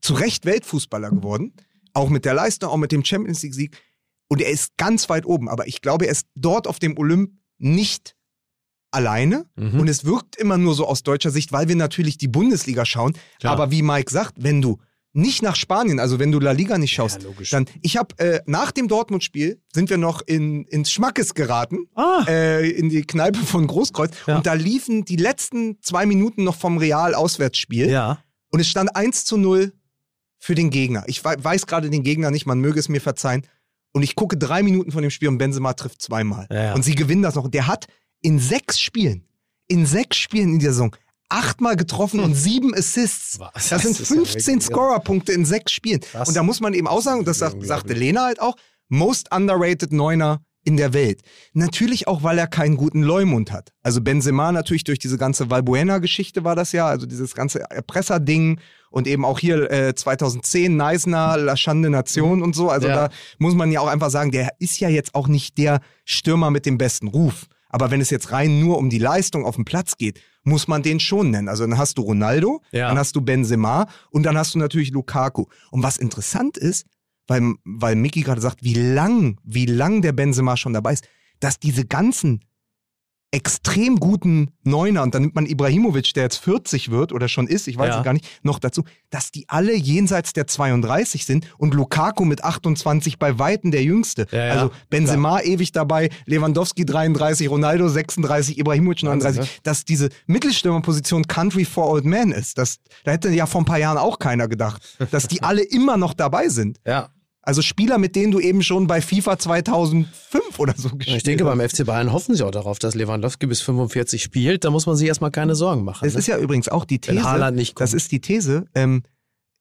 [0.01, 1.55] zu Recht Weltfußballer geworden,
[1.93, 3.77] auch mit der Leistung, auch mit dem Champions League Sieg
[4.29, 7.33] und er ist ganz weit oben, aber ich glaube, er ist dort auf dem Olymp
[7.59, 8.15] nicht
[8.91, 9.81] alleine Mhm.
[9.81, 13.13] und es wirkt immer nur so aus deutscher Sicht, weil wir natürlich die Bundesliga schauen.
[13.39, 13.53] Klar.
[13.53, 14.79] Aber wie Mike sagt, wenn du
[15.13, 18.41] nicht nach Spanien, also wenn du La Liga nicht schaust, Ja, dann ich habe äh,
[18.47, 22.25] nach dem Dortmund-Spiel sind wir noch in, ins Schmackes geraten, Ah.
[22.29, 24.37] äh, in die Kneipe von Großkreuz Ja.
[24.37, 28.19] und da liefen die letzten zwei Minuten noch vom Real-Auswärtsspiel ja.
[28.51, 29.73] und es stand 1 zu 0
[30.39, 31.03] für den Gegner.
[31.07, 33.43] Ich wei- weiß gerade den Gegner nicht, man möge es mir verzeihen.
[33.93, 36.47] Und ich gucke drei Minuten von dem Spiel und Benzema trifft zweimal.
[36.77, 37.49] Und sie gewinnen das noch.
[37.49, 37.87] Der hat
[38.23, 39.25] in sechs Spielen,
[39.69, 40.95] in sechs Spielen in der Saison,
[41.29, 43.39] achtmal getroffen und sieben Assists.
[43.39, 43.69] Was?
[43.69, 46.01] Das, sind ist ja 15 wirklich- Scorerpunkte in sechs Spielen.
[46.01, 46.29] Krass.
[46.29, 48.57] Und da muss man eben auch sagen, und das sagt, sagte Lena halt auch,
[48.89, 51.23] most underrated Neuner in der Welt.
[51.55, 53.73] Natürlich auch, weil er keinen guten Leumund hat.
[53.83, 58.61] Also Benzema natürlich durch diese ganze Valbuena-Geschichte war das ja, also dieses ganze Erpresser-Ding
[58.91, 62.69] und eben auch hier äh, 2010 Neisner, La Schande Nation und so.
[62.69, 63.07] Also Ja.
[63.09, 66.51] da muss man ja auch einfach sagen, der ist ja jetzt auch nicht der Stürmer
[66.51, 67.47] mit dem besten Ruf.
[67.71, 70.83] Aber wenn es jetzt rein nur um die Leistung auf dem Platz geht, muss man
[70.83, 71.49] den schon nennen.
[71.49, 72.89] Also dann hast du Ronaldo, Ja.
[72.89, 75.47] dann hast du Benzema und dann hast du natürlich Lukaku.
[75.71, 76.87] Und was interessant ist,
[77.27, 81.07] weil, weil Mickey gerade sagt, wie lang, wie lang der Benzema schon dabei ist,
[81.39, 82.41] dass diese ganzen
[83.33, 87.69] extrem guten Neuner, und dann nimmt man Ibrahimovic, der jetzt 40 wird oder schon ist,
[87.69, 87.99] ich weiß Ja.
[87.99, 92.43] es gar nicht, noch dazu, dass die alle jenseits der 32 sind und Lukaku mit
[92.43, 94.27] 28 bei Weitem der Jüngste.
[94.33, 100.09] Ja, ja, also Benzema ewig dabei, Lewandowski 33, Ronaldo 36, Ibrahimovic 39, Wahnsinn, dass diese
[100.27, 102.59] Mittelstürmerposition Country for Old Men ist.
[102.59, 105.97] Das, da hätte ja vor ein paar Jahren auch keiner gedacht, dass die alle immer
[105.97, 106.79] noch dabei sind.
[106.87, 107.11] Ja.
[107.43, 111.45] Also Spieler, mit denen du eben schon bei FIFA 2005 oder so gespielt Ich denke,
[111.45, 111.57] hast.
[111.57, 114.65] beim FC Bayern hoffen sie auch darauf, dass Lewandowski bis 45 spielt.
[114.65, 116.07] Da muss man sich erstmal keine Sorgen machen.
[116.07, 116.19] Es ne?
[116.21, 117.29] ist ja übrigens auch die Wenn These.
[117.29, 117.85] Haaland nicht kommt.
[117.85, 119.03] Das ist die These, ähm,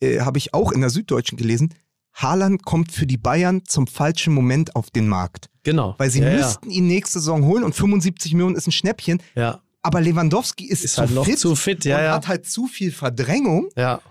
[0.01, 1.73] äh, habe ich auch in der Süddeutschen gelesen.
[2.13, 5.49] Haaland kommt für die Bayern zum falschen Moment auf den Markt.
[5.63, 5.95] genau.
[5.97, 9.21] Weil sie ja, müssten ihn nächste Saison holen und 75 Millionen ist ein Schnäppchen.
[9.35, 11.85] Ja, Aber Lewandowski ist, ist zu halt noch fit zu fit.
[11.85, 12.11] Ja, und ja.
[12.15, 13.69] hat halt zu viel Verdrängung.
[13.77, 14.01] ja.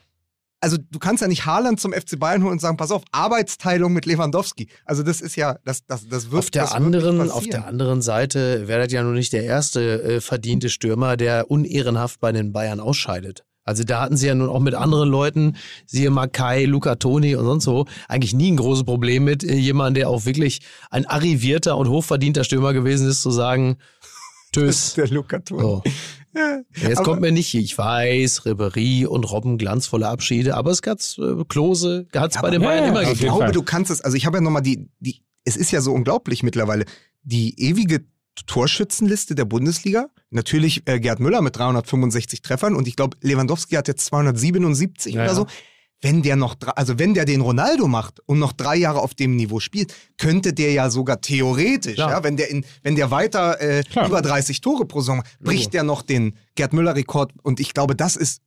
[0.60, 3.92] Also du kannst ja nicht Haaland zum FC Bayern holen und sagen, pass auf, Arbeitsteilung
[3.92, 4.68] mit Lewandowski.
[4.84, 8.02] Also das ist ja, das, das, das wird Auf der, das anderen, auf der anderen
[8.02, 12.52] Seite wäre das ja nun nicht der erste äh, verdiente Stürmer, der unehrenhaft bei den
[12.52, 13.44] Bayern ausscheidet.
[13.68, 17.44] Also da hatten sie ja nun auch mit anderen Leuten, siehe Makai, Luca Toni und
[17.44, 21.76] sonst so, eigentlich nie ein großes Problem mit äh, jemandem, der auch wirklich ein arrivierter
[21.76, 23.76] und hochverdienter Stürmer gewesen ist, zu sagen,
[24.54, 24.94] tschüss.
[24.94, 25.60] der Luca Toni.
[25.60, 25.82] So.
[26.34, 26.60] Ja.
[26.74, 30.98] Jetzt Aber- kommt mir nicht, ich weiß, Ribery und Robben glanzvolle Abschiede, aber es gab
[31.18, 33.30] äh, Klose, hat es Ja, bei den aber- Bayern Ja, immer ja, auf Ich gegeben.
[33.36, 33.52] glaube, Fall.
[33.52, 36.42] du kannst es, also ich habe ja nochmal die, die, es ist ja so unglaublich
[36.42, 36.84] mittlerweile,
[37.22, 38.04] die ewige
[38.46, 40.08] Torschützenliste der Bundesliga.
[40.30, 45.22] Natürlich äh, Gerd Müller mit 365 Treffern und ich glaube, Lewandowski hat jetzt 277 Ja,
[45.22, 45.34] oder ja.
[45.34, 45.46] so.
[46.00, 49.34] Wenn der noch, also wenn der den Ronaldo macht und noch drei Jahre auf dem
[49.34, 52.10] Niveau spielt, könnte der ja sogar theoretisch, Klar.
[52.10, 55.82] ja, wenn der in, wenn der weiter äh, über 30 Tore pro Saison bricht der
[55.82, 57.32] noch den Gerd Müller-Rekord.
[57.42, 58.42] Und ich glaube, das ist,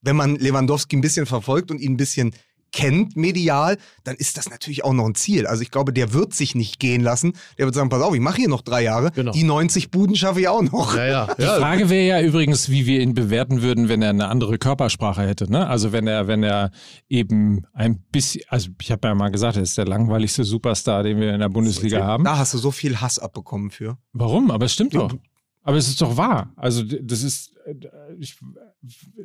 [0.00, 2.34] wenn man Lewandowski ein bisschen verfolgt und ihn ein bisschen
[2.72, 5.46] kennt medial, dann ist das natürlich auch noch ein Ziel.
[5.46, 7.34] Also ich glaube, der wird sich nicht gehen lassen.
[7.58, 9.10] Der wird sagen, pass auf, ich mache hier noch drei Jahre.
[9.12, 9.32] Genau.
[9.32, 10.96] Die 90 Buden schaffe ich auch noch.
[10.96, 11.34] Ja, ja.
[11.38, 11.42] Die.
[11.42, 15.50] Frage wäre ja übrigens, wie wir ihn bewerten würden, wenn er eine andere Körpersprache hätte.
[15.50, 15.66] Ne?
[15.66, 16.70] Also wenn er, wenn er
[17.08, 21.20] eben ein bisschen, also ich habe ja mal gesagt, er ist der langweiligste Superstar, den
[21.20, 22.24] wir in der Bundesliga haben.
[22.24, 23.98] Da hast du so viel Hass abbekommen für.
[24.12, 24.50] Warum?
[24.50, 25.00] Aber es stimmt Ja.
[25.08, 25.14] doch.
[25.62, 26.52] Aber es ist doch wahr.
[26.56, 27.74] Also das ist, äh,
[28.18, 28.34] ich,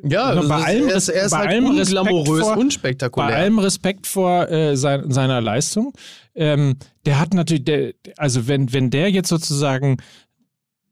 [0.04, 2.62] Ja, Bei das ist- allem er ist, er ist bei halt allem unglamourös, vor- bei
[2.62, 3.36] unspektakulär.
[3.36, 5.94] allem Respekt vor äh, sein, seiner Leistung.
[6.36, 6.76] Ähm,
[7.06, 9.98] der hat natürlich, der, also wenn, wenn der jetzt sozusagen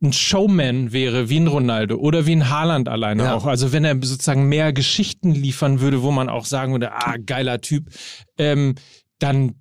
[0.01, 3.35] ein Showman wäre wie ein Ronaldo oder wie ein Haaland alleine Ja.
[3.35, 7.15] auch, also wenn er sozusagen mehr Geschichten liefern würde, wo man auch sagen würde, ah,
[7.23, 7.89] geiler Typ,
[8.37, 8.75] ähm,
[9.19, 9.55] dann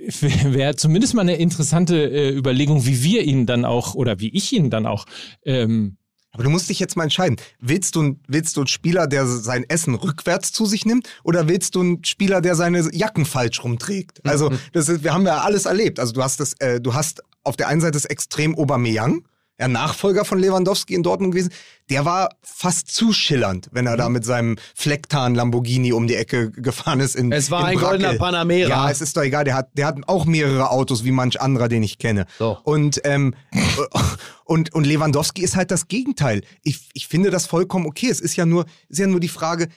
[0.20, 4.52] wäre zumindest mal eine interessante äh, Überlegung, wie wir ihn dann auch oder wie ich
[4.52, 5.06] ihn dann auch
[5.44, 5.96] ähm,
[6.32, 7.36] Aber du musst dich jetzt mal entscheiden.
[7.60, 11.74] Willst du, willst du einen Spieler, der sein Essen rückwärts zu sich nimmt, oder willst
[11.74, 14.24] du einen Spieler, der seine Jacken falsch rumträgt?
[14.26, 15.98] Also, das ist, wir haben ja alles erlebt.
[15.98, 19.24] Also, du hast das, äh, du hast auf der einen Seite das Extrem Aubameyang,
[19.60, 21.52] ja, Nachfolger von Lewandowski in Dortmund gewesen.
[21.90, 26.50] Der war fast zu schillernd, wenn er da mit seinem Flecktarn Lamborghini um die Ecke
[26.50, 27.14] gefahren ist.
[27.14, 27.98] In, Es war in ein Brackel.
[27.98, 28.68] goldener Panamera.
[28.70, 29.44] Ja, es ist doch egal.
[29.44, 32.24] Der hat, der hat auch mehrere Autos wie manch anderer, den ich kenne.
[32.38, 32.58] So.
[32.62, 33.34] Und, ähm,
[34.44, 36.42] und, und Lewandowski ist halt das Gegenteil.
[36.62, 38.08] Ich, ich finde das vollkommen okay.
[38.08, 39.68] Es ist ja nur, ist ja nur die Frage,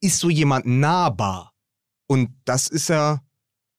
[0.00, 1.52] ist so jemand nahbar?
[2.06, 3.22] Und das ist er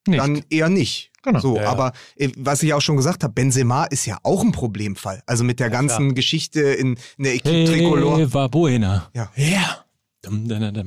[0.08, 0.20] nicht.
[0.20, 1.13] dann eher nicht.
[1.24, 1.40] Genau.
[1.40, 1.70] So, Ja, ja.
[1.70, 5.24] aber äh, was ich auch schon gesagt habe, Benzema ist ja auch ein Problemfall.
[5.26, 8.18] Also mit der ganzen Geschichte in, in der Equipe Tricolor.
[8.18, 9.10] Hey, war buena.
[9.14, 9.32] Ja.
[9.36, 9.86] Ja.
[10.22, 10.82] Dum, da, da, da.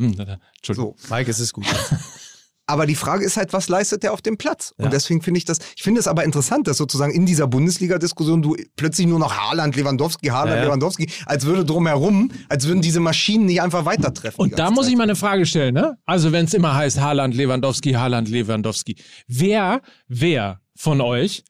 [0.56, 0.94] Entschuldigung.
[0.98, 1.14] So.
[1.14, 1.66] Mike, es ist gut.
[2.68, 4.74] Aber die Frage ist halt, was leistet der auf dem Platz?
[4.76, 4.86] Ja.
[4.86, 8.42] Und deswegen finde ich das, ich finde es aber interessant, dass sozusagen in dieser Bundesliga-Diskussion
[8.42, 10.64] du plötzlich nur noch Haaland, Lewandowski, Haaland, Ja, ja.
[10.64, 14.40] Lewandowski, als würde drumherum, als würden diese Maschinen nicht einfach weitertreffen.
[14.40, 14.92] Und da muss Zeit.
[14.92, 15.96] ich mal eine Frage stellen, ne?
[16.06, 18.96] Also wenn es immer heißt Haaland, Lewandowski, Haaland, Lewandowski.
[19.28, 21.44] Wer, wer von euch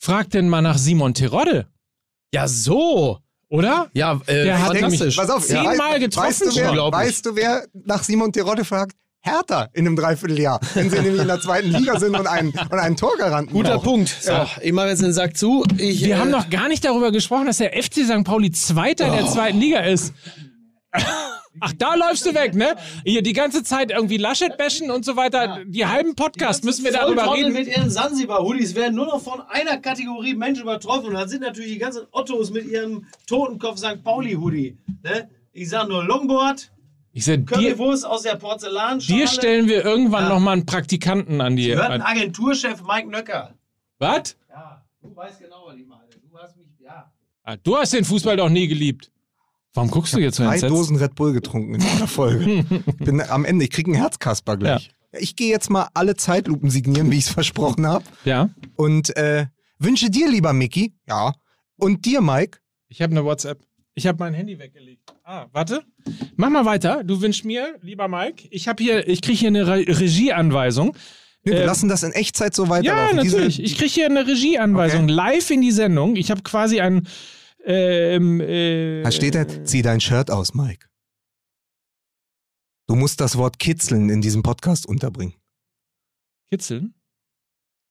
[0.00, 1.66] fragt denn mal nach Simon Terodde?
[2.34, 3.18] ja, so.
[3.50, 3.88] Oder?
[3.94, 5.16] Ja, äh, Der hat fantastisch.
[5.16, 8.94] Pass auf, Zehnmal weißt- getroffen weißt du, wer, weißt du, wer nach Simon Terodde fragt?
[9.28, 12.72] Hertha in einem Dreivierteljahr, wenn sie nämlich in der zweiten Liga sind und einen, und
[12.78, 13.84] einen Torgaranten Guter brauchen.
[13.84, 14.08] Punkt.
[14.20, 15.64] So, ich mache jetzt den Sack zu.
[15.76, 18.24] Ich, Wir äh, haben noch gar nicht darüber gesprochen, dass der FC St.
[18.24, 19.28] Pauli Zweiter in der Oh.
[19.32, 20.12] zweiten Liga ist.
[21.60, 22.76] Ach, da läufst du weg, ne?
[23.04, 25.58] Hier die ganze Zeit irgendwie Laschet bashen und so weiter.
[25.66, 27.52] Die halben Podcast müssen wir darüber reden.
[27.52, 31.06] mit ihren Sansibar-Hoodies werden nur noch von einer Kategorie Mensch übertroffen.
[31.08, 34.04] Und dann sind natürlich die ganzen Ottos mit ihrem Totenkopf St.
[34.04, 34.78] Pauli-Hoodie.
[35.02, 35.28] Ne?
[35.52, 36.70] Ich sag nur Longboard,
[37.18, 39.18] Ich sag, dir, Currywurst aus der Porzellanschale.
[39.20, 40.28] dir stellen wir irgendwann Ja.
[40.28, 41.74] noch mal einen Praktikanten an die.
[41.74, 43.54] Hört ein An, Agenturchef Mike Nöcker.
[43.98, 44.36] was?
[44.48, 46.02] Ja, du weißt genau, was ich meine.
[46.30, 47.10] Du hast mich, ja.
[47.42, 49.10] Ah, Du hast den Fußball doch nie geliebt.
[49.74, 50.70] Warum guckst du jetzt so drei entsetzt?
[50.72, 52.64] Dosen Red Bull getrunken in dieser Folge.
[52.98, 54.90] Bin am Ende, ich kriege einen Herzkasper gleich.
[55.12, 58.04] Ich gehe jetzt mal alle Zeitlupen signieren, wie ich es versprochen habe.
[58.24, 59.46] Ja, Und äh,
[59.80, 61.32] wünsche dir, lieber Mickey, ja,
[61.76, 62.58] und dir, Mike,
[62.88, 63.58] ich habe eine WhatsApp.
[63.98, 65.02] Ich habe mein Handy weggelegt.
[65.24, 65.82] Ah, warte.
[66.36, 67.02] Mach mal weiter.
[67.02, 70.96] Du wünschst mir, lieber Mike, ich habe hier, ich kriege hier eine Re Regieanweisung.
[71.42, 73.16] wir Ähm, lassen das in Echtzeit so Ja, weiterlaufen.
[73.16, 73.56] natürlich.
[73.56, 75.12] Diese, ich kriege hier eine Regieanweisung Okay.
[75.12, 76.14] live in die Sendung.
[76.14, 77.08] Ich habe quasi ein.
[77.64, 80.86] Ähm, äh, da steht da, zieh dein Shirt aus, Mike.
[82.86, 85.34] Du musst das Wort kitzeln in diesem Podcast unterbringen.
[86.50, 86.94] Kitzeln?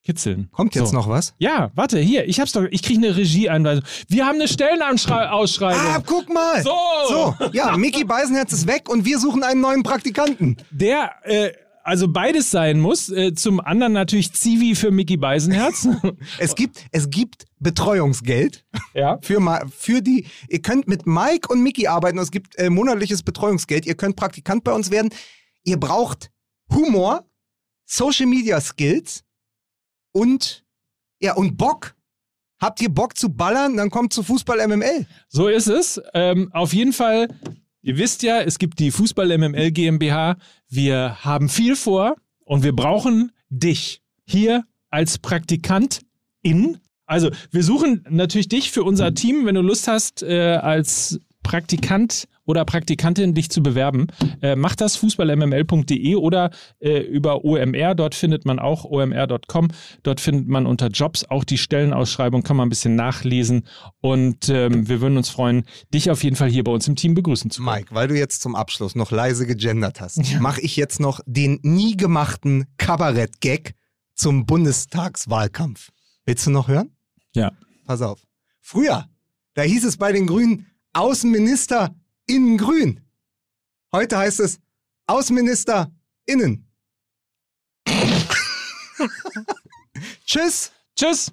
[0.04, 0.50] Kitzeln.
[0.52, 0.96] Kommt jetzt So.
[0.96, 1.34] noch was?
[1.38, 3.84] Ja, warte, hier, ich hab's doch, ich kriege eine Regieeinweisung.
[4.08, 5.82] Wir haben eine Stellenausschreibung.
[5.82, 6.64] Ah, guck mal!
[6.64, 6.72] So.
[7.10, 10.58] So, ja, Mickey Beisenherz ist weg und wir suchen einen neuen Praktikanten.
[10.72, 11.52] Der, äh,
[11.88, 13.10] also beides sein muss.
[13.10, 15.88] Äh, zum anderen natürlich Zivi für Mickey Beisenherz.
[16.38, 19.20] Es gibt, es gibt Betreuungsgeld ja.
[19.22, 20.26] für, für die.
[20.50, 22.18] Ihr könnt mit Mike und Mickey arbeiten.
[22.18, 23.86] Es gibt äh, monatliches Betreuungsgeld.
[23.86, 25.12] Ihr könnt Praktikant bei uns werden.
[25.64, 26.30] Ihr braucht
[26.74, 27.26] Humor,
[27.86, 29.24] Social Media Skills
[30.18, 30.66] und
[31.20, 31.96] ja und Bock.
[32.60, 33.78] Habt ihr Bock zu ballern?
[33.78, 35.06] Dann kommt zu Fußball MML.
[35.30, 36.02] So ist es.
[36.16, 37.28] Ähm, auf jeden Fall,
[37.84, 40.38] ihr wisst ja, es gibt die Fußball MML GmbH.
[40.68, 42.16] Wir haben viel vor
[42.46, 46.80] und wir brauchen dich hier als Praktikantin.
[47.06, 52.28] Also, wir suchen natürlich dich für unser Team, wenn du Lust hast, äh, als Praktikant
[52.48, 54.08] oder Praktikantin dich zu bewerben.
[54.42, 56.50] Äh, mach das fußballmml.de oder
[56.80, 57.94] äh, über OMR.
[57.94, 59.68] Dort findet man auch omr.com.
[60.02, 63.68] Dort findet man unter Jobs auch die Stellenausschreibung, kann man ein bisschen nachlesen.
[64.02, 67.14] Und ähm, wir würden uns freuen, dich auf jeden Fall hier bei uns im Team
[67.14, 67.76] begrüßen zu können.
[67.76, 71.60] Mike, weil du jetzt zum Abschluss noch leise gegendert hast, mache ich jetzt noch den
[71.62, 73.76] nie gemachten Kabarett-Gag
[74.16, 75.90] zum Bundestagswahlkampf.
[76.26, 76.92] Willst du noch hören?
[77.36, 77.52] Ja.
[77.86, 78.22] Pass auf.
[78.62, 79.06] Früher,
[79.54, 81.94] da hieß es bei den Grünen Außenminister
[82.28, 83.02] innen grün.
[83.92, 84.60] Heute heißt es
[85.08, 85.92] Außenminister
[86.26, 86.70] innen.
[90.26, 90.72] Tschüss.
[90.96, 91.32] Tschüss!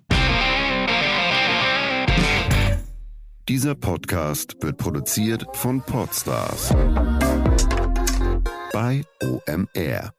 [3.48, 6.70] Dieser Podcast wird produziert von Podstars
[8.72, 10.13] bei OMR.